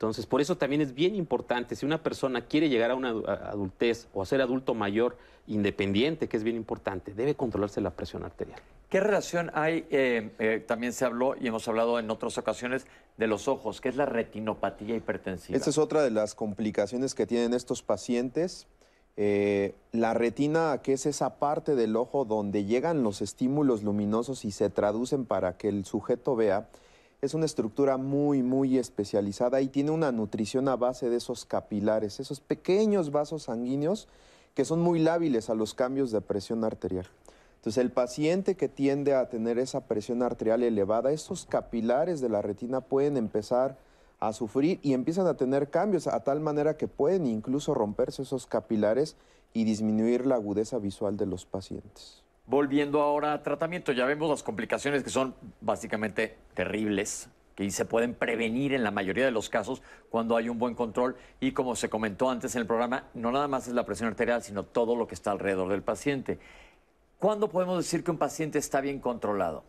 [0.00, 4.08] Entonces, por eso también es bien importante, si una persona quiere llegar a una adultez
[4.14, 8.58] o a ser adulto mayor independiente, que es bien importante, debe controlarse la presión arterial.
[8.88, 9.84] ¿Qué relación hay?
[9.90, 12.86] eh, eh, también se habló y hemos hablado en otras ocasiones
[13.18, 15.54] de los ojos, que es la retinopatía hipertensiva.
[15.54, 18.68] Esta es otra de las complicaciones que tienen estos pacientes.
[19.18, 24.50] Eh, la retina, que es esa parte del ojo donde llegan los estímulos luminosos y
[24.50, 26.70] se traducen para que el sujeto vea,
[27.22, 32.20] es una estructura muy, muy especializada y tiene una nutrición a base de esos capilares,
[32.20, 34.08] esos pequeños vasos sanguíneos
[34.54, 37.06] que son muy lábiles a los cambios de presión arterial.
[37.56, 42.40] Entonces, el paciente que tiende a tener esa presión arterial elevada, esos capilares de la
[42.40, 43.76] retina pueden empezar
[44.18, 48.46] a sufrir y empiezan a tener cambios a tal manera que pueden incluso romperse esos
[48.46, 49.16] capilares
[49.52, 52.22] y disminuir la agudeza visual de los pacientes.
[52.50, 58.12] Volviendo ahora a tratamiento, ya vemos las complicaciones que son básicamente terribles, que se pueden
[58.12, 61.88] prevenir en la mayoría de los casos cuando hay un buen control y como se
[61.88, 65.06] comentó antes en el programa, no nada más es la presión arterial, sino todo lo
[65.06, 66.40] que está alrededor del paciente.
[67.20, 69.62] ¿Cuándo podemos decir que un paciente está bien controlado?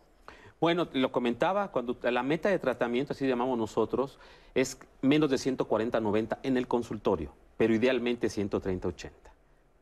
[0.59, 4.17] Bueno, lo comentaba, cuando la meta de tratamiento, así llamamos nosotros,
[4.55, 9.11] es menos de 140-90 en el consultorio, pero idealmente 130-80.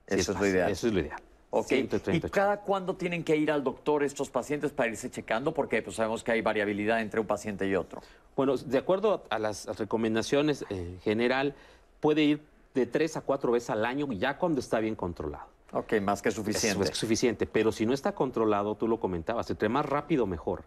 [0.07, 0.69] Eso es lo ideal.
[0.69, 1.21] Eso es lo ideal.
[1.51, 1.67] Ok.
[1.67, 5.53] 130, ¿Y cada cuándo tienen que ir al doctor estos pacientes para irse checando?
[5.53, 8.01] Porque pues, sabemos que hay variabilidad entre un paciente y otro.
[8.35, 11.55] Bueno, de acuerdo a las recomendaciones eh, en general,
[11.99, 12.41] puede ir
[12.75, 15.45] de tres a cuatro veces al año ya cuando está bien controlado.
[15.71, 16.83] Ok, más que suficiente.
[16.83, 20.63] Es, es suficiente, pero si no está controlado, tú lo comentabas, entre más rápido mejor.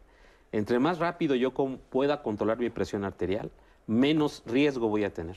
[0.51, 3.51] Entre más rápido yo con- pueda controlar mi presión arterial,
[3.87, 5.37] menos riesgo voy a tener.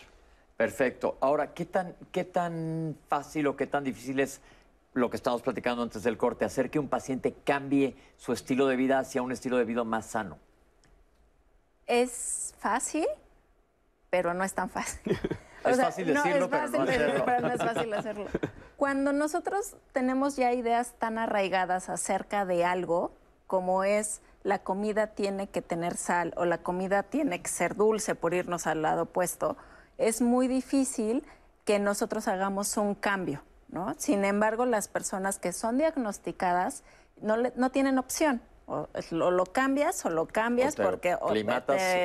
[0.57, 1.17] Perfecto.
[1.19, 4.41] Ahora, ¿qué tan, ¿qué tan fácil o qué tan difícil es
[4.95, 8.75] lo que estamos platicando antes del corte, hacer que un paciente cambie su estilo de
[8.75, 10.39] vida hacia un estilo de vida más sano?
[11.85, 13.05] Es fácil,
[14.09, 15.17] pero no es tan fácil.
[15.63, 17.25] O Es sea, fácil no, decirlo, es pero no fácil, hacerlo.
[17.25, 18.25] pero no es fácil hacerlo.
[18.77, 23.11] Cuando nosotros tenemos ya ideas tan arraigadas acerca de algo,
[23.47, 28.13] como es la comida tiene que tener sal o la comida tiene que ser dulce
[28.13, 29.57] por irnos al lado opuesto,
[29.97, 31.25] es muy difícil
[31.63, 33.41] que nosotros hagamos un cambio.
[33.69, 33.95] ¿No?
[33.97, 36.83] Sin embargo, las personas que son diagnosticadas
[37.21, 38.41] no, no tienen opción.
[38.67, 41.15] O lo, cambias o lo cambias porque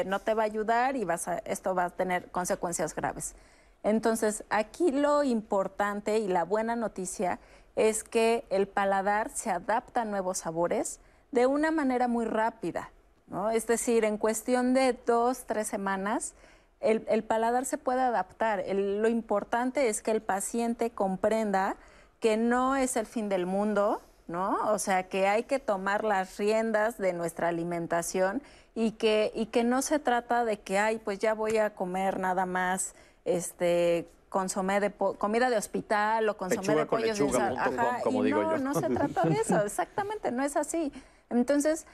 [0.06, 3.34] no te va a ayudar y vas a, esto va a tener consecuencias graves.
[3.82, 7.38] Entonces, aquí lo importante y la buena noticia
[7.76, 11.00] es que el paladar se adapta a nuevos sabores
[11.32, 12.90] de una manera muy rápida.
[13.28, 13.50] ¿no?
[13.50, 16.34] Es decir, en cuestión de dos, tres semanas,
[16.80, 18.64] el, paladar se puede adaptar.
[18.74, 21.76] lo importante es que el paciente comprenda
[22.20, 24.70] que no es el fin del mundo, ¿no?
[24.70, 28.42] O sea, que hay que tomar las riendas de nuestra alimentación
[28.74, 32.18] y que, y que no se trata de que, ay, pues ya voy a comer
[32.18, 38.24] nada más, este consomé de comida de hospital o consomé de pollos de Ajá, como
[38.24, 40.92] y no, no se trata de eso, exactamente, no es así.
[41.30, 41.84] Entonces,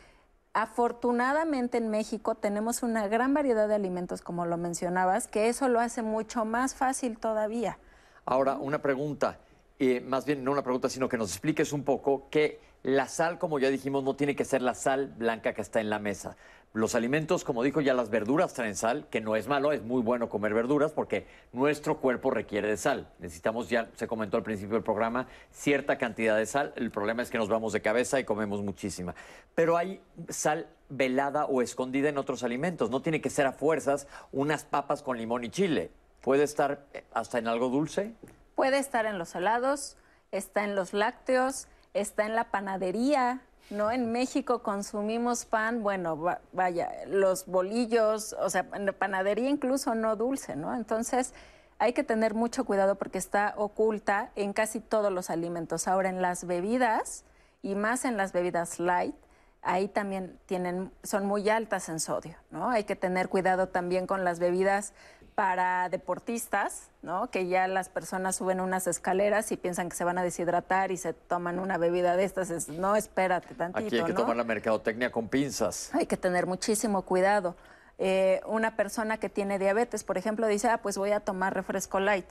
[0.57, 5.81] afortunadamente en México tenemos una gran variedad de alimentos, como lo mencionabas, que eso lo
[5.81, 7.79] hace mucho más fácil todavía.
[8.25, 9.39] Ahora, una pregunta.
[9.79, 13.39] Eh, más bien no una pregunta, sino que nos expliques un poco que la sal,
[13.39, 16.39] como ya dijimos, no tiene que ser la sal blanca que está en la mesa.
[16.77, 20.03] Los alimentos, como dijo ya, las verduras traen sal, que no es malo, es muy
[20.03, 23.09] bueno comer verduras porque nuestro cuerpo requiere de sal.
[23.18, 26.74] Necesitamos, ya se comentó al principio del programa, cierta cantidad de sal.
[26.77, 29.14] El problema es que nos vamos de cabeza y comemos muchísima.
[29.55, 32.91] Pero hay sal velada o escondida en otros alimentos.
[32.91, 35.91] No tiene que ser a fuerzas unas papas con limón y chile.
[36.20, 38.12] Puede estar eh, hasta en algo dulce.
[38.55, 39.97] Puede estar en los helados,
[40.31, 43.41] está en los lácteos, está en la panadería,
[43.71, 43.91] ¿no?
[43.91, 50.17] En México consumimos pan, bueno, vaya, los bolillos, o sea, en la panadería incluso no
[50.17, 50.75] dulce, ¿no?
[50.75, 51.35] Entonces
[51.79, 55.89] hay que tener mucho cuidado porque está oculta en casi todos los alimentos.
[55.89, 57.25] Ahora, en las bebidas,
[57.62, 59.14] y más en las bebidas light,
[59.62, 62.71] ahí también tienen, son muy altas en sodio, ¿no?
[62.71, 64.93] Hay que tener cuidado también con las bebidas
[65.37, 67.30] para deportistas, ¿no?
[67.30, 70.97] Que ya las personas suben unas escaleras y piensan que se van a deshidratar y
[70.97, 72.70] se toman una bebida de estas.
[72.70, 73.87] no, espérate tantito.
[73.87, 75.91] Aquí hay que tomar la mercadotecnia con pinzas.
[75.95, 77.55] Hay que tener muchísimo cuidado.
[77.99, 82.01] Eh, una persona que tiene diabetes, por ejemplo, dice, ah, pues voy a tomar refresco
[82.01, 82.26] light.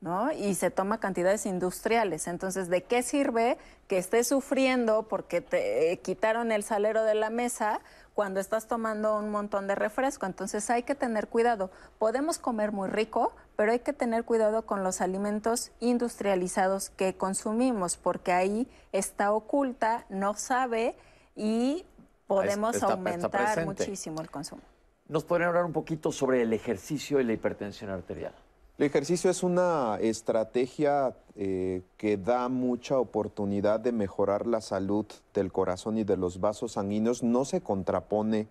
[0.00, 0.32] ¿no?
[0.32, 2.26] Y se toma cantidades industriales.
[2.26, 3.56] Entonces, ¿de qué sirve
[3.86, 7.80] que estés sufriendo porque te quitaron el salero de la mesa
[8.18, 10.26] cuando estás tomando un montón de refresco.
[10.26, 11.70] Entonces hay que tener cuidado.
[12.00, 17.96] Podemos comer muy rico, pero hay que tener cuidado con los alimentos industrializados que consumimos,
[17.96, 20.96] porque ahí está oculta, no sabe
[21.36, 21.86] y
[22.26, 24.62] podemos aumentar muchísimo el consumo.
[25.06, 28.34] ¿Nos podrían hablar un poquito sobre el ejercicio y la hipertensión arterial?
[28.78, 35.04] El ejercicio es una estrategia eh, que da mucha oportunidad de mejorar la salud
[35.34, 37.24] del corazón y de los vasos sanguíneos.
[37.24, 38.46] No se contrapone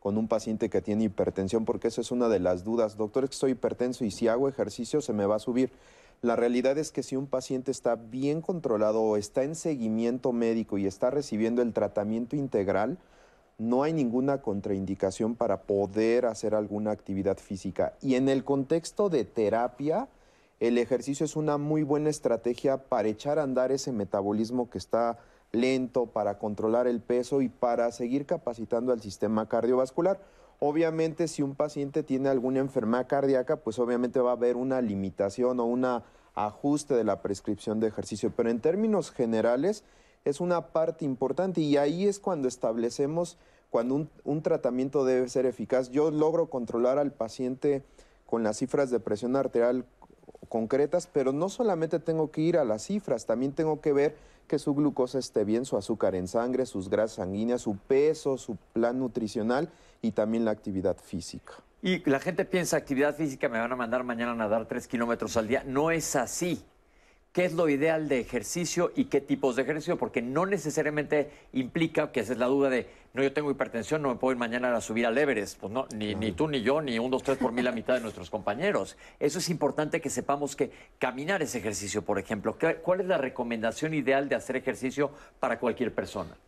[0.00, 2.96] con un paciente que tiene hipertensión, porque eso es una de las dudas.
[2.96, 5.70] Doctor, es que estoy hipertenso y si hago ejercicio se me va a subir.
[6.22, 10.78] La realidad es que si un paciente está bien controlado o está en seguimiento médico
[10.78, 12.96] y está recibiendo el tratamiento integral,
[13.58, 17.94] no hay ninguna contraindicación para poder hacer alguna actividad física.
[18.02, 20.08] Y en el contexto de terapia,
[20.60, 25.18] el ejercicio es una muy buena estrategia para echar a andar ese metabolismo que está
[25.52, 30.20] lento, para controlar el peso y para seguir capacitando al sistema cardiovascular.
[30.58, 35.60] Obviamente, si un paciente tiene alguna enfermedad cardíaca, pues obviamente va a haber una limitación
[35.60, 35.86] o un
[36.34, 38.32] ajuste de la prescripción de ejercicio.
[38.34, 39.84] Pero en términos generales,
[40.26, 43.38] es una parte importante y ahí es cuando establecemos
[43.70, 45.90] cuando un, tratamiento debe ser eficaz.
[45.90, 47.84] Yo logro controlar al paciente
[48.26, 49.84] con las cifras de presión arterial
[50.48, 54.16] concretas, pero no solamente tengo que ir a las cifras, también tengo que ver
[54.48, 58.56] que su glucosa esté bien, su azúcar en sangre, sus grasas sanguíneas, su peso, su
[58.72, 59.68] plan nutricional
[60.02, 61.54] y también la actividad física.
[61.82, 65.36] Y la gente piensa, actividad física, me van a mandar mañana a nadar tres kilómetros
[65.36, 65.62] al día.
[65.64, 66.64] No es así
[67.36, 72.10] qué es lo ideal de ejercicio y qué tipos de ejercicio, porque no necesariamente implica,
[72.10, 74.74] que esa es la duda de, no, yo tengo hipertensión, no me puedo ir mañana
[74.74, 75.60] a subir al Everest.
[75.60, 77.92] Pues no, ni, ni tú, ni yo, ni un, dos, tres por mil la mitad
[77.92, 78.96] de nuestros compañeros.
[79.20, 82.56] Eso es importante que sepamos que caminar es ejercicio, por ejemplo.
[82.82, 86.38] ¿Cuál es la recomendación ideal de hacer ejercicio para cualquier persona?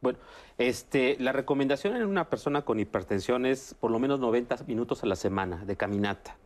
[0.00, 0.18] Bueno,
[0.58, 5.06] este, la recomendación en una persona con hipertensión es por lo menos 90 minutos a
[5.06, 6.36] la semana de caminata.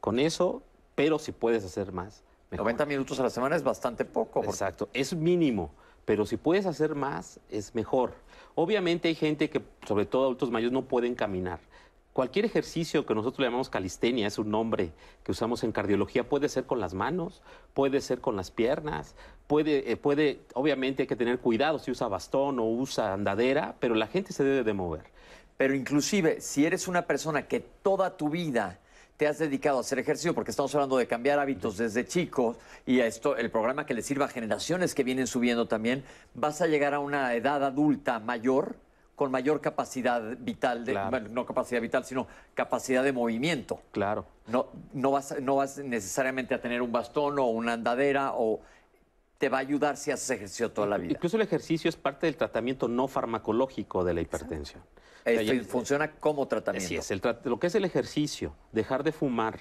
[0.00, 0.64] Con eso,
[0.96, 2.24] pero si puedes hacer más.
[2.56, 4.44] 90 minutos a la semana es bastante poco.
[4.44, 5.70] Exacto, es mínimo,
[6.04, 8.14] pero si puedes hacer más, es mejor.
[8.54, 11.60] Obviamente hay gente que, sobre todo adultos mayores, no pueden caminar.
[12.12, 14.92] Cualquier ejercicio que nosotros le llamamos calistenia, es un nombre
[15.24, 17.40] que usamos en cardiología, puede ser con las manos,
[17.72, 19.14] puede ser con las piernas,
[19.46, 23.94] puede, eh, puede, obviamente hay que tener cuidado si usa bastón o usa andadera, pero
[23.94, 25.04] la gente se debe de mover.
[25.56, 28.78] Pero inclusive, si eres una persona que toda tu vida
[29.22, 32.98] te has dedicado a hacer ejercicio, porque estamos hablando de cambiar hábitos desde chicos y
[32.98, 36.02] a esto, el programa que le sirva a generaciones que vienen subiendo también,
[36.34, 38.74] vas a llegar a una edad adulta mayor
[39.14, 43.80] con mayor capacidad vital, de, bueno, no capacidad vital, sino capacidad de movimiento.
[43.92, 44.26] Claro.
[44.48, 48.60] No, no, vas, no vas necesariamente a tener un bastón o una andadera o
[49.38, 51.12] te va a ayudar si haces ejercicio toda la vida.
[51.12, 54.82] Incluso el ejercicio es parte del tratamiento no farmacológico de la hipertensión.
[55.24, 56.88] Esto funciona como tratamiento.
[56.88, 59.60] Sí, es, el lo que es el ejercicio, dejar de fumar,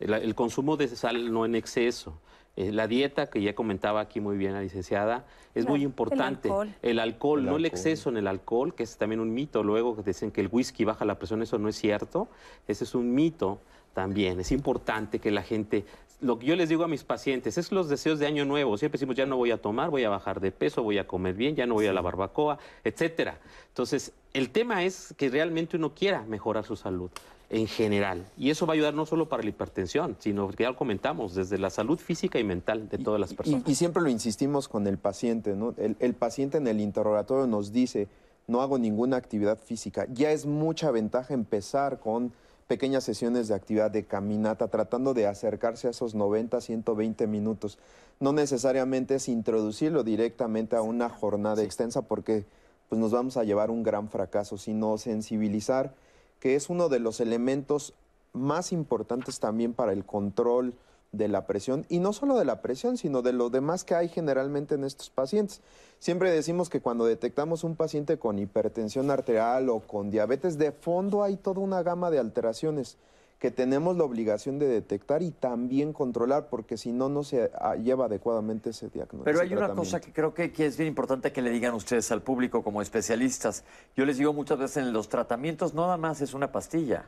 [0.00, 2.20] el, consumo de sal no en exceso,
[2.56, 6.50] eh, la dieta, que ya comentaba aquí muy bien la licenciada, es muy importante.
[6.82, 9.62] El alcohol, no el exceso en el alcohol, que es también un mito.
[9.62, 12.28] Luego que dicen que el whisky baja la presión, eso no es cierto.
[12.66, 13.60] Ese es un mito
[13.94, 14.40] también.
[14.40, 15.84] Es importante que la gente
[16.20, 18.76] lo que yo les digo a mis pacientes es los deseos de año nuevo.
[18.76, 21.34] Siempre decimos, ya no voy a tomar, voy a bajar de peso, voy a comer
[21.34, 23.38] bien, ya no voy a la barbacoa, etcétera.
[23.68, 27.10] Entonces, el tema es que realmente uno quiera mejorar su salud
[27.50, 28.26] en general.
[28.36, 31.34] Y eso va a ayudar no solo para la hipertensión, sino que ya lo comentamos,
[31.34, 33.62] desde la salud física y mental de todas las personas.
[33.66, 35.74] Y, siempre lo insistimos con el paciente, ¿no?
[35.78, 38.08] el paciente en el interrogatorio nos dice,
[38.48, 40.06] no hago ninguna actividad física.
[40.12, 42.32] Ya es mucha ventaja empezar con
[42.68, 47.78] pequeñas sesiones de actividad de caminata, tratando de acercarse a esos 90, 120 minutos.
[48.20, 52.44] No necesariamente es introducirlo directamente a una jornada extensa porque
[52.88, 55.94] pues, nos vamos a llevar un gran fracaso, sino sensibilizar,
[56.40, 57.94] que es uno de los elementos
[58.34, 60.74] más importantes también para el control
[61.12, 64.08] de la presión, y no solo de la presión, sino de lo demás que hay
[64.08, 65.60] generalmente en estos pacientes.
[65.98, 71.22] Siempre decimos que cuando detectamos un paciente con hipertensión arterial o con diabetes, de fondo
[71.22, 72.98] hay toda una gama de alteraciones
[73.38, 77.50] que tenemos la obligación de detectar y también controlar, porque si no, no se
[77.82, 79.24] lleva adecuadamente ese diagnóstico.
[79.24, 82.10] Pero hay una cosa que creo que, que, es bien importante que le digan ustedes
[82.10, 83.64] al público como especialistas.
[83.96, 87.06] Yo les digo muchas veces en los tratamientos, no nada más es una pastilla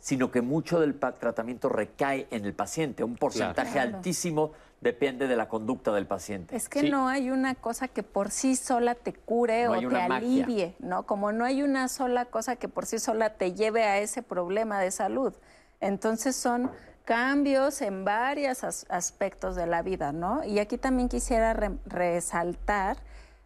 [0.00, 3.04] sino que mucho del tratamiento recae en el paciente.
[3.04, 6.56] Un porcentaje altísimo depende de la conducta del paciente.
[6.56, 10.74] Es que no hay una cosa que por sí sola te cure o te alivie,
[10.78, 11.04] ¿no?
[11.04, 14.80] Como no hay una sola cosa que por sí sola te lleve a ese problema
[14.80, 15.34] de salud.
[15.80, 16.70] Entonces son
[17.04, 20.44] cambios en varios aspectos de la vida, ¿no?
[20.44, 21.52] Y aquí también quisiera
[21.86, 22.98] resaltar,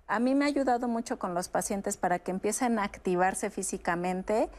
[0.07, 4.51] a mí me ha ayudado mucho con los pacientes para que empiecen a activarse físicamente.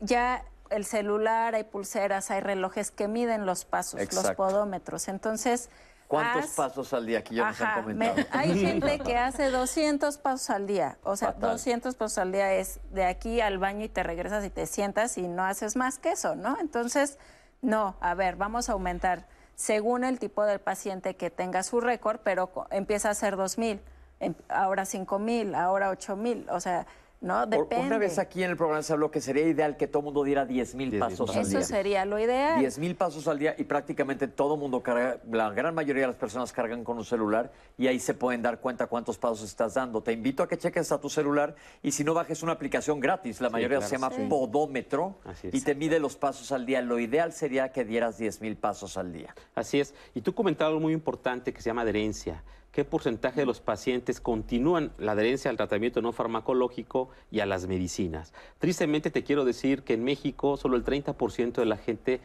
[0.00, 5.08] Ya el celular, hay pulseras, hay relojes que miden los pasos, los podómetros.
[5.08, 5.70] Entonces,
[6.08, 7.22] ¿Cuántos pasos al día?
[7.22, 8.16] Que ya nos han comentado.
[8.32, 10.96] hay gente que hace 200 pasos al día.
[11.02, 14.50] O sea, 200 pasos al día es de aquí al baño y te regresas y
[14.50, 16.56] te sientas y no haces más que eso, ¿no?
[16.60, 17.18] Entonces,
[17.60, 22.20] no, a ver, vamos a aumentar según el tipo del paciente que tenga su récord,
[22.24, 23.80] pero empieza a ser 2.000,
[24.20, 26.46] em, ahora 5.000, ahora 8.000.
[26.50, 26.86] O sea,
[27.20, 27.46] ¿no?
[27.46, 27.86] Depende.
[27.86, 30.24] Una vez aquí en el programa se habló que sería ideal que todo el mundo
[30.24, 31.58] diera 10 mil pasos al día.
[31.58, 32.58] Eso sería lo ideal.
[32.58, 36.06] 10 mil pasos al día y prácticamente todo el mundo carga, la gran mayoría de
[36.08, 39.74] las personas cargan con un celular y ahí se pueden dar cuenta cuántos pasos estás
[39.74, 40.02] dando.
[40.02, 43.40] Te invito a que cheques a tu celular y si no bajes una aplicación gratis,
[43.40, 46.80] la mayoría se llama Podómetro y te mide los pasos al día.
[46.82, 49.34] Lo ideal sería que dieras 10 mil pasos al día.
[49.54, 49.94] Así es.
[50.14, 52.42] Y tú comentabas algo muy importante que se llama adherencia
[52.78, 57.66] qué porcentaje de los pacientes continúan la adherencia al tratamiento no farmacológico y a las
[57.66, 58.32] medicinas.
[58.60, 62.20] Tristemente te quiero decir que en México solo el 30% de la gente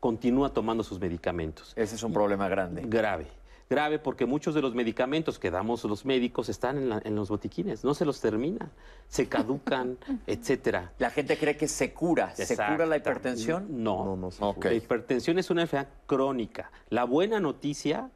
[0.00, 1.74] continúa tomando sus medicamentos.
[1.76, 2.84] Ese es un problema grande.
[2.86, 3.26] Grave.
[3.68, 7.92] Grave porque muchos de los medicamentos que damos los médicos están en, los botiquines, no
[7.92, 8.70] se los termina,
[9.08, 10.90] se caducan, etcétera.
[10.96, 13.84] La gente cree que se cura, ¿se cura la hipertensión?
[13.84, 16.70] No, no, no La hipertensión es una enfermedad crónica.
[16.88, 18.10] La buena noticia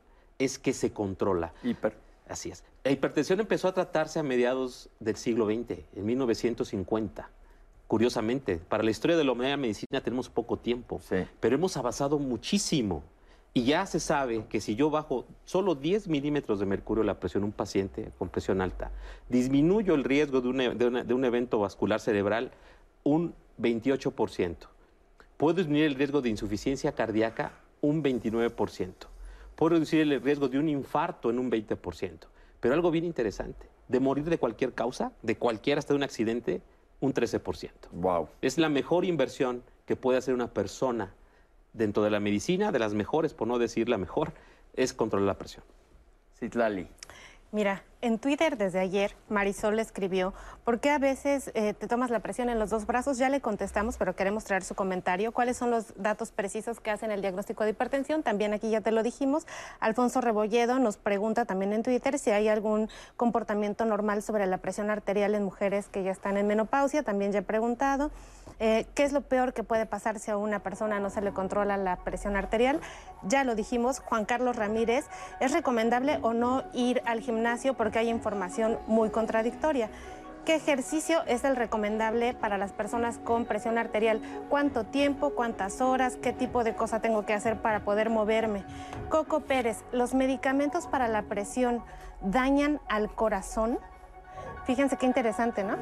[0.44, 1.52] es que se controla.
[1.62, 1.94] Hiper.
[2.28, 2.64] Así es.
[2.85, 7.28] La hipertensión empezó a tratarse a mediados del siglo XX, en 1950.
[7.86, 11.01] Curiosamente, para la historia de la humanidad medicina tenemos poco tiempo,
[11.40, 13.02] pero hemos avanzado muchísimo.
[13.55, 17.43] Y ya se sabe que si yo bajo solo 10 milímetros de mercurio la presión
[17.43, 18.90] en un paciente con presión alta,
[19.28, 22.51] disminuyo el riesgo de e, de un evento vascular cerebral
[23.05, 24.56] un 28%.
[25.36, 27.52] Puedo disminuir el riesgo de insuficiencia cardíaca
[27.82, 29.11] un 29%
[29.62, 32.18] puede reducir el riesgo de un infarto en un 20%.
[32.59, 36.62] Pero algo bien interesante, de morir de cualquier causa, de cualquier hasta de un accidente,
[36.98, 37.70] un 13%.
[37.93, 38.28] Wow.
[38.40, 41.14] Es la mejor inversión que puede hacer una persona
[41.74, 44.32] dentro de la medicina, de las mejores, por no decir la mejor,
[44.74, 45.64] es controlar la presión.
[46.40, 46.89] Citlali.
[47.52, 50.34] Mira, en Twitter desde ayer, Marisol escribió,
[50.64, 53.16] ¿por qué a veces eh, te tomas la presión en los dos brazos?
[53.16, 55.30] Ya le contestamos, pero queremos traer su comentario.
[55.30, 58.24] ¿Cuáles son los datos precisos que hacen el diagnóstico de hipertensión?
[58.24, 59.46] También aquí ya te lo dijimos.
[59.78, 64.90] Alfonso Rebolledo nos pregunta también en Twitter si hay algún comportamiento normal sobre la presión
[64.90, 67.04] arterial en mujeres que ya están en menopausia.
[67.04, 68.10] También ya he preguntado.
[68.58, 71.32] Eh, ¿Qué es lo peor que puede pasar si a una persona no se le
[71.32, 72.80] controla la presión arterial?
[73.22, 75.06] Ya lo dijimos, Juan Carlos Ramírez,
[75.40, 79.90] ¿es recomendable o no ir al gimnasio porque hay información muy contradictoria?
[80.44, 84.20] ¿Qué ejercicio es el recomendable para las personas con presión arterial?
[84.48, 88.64] ¿Cuánto tiempo, cuántas horas, qué tipo de cosa tengo que hacer para poder moverme?
[89.09, 91.85] Coco Pérez, ¿los medicamentos para la presión
[92.23, 93.78] dañan al corazón?
[94.64, 95.76] Fíjense qué interesante, ¿no?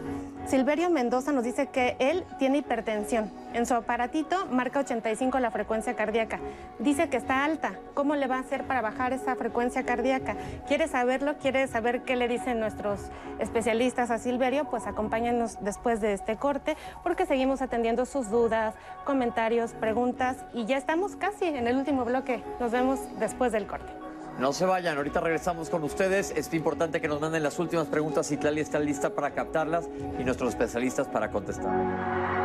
[0.46, 3.30] Silverio Mendoza nos dice que él tiene hipertensión.
[3.52, 6.38] En su aparatito marca 85 la frecuencia cardíaca.
[6.78, 7.72] Dice que está alta.
[7.94, 10.36] ¿Cómo le va a hacer para bajar esa frecuencia cardíaca?
[10.66, 11.36] ¿Quiere saberlo?
[11.36, 14.64] ¿Quiere saber qué le dicen nuestros especialistas a Silverio?
[14.64, 18.74] Pues acompáñenos después de este corte porque seguimos atendiendo sus dudas,
[19.04, 22.42] comentarios, preguntas y ya estamos casi en el último bloque.
[22.58, 24.09] Nos vemos después del corte.
[24.38, 26.32] No se vayan, ahorita regresamos con ustedes.
[26.34, 28.30] Es importante que nos manden las últimas preguntas.
[28.30, 29.88] Italia está lista para captarlas
[30.18, 32.40] y nuestros especialistas para contestar.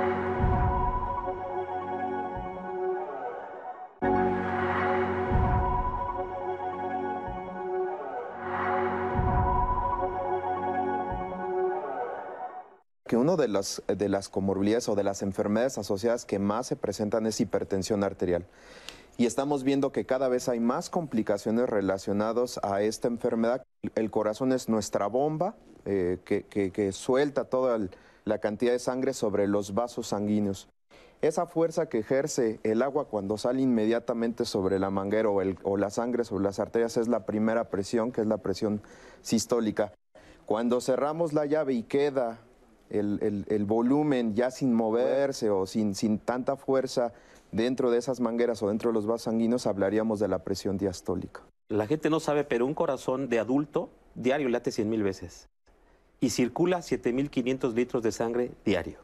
[13.08, 16.76] que una de las, de las comorbilidades o de las enfermedades asociadas que más se
[16.76, 18.48] presentan es hipertensión arterial
[19.18, 23.66] y estamos viendo que cada vez hay más complicaciones relacionadas a esta enfermedad.
[23.96, 25.56] El corazón es nuestra bomba
[25.86, 27.80] eh, que, suelta toda
[28.26, 30.68] la cantidad de sangre sobre los vasos sanguíneos.
[31.22, 36.26] Esa fuerza que ejerce el agua cuando sale inmediatamente sobre la manguera o, la sangre
[36.26, 38.82] sobre las arterias es la primera presión, que es la presión
[39.22, 39.94] sistólica.
[40.46, 42.40] Cuando cerramos la llave y queda
[42.90, 47.14] el, volumen ya sin moverse o sin, sin tanta fuerza
[47.56, 51.42] dentro de esas mangueras o dentro de los vasos sanguíneos, hablaríamos de la presión diastólica.
[51.70, 55.48] La gente no sabe, pero un corazón de adulto diario late 100 mil veces
[56.20, 59.00] y circula 7.500 litros de sangre diario.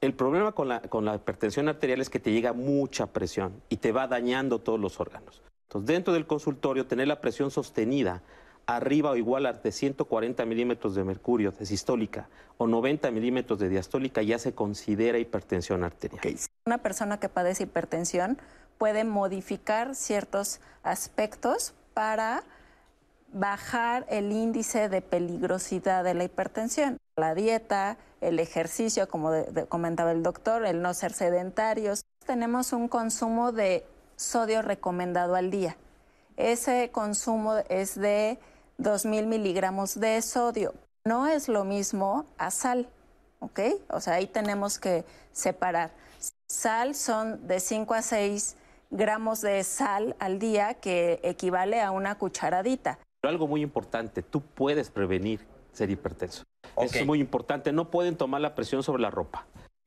[0.00, 3.78] El problema con la, con la hipertensión arterial es que te llega mucha presión y
[3.78, 5.42] te va dañando todos los órganos.
[5.68, 8.22] Entonces, dentro del consultorio, tener la presión sostenida
[8.66, 12.28] arriba o igual a de 140 milímetros de mercurio de sistólica
[12.58, 16.20] o 90 milímetros de diastólica ya se considera hipertensión arterial.
[16.66, 18.38] Una persona que padece hipertensión
[18.76, 22.42] puede modificar ciertos aspectos para
[23.32, 26.98] bajar el índice de peligrosidad de la hipertensión.
[27.16, 29.30] La dieta, el ejercicio, como
[29.68, 32.02] comentaba el doctor, el no ser sedentarios.
[32.26, 33.86] Tenemos un consumo de
[34.16, 35.76] sodio recomendado al día.
[36.36, 38.38] Ese consumo es de
[38.78, 40.74] 2.000 miligramos de sodio.
[41.04, 42.88] No es lo mismo a sal,
[43.40, 43.60] ¿ok?
[43.90, 45.92] O sea, ahí tenemos que separar.
[46.48, 48.56] Sal son de 5 a 6
[48.90, 52.98] gramos de sal al día, que equivale a una cucharadita.
[53.20, 55.40] Pero algo muy importante, tú puedes prevenir
[55.72, 56.44] ser hipertenso.
[56.80, 57.72] Eso es muy importante.
[57.72, 59.46] No pueden tomar la presión sobre la ropa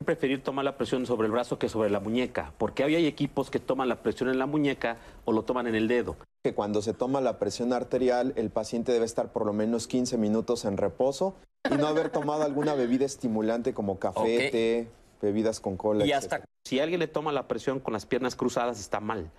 [0.10, 3.50] preferir tomar la presión sobre el brazo que sobre la muñeca, porque hoy hay equipos
[3.52, 6.16] que toman la presión en la muñeca o lo toman en el dedo.
[6.44, 10.18] Que cuando se toma la presión arterial, el paciente debe estar por lo menos 15
[10.18, 11.36] minutos en reposo
[11.70, 14.88] y no haber tomado alguna bebida estimulante como café, té,
[15.22, 16.06] bebidas con cola.
[16.06, 19.30] Y hasta si alguien le toma la presión con las piernas cruzadas está mal.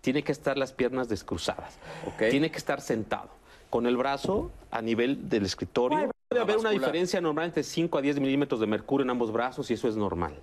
[0.00, 1.78] Tiene que estar las piernas descruzadas.
[2.30, 3.30] Tiene que estar sentado
[3.68, 6.13] con el brazo a nivel del escritorio.
[6.28, 9.70] Puede haber una diferencia normal entre 5 a 10 milímetros de mercurio en ambos brazos
[9.70, 10.34] y eso es normal.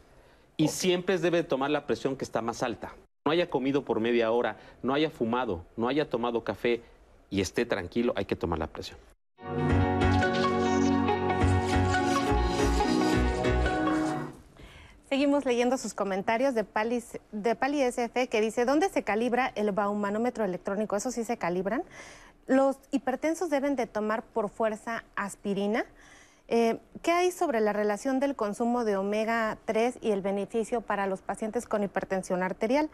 [0.57, 2.95] Y siempre debe tomar la presión que está más alta.
[3.25, 6.81] No haya comido por media hora, no haya fumado, no haya tomado café
[7.29, 8.97] y esté tranquilo, hay que tomar la presión.
[15.09, 17.03] Seguimos leyendo sus comentarios de Pali,
[17.33, 20.95] de Pali SF que dice, ¿dónde se calibra el baumanómetro electrónico?
[20.95, 21.83] ¿Eso sí se calibran?
[22.51, 25.85] Los hipertensos deben de tomar por fuerza aspirina.
[26.49, 31.07] Eh, ¿Qué hay sobre la relación del consumo de omega 3 y el beneficio para
[31.07, 32.89] los pacientes con hipertensión arterial?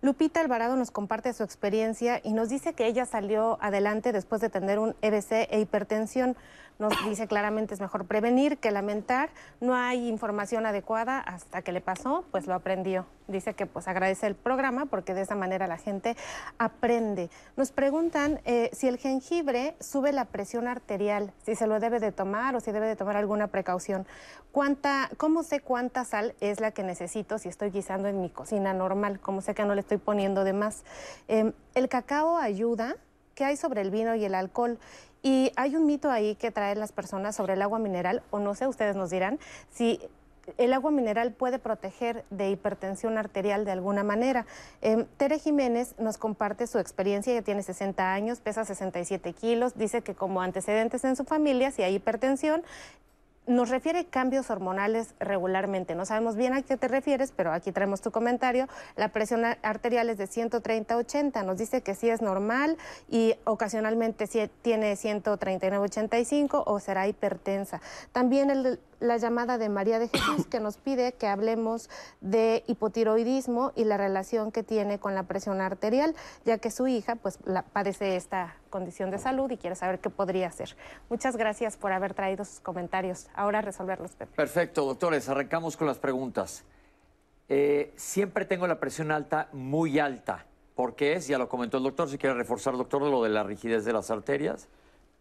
[0.00, 4.48] Lupita Alvarado nos comparte su experiencia y nos dice que ella salió adelante después de
[4.48, 6.34] tener un EBC e hipertensión
[6.82, 9.30] nos dice claramente es mejor prevenir que lamentar.
[9.60, 13.06] No hay información adecuada hasta que le pasó, pues lo aprendió.
[13.28, 16.16] Dice que pues agradece el programa porque de esa manera la gente
[16.58, 17.30] aprende.
[17.56, 22.10] Nos preguntan eh, si el jengibre sube la presión arterial, si se lo debe de
[22.10, 24.04] tomar o si debe de tomar alguna precaución.
[24.50, 28.74] ¿Cuánta, ¿Cómo sé cuánta sal es la que necesito si estoy guisando en mi cocina
[28.74, 29.20] normal?
[29.20, 30.82] ¿Cómo sé que no le estoy poniendo de más?
[31.28, 32.96] Em, ¿El cacao ayuda?
[33.34, 34.78] ¿Qué hay sobre el vino y el alcohol?
[35.22, 38.54] Y hay un mito ahí que traen las personas sobre el agua mineral, o no
[38.54, 39.38] sé, ustedes nos dirán,
[39.70, 40.00] si
[40.58, 44.46] el agua mineral puede proteger de hipertensión arterial de alguna manera.
[44.80, 50.02] Eh, Tere Jiménez nos comparte su experiencia, ella tiene 60 años, pesa 67 kilos, dice
[50.02, 52.62] que como antecedentes en su familia, si hay hipertensión,
[53.46, 55.94] nos refiere cambios hormonales regularmente.
[55.94, 58.68] No sabemos bien a qué te refieres, pero aquí traemos tu comentario.
[58.96, 61.44] La presión arterial es de 130-80.
[61.44, 62.76] Nos dice que sí es normal
[63.08, 67.80] y ocasionalmente sí tiene 139-85 o será hipertensa.
[68.12, 73.72] También el, la llamada de María de Jesús que nos pide que hablemos de hipotiroidismo
[73.74, 76.14] y la relación que tiene con la presión arterial,
[76.44, 77.38] ya que su hija pues
[77.72, 80.76] padece esta condición de salud y quiere saber qué podría hacer.
[81.10, 83.26] Muchas gracias por haber traído sus comentarios.
[83.34, 84.34] Ahora resolverlos, Pepe.
[84.36, 86.64] Perfecto, doctores, arrancamos con las preguntas.
[87.48, 90.46] Eh, siempre tengo la presión alta, muy alta.
[90.76, 91.26] ¿Por qué es?
[91.26, 94.10] Ya lo comentó el doctor, si quiere reforzar, doctor, lo de la rigidez de las
[94.10, 94.68] arterias.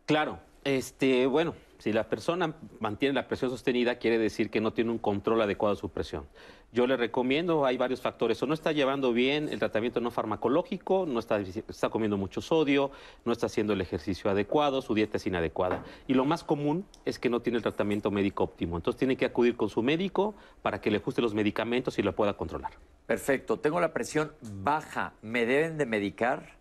[0.06, 4.92] Claro, este, bueno, si la persona mantiene la presión sostenida, quiere decir que no tiene
[4.92, 6.28] un control adecuado de su presión.
[6.72, 11.08] Yo le recomiendo, hay varios factores, o no está llevando bien el tratamiento no farmacológico,
[11.08, 12.92] no está, está comiendo mucho sodio,
[13.26, 15.84] no está haciendo el ejercicio adecuado, su dieta es inadecuada.
[16.08, 18.78] Y lo más común es que no tiene el tratamiento médico óptimo.
[18.78, 22.16] Entonces tiene que acudir con su médico para que le ajuste los medicamentos y lo
[22.16, 22.74] pueda controlar.
[23.08, 26.61] Perfecto, tengo la presión baja, ¿me deben de medicar?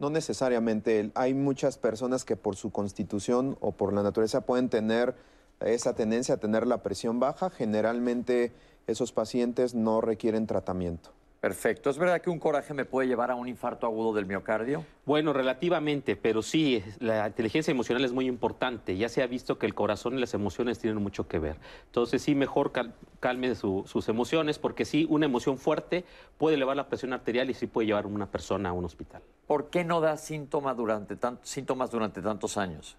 [0.00, 1.12] No necesariamente.
[1.14, 5.14] Hay muchas personas que por su constitución o por la naturaleza pueden tener
[5.60, 7.50] esa tendencia a tener la presión baja.
[7.50, 8.52] Generalmente
[8.86, 11.10] esos pacientes no requieren tratamiento.
[11.40, 11.88] Perfecto.
[11.88, 14.84] ¿Es verdad que un coraje me puede llevar a un infarto agudo del miocardio?
[15.06, 18.94] Bueno, relativamente, pero sí, la inteligencia emocional es muy importante.
[18.98, 21.56] Ya se ha visto que el corazón y las emociones tienen mucho que ver.
[21.86, 22.72] Entonces, sí, mejor
[23.20, 26.04] calme sus emociones, porque sí, una emoción fuerte
[26.36, 29.22] puede elevar la presión arterial y sí puede llevar a una persona a un hospital.
[29.46, 32.98] ¿Por qué no da síntomas durante, síntomas durante tantos años?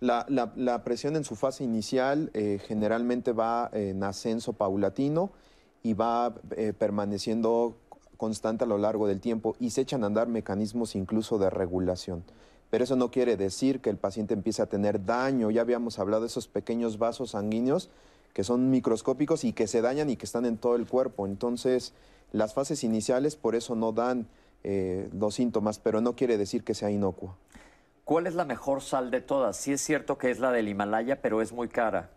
[0.00, 5.30] La, presión en su fase inicial eh, generalmente va en ascenso paulatino
[5.86, 7.76] y va eh, permaneciendo
[8.16, 12.24] constante a lo largo del tiempo y se echan a andar mecanismos incluso de regulación.
[12.70, 15.48] Pero eso no quiere decir que el paciente empiece a tener daño.
[15.52, 17.88] Ya habíamos hablado de esos pequeños vasos sanguíneos
[18.32, 21.24] que son microscópicos y que se dañan y que están en todo el cuerpo.
[21.24, 21.92] Entonces,
[22.32, 24.26] las fases iniciales por eso no dan
[24.64, 27.36] eh, los síntomas, pero no quiere decir que sea inocuo.
[28.04, 29.56] ¿Cuál es la mejor sal de todas?
[29.56, 32.10] Sí es cierto que es la del Himalaya, pero es muy cara.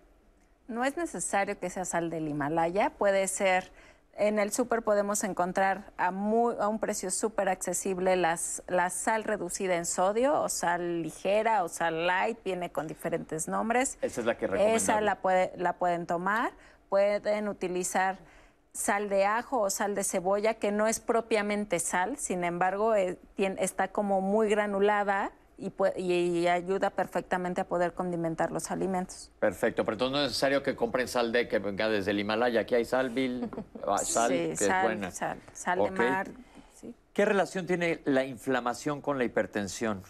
[0.69, 3.71] No es necesario que sea sal del Himalaya, puede ser,
[4.13, 9.87] en el súper podemos encontrar a, un precio súper accesible las, la sal reducida en
[9.87, 13.97] sodio o sal ligera o sal light, viene con diferentes nombres.
[14.03, 14.83] Esa es la que recomendamos.
[14.83, 16.51] Esa la, puede, la pueden tomar,
[16.87, 18.19] pueden utilizar
[18.71, 23.17] sal de ajo o sal de cebolla, que no es propiamente sal, sin embargo, eh,
[23.37, 29.31] está como muy granulada y, ayuda perfectamente a poder condimentar los alimentos.
[29.39, 32.61] Perfecto, pero entonces no es necesario que compren sal de que venga desde el Himalaya.
[32.61, 33.49] Aquí hay sal, Bill,
[34.03, 35.11] sal, que es buena.
[35.11, 36.27] Sal, sal de mar.
[37.13, 40.03] ¿Qué relación tiene la inflamación con la hipertensión?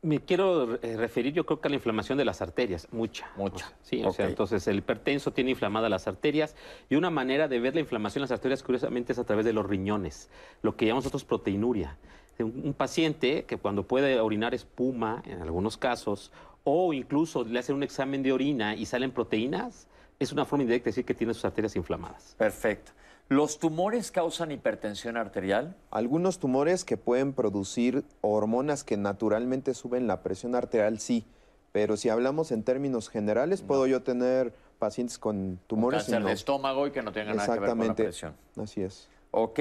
[0.00, 3.30] Me quiero eh, referir, yo creo que a la inflamación de las arterias, mucha.
[3.36, 3.72] Mucha.
[3.82, 6.54] sí, o sea, entonces el hipertenso tiene inflamadas las arterias
[6.88, 9.52] y una manera de ver la inflamación en las arterias, curiosamente, es a través de
[9.52, 10.30] los riñones,
[10.62, 11.96] lo que llamamos nosotros proteinuria
[12.44, 16.32] un, paciente que cuando puede orinar espuma, en algunos casos,
[16.64, 19.88] o incluso le hacen un examen de orina y salen proteínas,
[20.18, 22.34] es una forma indirecta de decir que tiene sus arterias inflamadas.
[22.36, 22.92] Perfecto.
[23.28, 25.76] ¿Los tumores causan hipertensión arterial?
[25.90, 31.26] Algunos tumores que pueden producir hormonas que naturalmente suben la presión arterial, sí.
[31.72, 36.08] Pero si hablamos en términos generales, puedo yo tener pacientes con tumores.
[36.08, 38.34] Un cáncer de estómago y que no tengan nada que ver con la presión.
[38.56, 39.08] Así es.
[39.30, 39.60] Ok.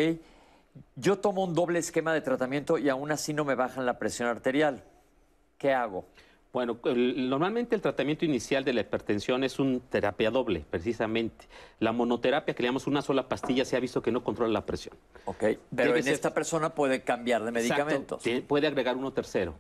[0.96, 4.28] Yo tomo un doble esquema de tratamiento y aún así no me bajan la presión
[4.28, 4.84] arterial.
[5.58, 6.06] ¿Qué hago?
[6.54, 11.46] Bueno, normalmente el tratamiento inicial de la hipertensión es un terapia doble, precisamente.
[11.80, 14.66] La monoterapia, que le llamamos una sola pastilla, se ha visto que no controla la
[14.66, 14.96] presión.
[15.26, 15.44] Ok,
[15.76, 18.24] pero en esta persona puede cambiar de medicamentos.
[18.48, 19.56] puede agregar uno tercero.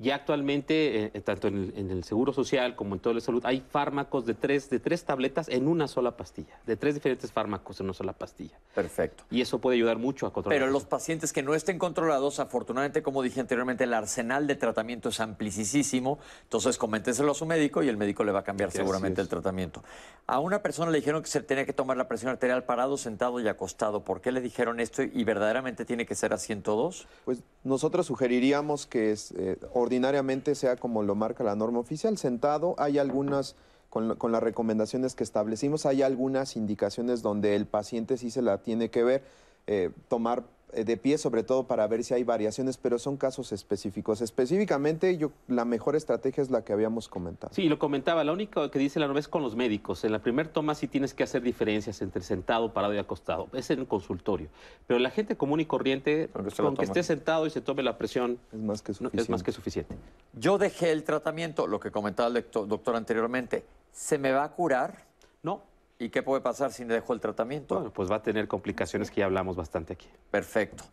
[0.00, 3.60] Ya actualmente, eh, eh, tanto en el, Seguro Social como en toda la salud, hay
[3.60, 7.84] fármacos de tres, de tres tabletas en una sola pastilla, de tres diferentes fármacos en
[7.84, 8.58] una sola pastilla.
[8.74, 9.24] Perfecto.
[9.30, 10.58] Y eso puede ayudar mucho a controlar.
[10.58, 15.10] Pero los pacientes que no estén controlados, afortunadamente, como dije anteriormente, el arsenal de tratamiento
[15.10, 16.18] es amplísimo.
[16.44, 19.84] Entonces, coménteselo a su médico y el médico le va a cambiar seguramente el tratamiento.
[20.26, 23.38] A una persona le dijeron que se tenía que tomar la presión arterial parado, sentado
[23.38, 24.02] y acostado.
[24.02, 27.06] ¿Por qué le dijeron esto y verdaderamente tiene que ser así en todos?
[27.26, 29.58] Pues nosotros sugeriríamos que es, eh,
[29.90, 32.76] ordinariamente sea como lo marca la norma oficial, sentado.
[32.78, 33.56] Hay algunas,
[33.88, 38.88] con, las recomendaciones que establecimos, hay algunas indicaciones donde el paciente sí se la tiene
[38.90, 39.24] que ver,
[39.66, 44.20] eh, tomar de pie, sobre todo para ver si hay variaciones, pero son casos específicos.
[44.20, 47.52] Específicamente, yo la mejor estrategia es la que habíamos comentado.
[47.54, 48.24] Sí, lo comentaba.
[48.24, 50.04] La única que dice la norma es con los médicos.
[50.04, 53.48] En la primer toma sí tienes que hacer diferencias entre sentado, parado y acostado.
[53.52, 54.48] Es en el consultorio.
[54.86, 58.60] Pero la gente común y corriente, aunque esté sentado y se tome la presión, es
[58.60, 59.22] más que suficiente.
[59.22, 59.94] es más que suficiente.
[60.34, 63.64] Yo dejé el tratamiento, lo que comentaba el doctor anteriormente.
[63.92, 65.04] ¿Se me va a curar?
[65.42, 65.62] No.
[66.00, 67.74] ¿Y qué puede pasar si dejo el tratamiento?
[67.74, 70.08] Bueno, pues va a tener complicaciones que ya hablamos bastante aquí.
[70.30, 70.84] Perfecto.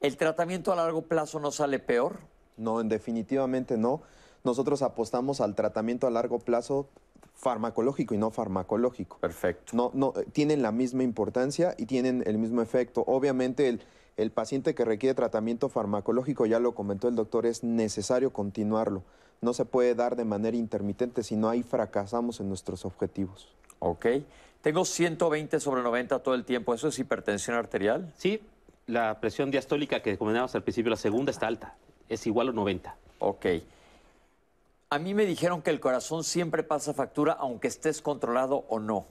[0.00, 2.20] ¿El tratamiento a largo plazo no sale peor?
[2.56, 4.00] No, definitivamente no.
[4.44, 6.88] Nosotros apostamos al tratamiento a largo plazo
[7.34, 9.18] farmacológico y no farmacológico.
[9.18, 9.76] Perfecto.
[9.76, 13.04] No, no, tienen la misma importancia y tienen el mismo efecto.
[13.06, 13.82] Obviamente el,
[14.16, 19.02] el paciente que requiere tratamiento farmacológico, ya lo comentó el doctor, es necesario continuarlo.
[19.42, 23.54] No se puede dar de manera intermitente, si no ahí fracasamos en nuestros objetivos.
[23.80, 24.06] Ok.
[24.66, 26.74] Tengo 120 sobre 90 todo el tiempo.
[26.74, 28.12] ¿Eso es hipertensión arterial?
[28.16, 28.42] Sí.
[28.88, 31.76] La presión diastólica que comentábamos al principio, la segunda está alta.
[32.08, 32.96] Es igual a 90.
[33.20, 33.46] Ok.
[34.90, 39.06] A mí me dijeron que el corazón siempre pasa factura aunque estés controlado o no.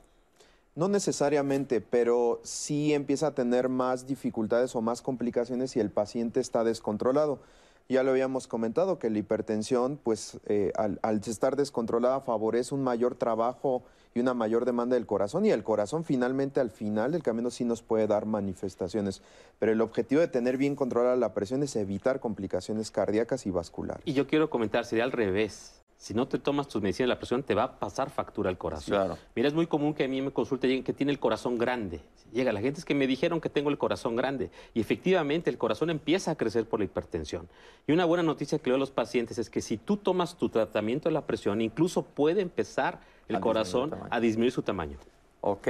[0.75, 6.41] No necesariamente, pero sí empieza a tener más dificultades o más complicaciones si el paciente
[6.41, 7.39] está descontrolado.
[7.87, 13.15] Ya lo habíamos comentado que la hipertensión, pues eh, al, estar descontrolada, favorece un mayor
[13.15, 13.83] trabajo
[14.17, 17.65] y una mayor demanda del corazón y el corazón finalmente al final del camino sí
[17.65, 19.21] nos puede dar manifestaciones.
[19.59, 24.01] Pero el objetivo de tener bien controlada la presión es evitar complicaciones cardíacas y vasculares.
[24.05, 27.17] Y yo quiero comentar, sería al revés si no te tomas tus medicinas de la
[27.17, 29.17] presión, te va a pasar factura al corazón.
[29.35, 32.01] Mira, es muy común que a mí me consulte alguien que tiene el corazón grande.
[32.33, 34.51] Llega la gente es que me dijeron que tengo el corazón grande.
[34.73, 37.47] Y efectivamente, el corazón empieza a crecer por la hipertensión.
[37.87, 40.35] Y una buena noticia que le doy a los pacientes es que si tú tomas
[40.35, 44.97] tu tratamiento de la presión, incluso puede empezar el corazón a disminuir su tamaño.
[45.41, 45.67] Ok.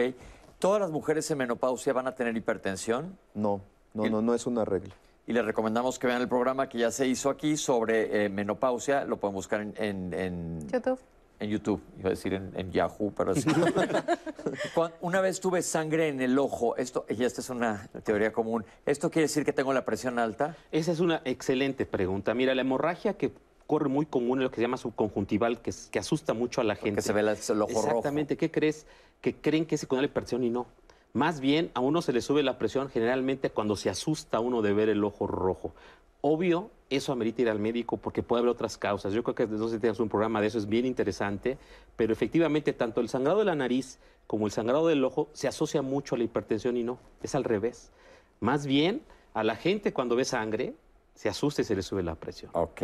[0.60, 3.18] ¿Todas las mujeres en menopausia van a tener hipertensión?
[3.34, 3.62] No,
[3.94, 4.96] no, no, no es una regla
[5.28, 9.06] y les recomendamos que vean el programa que ya se hizo aquí sobre eh, menopausia.
[9.06, 11.00] Lo pueden buscar en, YouTube.
[11.40, 13.50] En YouTube, iba a decir en, Yahoo, pero sí.
[15.02, 19.10] una vez tuve sangre en el ojo, esto, y esta es una teoría común, ¿esto
[19.10, 20.56] quiere decir que tengo la presión alta?
[20.72, 22.34] Esa es una excelente pregunta.
[22.34, 23.34] Mira, la hemorragia que
[23.68, 26.76] corre muy común en lo que se llama subconjuntival, que, que asusta mucho a la
[26.76, 26.98] gente.
[26.98, 27.88] Que se ve el ojo rojo.
[27.88, 28.86] Exactamente, ¿qué crees?
[29.22, 30.68] Que creen que es con la hipertensión y no.
[31.14, 34.74] Más bien, a uno se le sube la presión generalmente cuando se asusta uno de
[34.74, 35.74] ver el ojo rojo.
[36.20, 39.14] Obvio, eso amerita ir al médico porque puede haber otras causas.
[39.14, 41.58] Yo creo que entonces tengas un programa de eso, es bien interesante,
[41.96, 45.82] pero efectivamente tanto el sangrado de la nariz como el sangrado del ojo se asocia
[45.82, 47.92] mucho a la hipertensión y no, es al revés.
[48.40, 49.02] Más bien,
[49.34, 50.74] a la gente cuando ve sangre
[51.14, 52.52] se asusta y se le sube la presión.
[52.54, 52.82] Ok.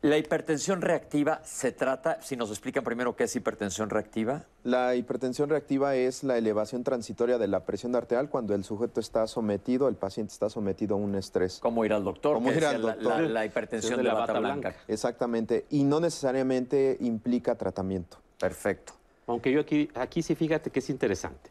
[0.00, 4.44] La hipertensión reactiva se trata, si nos explican primero qué es hipertensión reactiva.
[4.62, 9.26] La hipertensión reactiva es la elevación transitoria de la presión arterial cuando el sujeto está
[9.26, 11.58] sometido, el paciente está sometido a un estrés.
[11.58, 12.34] Como ir al doctor.
[12.34, 13.22] Como ir al doctor.
[13.22, 14.76] La, hipertensión de, la, bata, blanca.
[14.86, 15.66] Exactamente.
[15.70, 18.18] Y no necesariamente implica tratamiento.
[18.38, 18.92] Perfecto.
[19.26, 21.50] Aunque yo aquí, aquí sí fíjate que es interesante.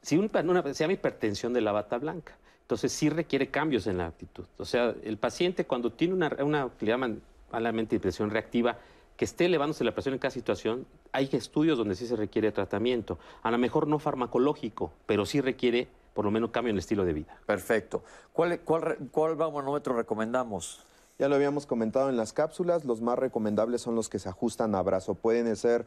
[0.00, 4.06] Si una, se llama hipertensión de la bata blanca, entonces sí requiere cambios en la
[4.06, 4.44] actitud.
[4.56, 7.20] O sea, el paciente cuando tiene una, una le llaman
[7.52, 8.78] malamente presión reactiva,
[9.16, 13.18] que esté elevándose la presión en cada situación, hay estudios donde sí se requiere tratamiento.
[13.42, 17.04] A lo mejor no farmacológico, pero sí requiere por lo menos cambio en el estilo
[17.04, 17.38] de vida.
[17.46, 18.02] Perfecto.
[18.32, 20.84] ¿Cuál, cuál, cuál manómetro recomendamos?
[21.18, 24.74] Ya lo habíamos comentado en las cápsulas, los más recomendables son los que se ajustan
[24.74, 25.14] a brazo.
[25.14, 25.86] Pueden ser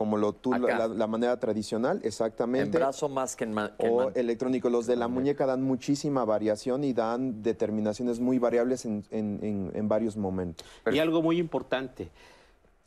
[0.00, 2.64] como lo tú, la, manera tradicional, exactamente.
[2.64, 4.70] En brazo más que en, O electrónico.
[4.70, 10.66] Los de la muñeca dan muchísima variación y dan determinaciones muy variables en, varios momentos.
[10.90, 12.08] Y algo muy importante.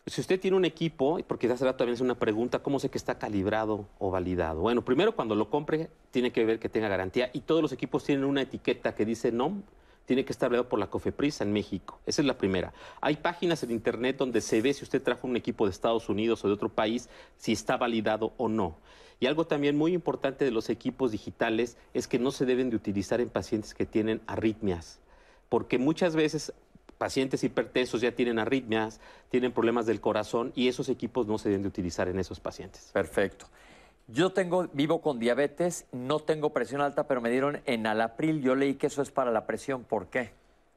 [0.07, 2.97] Si usted tiene un equipo, porque hace rato también es una pregunta, ¿cómo sé que
[2.97, 4.61] está calibrado o validado?
[4.61, 8.03] Bueno, primero cuando lo compre, tiene que ver que tenga garantía y todos los equipos
[8.05, 9.61] tienen una etiqueta que dice NOM
[10.05, 11.99] tiene que estar validado por la COFEPRIS en México.
[12.05, 12.73] Esa es la primera.
[13.01, 16.43] Hay páginas en Internet donde se ve si usted trajo un equipo de Estados Unidos
[16.43, 18.77] o de otro país, si está validado o no.
[19.19, 22.75] Y algo también muy importante de los equipos digitales es que no se deben de
[22.75, 24.99] utilizar en pacientes que tienen arritmias,
[25.47, 26.53] porque muchas veces
[26.97, 28.99] pacientes hipertensos ya tienen arritmias,
[29.29, 32.89] tienen problemas del corazón y esos equipos no se deben de utilizar en esos pacientes.
[32.93, 33.47] Perfecto.
[34.07, 38.41] Yo tengo, vivo con diabetes, no tengo presión alta, pero me dieron enalapril.
[38.41, 39.83] Yo leí que eso es para la presión.
[39.83, 40.31] ¿Por qué?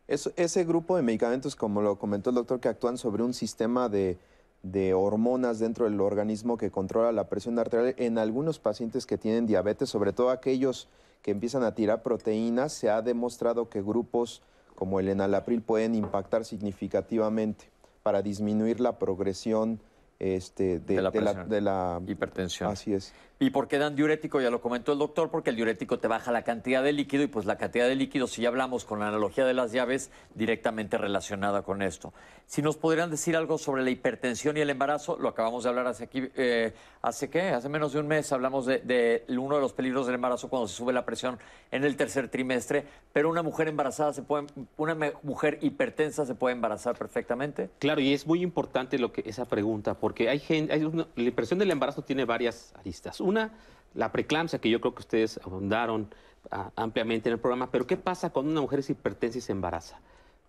[0.09, 4.17] ese grupo de medicamentos, como lo comentó el doctor, que actúan sobre un sistema de,
[4.63, 9.47] de hormonas dentro del organismo que controla la presión arterial en algunos pacientes que tienen
[9.47, 10.89] diabetes, sobre todo aquellos
[11.23, 14.43] que empiezan a tirar proteínas, se ha demostrado que grupos
[14.77, 17.65] como el enalapril pueden impactar significativamente
[18.03, 19.81] para disminuir la progresión
[20.19, 22.71] este, de, De la de la, de la- Hipertensión.
[22.71, 23.13] Así es.
[23.39, 24.41] ¿Y por qué dan diurético?
[24.41, 27.27] Ya lo comentó el doctor, porque el diurético te baja la cantidad de líquido y
[27.27, 30.97] pues la cantidad de líquido, si ya hablamos con la analogía de las llaves, directamente
[30.97, 32.15] relacionada con esto.
[32.47, 35.87] Si nos podrían decir algo sobre la hipertensión y el embarazo, lo acabamos de hablar
[35.87, 36.73] hace aquí, eh,
[37.03, 37.49] ¿hace qué?
[37.51, 40.77] Hace menos de un mes hablamos de, uno de los peligros del embarazo cuando se
[40.77, 41.39] sube la presión
[41.73, 44.47] en el tercer trimestre, pero una mujer embarazada se puede,
[44.79, 47.69] una mujer hipertensa se puede embarazar perfectamente.
[47.81, 51.23] Claro, y es muy importante lo que esa pregunta, porque hay gente, hay una- la
[51.25, 53.21] impresión del embarazo tiene varias aristas.
[53.27, 53.51] Una,
[53.95, 56.09] la preeclampsia, que yo creo que ustedes abundaron
[56.51, 59.53] ah, ampliamente en el programa, pero ¿qué pasa cuando una mujer es hipertensa y se
[59.53, 59.99] embaraza?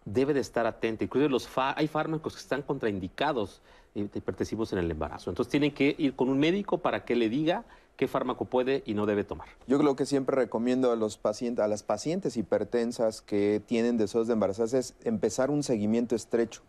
[0.06, 1.04] Debe de estar atenta.
[1.04, 3.62] Incluso los fa- hay fármacos que están contraindicados
[3.96, 5.30] eh, hipertensivos en el embarazo.
[5.30, 7.66] Entonces tienen que ir con un médico para que le diga
[7.98, 9.48] qué fármaco puede y no debe tomar.
[9.66, 14.28] Yo creo que siempre recomiendo a los pacientes, a las pacientes hipertensas que tienen deseos
[14.28, 16.62] de embarazarse es empezar un seguimiento estrecho.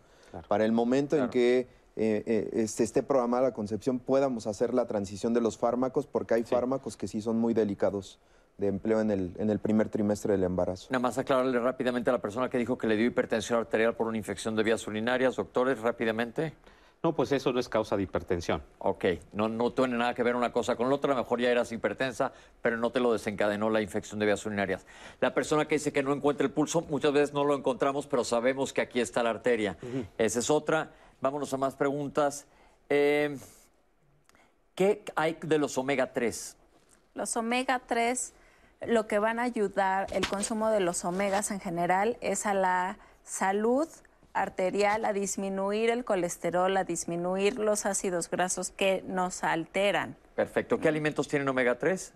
[0.47, 1.67] Para el momento en que
[2.01, 6.33] eh, eh, este, esté programada la concepción, podamos hacer la transición de los fármacos, porque
[6.33, 8.19] hay fármacos que sí son muy delicados
[8.57, 10.87] de empleo en el, en el primer trimestre del embarazo.
[10.91, 14.07] Nada más aclararle rápidamente a la persona que dijo que le dio hipertensión arterial por
[14.07, 16.53] una infección de vías urinarias, doctores, rápidamente.
[17.03, 18.61] No, pues eso no es causa de hipertensión.
[18.77, 21.41] Ok, no, no tiene nada que ver una cosa con la otra, a lo mejor
[21.41, 22.31] ya eras hipertensa,
[22.61, 24.85] pero no te lo desencadenó la infección de vías urinarias.
[25.19, 28.23] La persona que dice que no encuentra el pulso, muchas veces no lo encontramos, pero
[28.23, 29.77] sabemos que aquí está la arteria.
[30.17, 30.91] Esa es otra.
[31.21, 32.45] Vámonos a más preguntas.
[32.89, 33.37] Eh,
[34.75, 36.55] ¿Qué hay de los omega 3?
[37.13, 38.33] Los omega 3
[38.87, 42.97] lo que van a ayudar, el consumo de los omegas en general, es a la
[43.23, 43.87] salud
[44.33, 50.15] arterial, a disminuir el colesterol, a disminuir los ácidos grasos que nos alteran.
[50.35, 50.79] Perfecto.
[50.79, 52.13] ¿Qué alimentos tienen omega 3?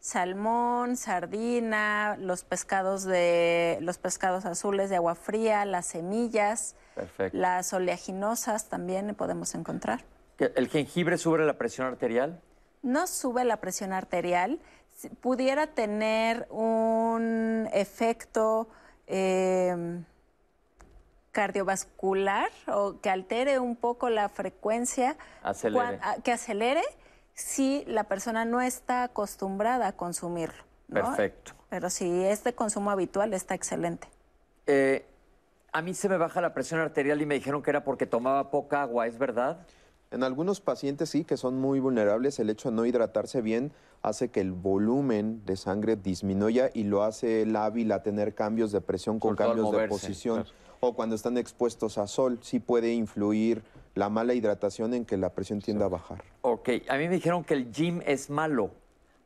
[0.00, 7.38] Salmón, sardina, los pescados de los pescados azules de agua fría, las semillas, Perfecto.
[7.38, 10.04] las oleaginosas también podemos encontrar.
[10.36, 12.40] ¿Que ¿El jengibre sube la presión arterial?
[12.82, 14.58] no sube la presión arterial,
[15.20, 18.68] pudiera tener un efecto
[19.06, 20.02] eh,
[21.32, 25.74] cardiovascular o que altere un poco la frecuencia, Acelere.
[25.84, 26.82] cuan- a- que acelere
[27.34, 30.64] si la persona no está acostumbrada a consumirlo.
[30.88, 30.94] ¿no?
[30.94, 31.52] Perfecto.
[31.68, 34.08] Pero si es de consumo habitual, está excelente.
[34.66, 35.04] Eh,
[35.76, 38.50] a mí se me baja la presión arterial y me dijeron que era porque tomaba
[38.50, 39.66] poca agua, ¿es verdad?
[40.10, 44.30] En algunos pacientes sí, que son muy vulnerables, el hecho de no hidratarse bien hace
[44.30, 49.18] que el volumen de sangre disminuya y lo hace lábil a tener cambios de presión
[49.18, 50.44] con cambios de posición.
[50.44, 50.56] claro.
[50.80, 53.62] O cuando están expuestos a sol, sí puede influir
[53.94, 56.24] la mala hidratación en que la presión tiende a bajar.
[56.40, 58.70] Ok, a mí me dijeron que el gym es malo.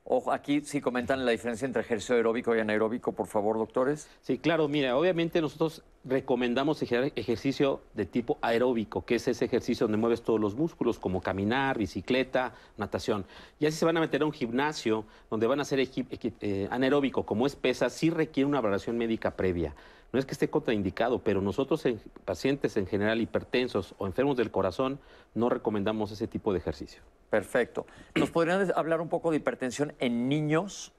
[0.05, 4.09] Ojo, aquí sí comentan la diferencia entre ejercicio aeróbico y anaeróbico, por favor, doctores.
[4.23, 9.85] Sí, claro, mira, obviamente nosotros recomendamos ejer- ejercicio de tipo aeróbico, que es ese ejercicio
[9.85, 13.25] donde mueves todos los músculos, como caminar, bicicleta, natación.
[13.61, 17.25] Ya si se van a meter a un gimnasio donde van a hacer eh, anaeróbico,
[17.25, 19.75] como es pesa, sí requiere una valoración médica previa.
[20.13, 24.51] No es que esté contraindicado, pero nosotros en pacientes en general hipertensos o enfermos del
[24.51, 24.99] corazón
[25.35, 27.03] no recomendamos ese tipo de ejercicio.
[27.31, 27.87] Perfecto.
[28.17, 30.93] ¿Nos podrían hablar un poco de hipertensión en niños?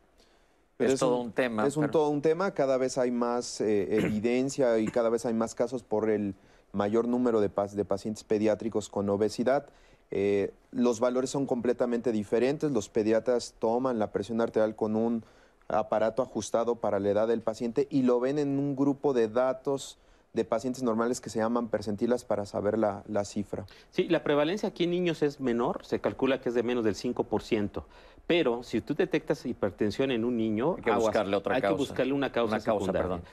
[0.78, 1.68] Pero es, todo un, tema.
[1.68, 5.26] Es un pero- todo un tema, cada vez hay más eh, evidencia y cada vez
[5.26, 6.34] hay más casos por el
[6.72, 9.68] mayor número de, de pacientes pediátricos con obesidad.
[10.10, 15.24] Eh, los valores son completamente diferentes, los pediatras toman la presión arterial con un
[15.74, 19.98] aparato ajustado para la edad del paciente y lo ven en un grupo de datos
[20.34, 23.66] de pacientes normales que se llaman percentilas para saber la, la cifra.
[23.90, 26.96] Sí, la prevalencia aquí en niños es menor, se calcula que es de menos del
[26.96, 27.84] 5%.
[28.28, 31.76] Pero si tú detectas hipertensión en un niño, Hay que buscarle otra hay causa.
[31.76, 33.02] que buscarle una causa, Una causa, secundaria.
[33.10, 33.24] perdón.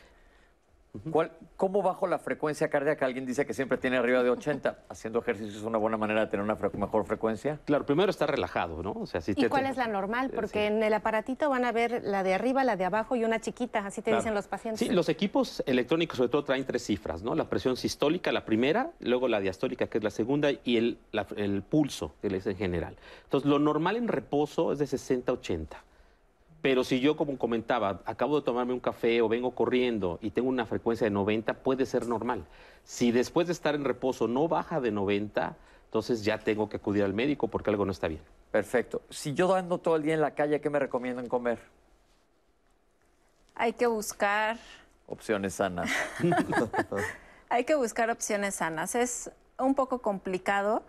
[1.10, 3.04] ¿Cuál- ¿Cómo bajo la frecuencia cardíaca?
[3.06, 4.78] Alguien dice que siempre tiene arriba de 80.
[4.88, 7.58] ¿Haciendo ejercicio es una buena manera de tener una fre- mejor frecuencia?
[7.64, 8.92] Claro, primero está relajado, ¿no?
[8.92, 10.28] O sea, si ¿Y te- cuál es la normal?
[10.30, 10.36] Sí.
[10.36, 13.40] Porque en el aparatito van a ver la de arriba, la de abajo y una
[13.40, 14.22] chiquita, así te Claro.
[14.22, 14.86] dicen los pacientes.
[14.86, 17.34] Sí, los equipos electrónicos sobre todo traen tres cifras, ¿no?
[17.34, 21.26] La presión sistólica, la primera, luego la diastólica, que es la segunda, y el, la-
[21.36, 22.96] el pulso, que es en general.
[23.24, 25.66] Entonces, lo normal en reposo es de 60-80.
[26.60, 30.48] Pero si yo, como comentaba, acabo de tomarme un café o vengo corriendo y tengo
[30.48, 32.44] una frecuencia de 90, puede ser normal.
[32.82, 37.04] Si después de estar en reposo no baja de 90, entonces ya tengo que acudir
[37.04, 38.22] al médico porque algo no está bien.
[38.50, 39.02] Perfecto.
[39.08, 41.58] Si yo ando todo el día en la calle, ¿qué me recomiendan comer?
[43.54, 44.58] Hay que buscar
[45.08, 45.90] Opciones sanas.
[47.48, 48.94] Hay que buscar opciones sanas.
[48.94, 50.82] Es un poco complicado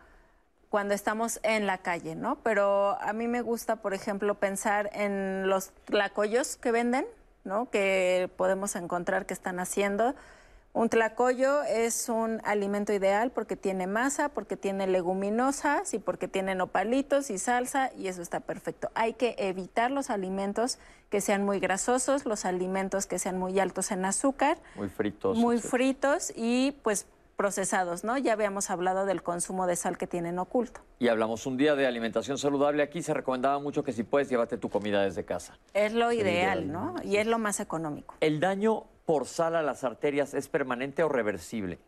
[0.70, 2.38] cuando estamos en la calle, ¿no?
[2.44, 7.06] Pero a mí me gusta, por ejemplo, pensar en los tlacoyos que venden,
[7.44, 7.70] ¿no?
[7.70, 10.14] Que podemos encontrar que están haciendo
[10.72, 16.54] Un tlacoyo es un alimento ideal porque tiene masa, porque tiene leguminosas y porque tiene
[16.54, 18.92] nopalitos y salsa y eso está perfecto.
[18.94, 20.78] Hay que evitar los alimentos
[21.10, 24.60] que sean muy grasosos, los alimentos que sean muy altos en azúcar.
[24.76, 25.38] Muy fritos.
[25.38, 27.08] Muy fritos y pues
[27.40, 28.18] procesados, ¿no?
[28.18, 30.82] Ya habíamos hablado del consumo de sal que tienen oculto.
[31.00, 32.84] Y hablamos un día de alimentación saludable.
[32.84, 35.58] Aquí se recomendaba mucho que si puedes, llévate tu comida desde casa.
[35.74, 36.96] Es lo ideal, ¿no?
[37.02, 38.14] Y es lo más económico.
[38.20, 41.80] El daño por sal a las arterias es permanente o reversible?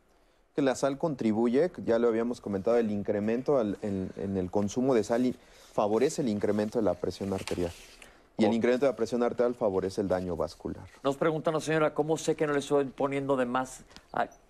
[0.55, 5.25] Que la sal contribuye, ya lo habíamos comentado, el incremento en, el consumo de sal
[5.25, 5.35] y
[5.73, 7.73] favorece el incremento de la presión arterial.
[8.37, 10.83] Y el incremento de la presión arterial favorece el daño vascular.
[11.03, 13.83] Nos pregunta una señora, ¿cómo sé que no le estoy poniendo de más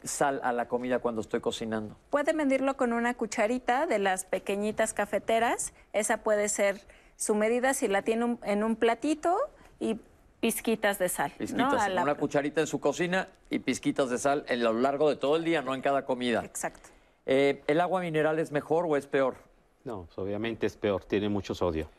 [0.04, 1.98] sal a la comida cuando estoy cocinando?
[2.10, 5.74] Puede medirlo con una cucharita de las pequeñitas cafeteras.
[5.92, 6.82] Esa puede ser
[7.18, 9.38] su medida si la tiene en un platito
[9.80, 10.00] y
[10.40, 11.32] pizquitas de sal.
[11.38, 15.36] Pizquitas, una cucharita en su cocina y pizquitas de sal a lo largo de todo
[15.36, 16.44] el día, no en cada comida.
[16.44, 16.90] Exacto.
[17.26, 19.36] Eh, ¿El agua mineral es mejor o es peor?
[19.84, 21.90] No, pues, obviamente es peor, tiene mucho sodio.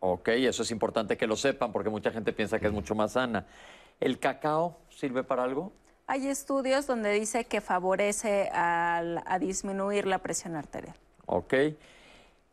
[0.00, 3.12] Ok, eso es importante que lo sepan porque mucha gente piensa que es mucho más
[3.12, 3.46] sana.
[4.00, 5.72] ¿El cacao sirve para algo?
[6.06, 10.94] Hay estudios donde dice que favorece a disminuir la presión arterial.
[11.26, 11.54] Ok.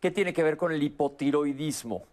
[0.01, 2.03] ¿Qué tiene que ver con el hipotiroidismo?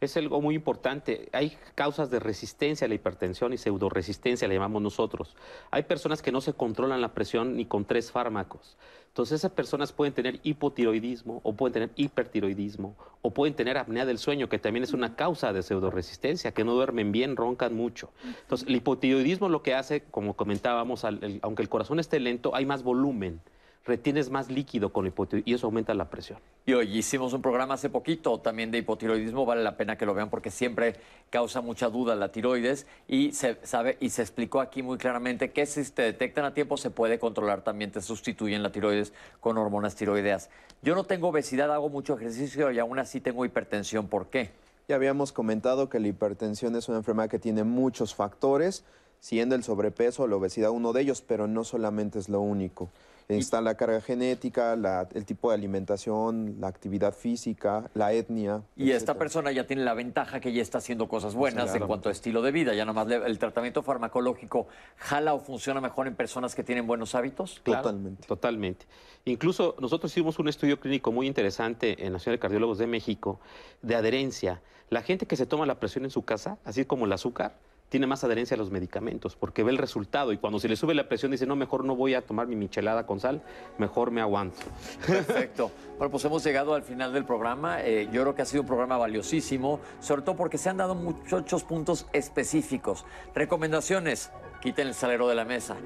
[0.00, 1.28] Es algo muy importante.
[1.32, 5.34] Hay causas de resistencia a la hipertensión y pseudoresistencia, le llamamos nosotros.
[5.70, 8.76] Hay personas que no se controlan la presión ni con tres fármacos.
[9.08, 14.18] Entonces esas personas pueden tener hipotiroidismo o pueden tener hipertiroidismo o pueden tener apnea del
[14.18, 18.10] sueño, que también es una causa de pseudoresistencia, que no duermen bien, roncan mucho.
[18.42, 22.82] Entonces el hipotiroidismo lo que hace, como comentábamos, aunque el corazón esté lento, hay más
[22.82, 23.40] volumen
[23.86, 26.38] retienes más líquido con hipotiroidismo y eso aumenta la presión.
[26.66, 30.14] Y hoy hicimos un programa hace poquito también de hipotiroidismo, vale la pena que lo
[30.14, 30.96] vean porque siempre
[31.30, 35.66] causa mucha duda la tiroides y se sabe y se explicó aquí muy claramente que
[35.66, 39.94] si te detectan a tiempo se puede controlar también, te sustituyen la tiroides con hormonas
[39.94, 40.50] tiroideas.
[40.82, 44.50] Yo no tengo obesidad, hago mucho ejercicio y aún así tengo hipertensión, ¿por qué?
[44.88, 48.84] Ya habíamos comentado que la hipertensión es una enfermedad que tiene muchos factores,
[49.18, 52.90] siendo el sobrepeso o la obesidad uno de ellos, pero no solamente es lo único.
[53.28, 54.74] Está la carga genética,
[55.12, 58.62] el tipo de alimentación, la actividad física, la etnia.
[58.76, 62.08] Y esta persona ya tiene la ventaja que ya está haciendo cosas buenas en cuanto
[62.08, 62.74] a estilo de vida.
[62.74, 67.14] Ya nada más el tratamiento farmacológico jala o funciona mejor en personas que tienen buenos
[67.14, 67.60] hábitos.
[67.64, 68.26] totalmente.
[68.26, 68.86] Totalmente.
[69.24, 73.40] Incluso nosotros hicimos un estudio clínico muy interesante en la Asociación de Cardiólogos de México
[73.82, 74.62] de adherencia.
[74.88, 77.56] La gente que se toma la presión en su casa, así como el azúcar,
[77.88, 80.94] tiene más adherencia a los medicamentos, porque ve el resultado y cuando se le sube
[80.94, 83.42] la presión dice, no, mejor no voy a tomar mi michelada con sal,
[83.78, 84.58] mejor me aguanto.
[85.06, 85.70] Perfecto.
[85.98, 87.82] Bueno, pues hemos llegado al final del programa.
[87.82, 90.94] Eh, yo creo que ha sido un programa valiosísimo, sobre todo porque se han dado
[90.94, 93.04] muchos puntos específicos.
[93.34, 94.30] Recomendaciones,
[94.60, 95.76] quiten el salero de la mesa.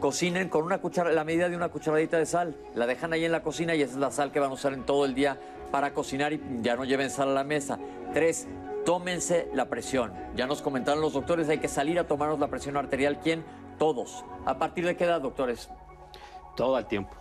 [0.00, 2.56] Cocinen con una cuchara, la medida de una cucharadita de sal.
[2.74, 4.74] La dejan ahí en la cocina y esa es la sal que van a usar
[4.74, 5.38] en todo el día
[5.70, 7.78] para cocinar y ya no lleven sal a la mesa.
[8.12, 8.46] Tres,
[8.86, 10.14] tómense la presión.
[10.36, 13.20] Ya nos comentaron los doctores, hay que salir a tomarnos la presión arterial.
[13.20, 13.44] ¿Quién?
[13.78, 14.24] Todos.
[14.46, 15.68] ¿A partir de qué edad, doctores?
[16.56, 17.14] Todo el tiempo.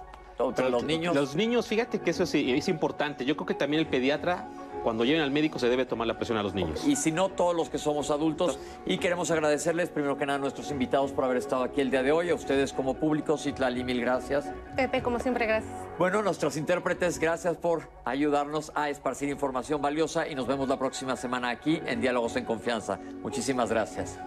[0.55, 1.15] Pero los niños.
[1.15, 3.25] Los niños, fíjate que eso es, es importante.
[3.25, 4.47] Yo creo que también el pediatra
[4.85, 6.85] cuando lleguen al médico se debe tomar la presión a los niños.
[6.85, 8.59] Y si no, todos los que somos adultos.
[8.85, 12.03] Y queremos agradecerles, primero que nada, a nuestros invitados por haber estado aquí el día
[12.03, 12.29] de hoy.
[12.29, 14.45] A ustedes como público, Citlali, mil gracias.
[14.75, 15.73] Pepe, como siempre, gracias.
[15.97, 21.15] Bueno, nuestros intérpretes, gracias por ayudarnos a esparcir información valiosa y nos vemos la próxima
[21.15, 22.99] semana aquí en Diálogos en Confianza.
[23.23, 24.19] Muchísimas gracias.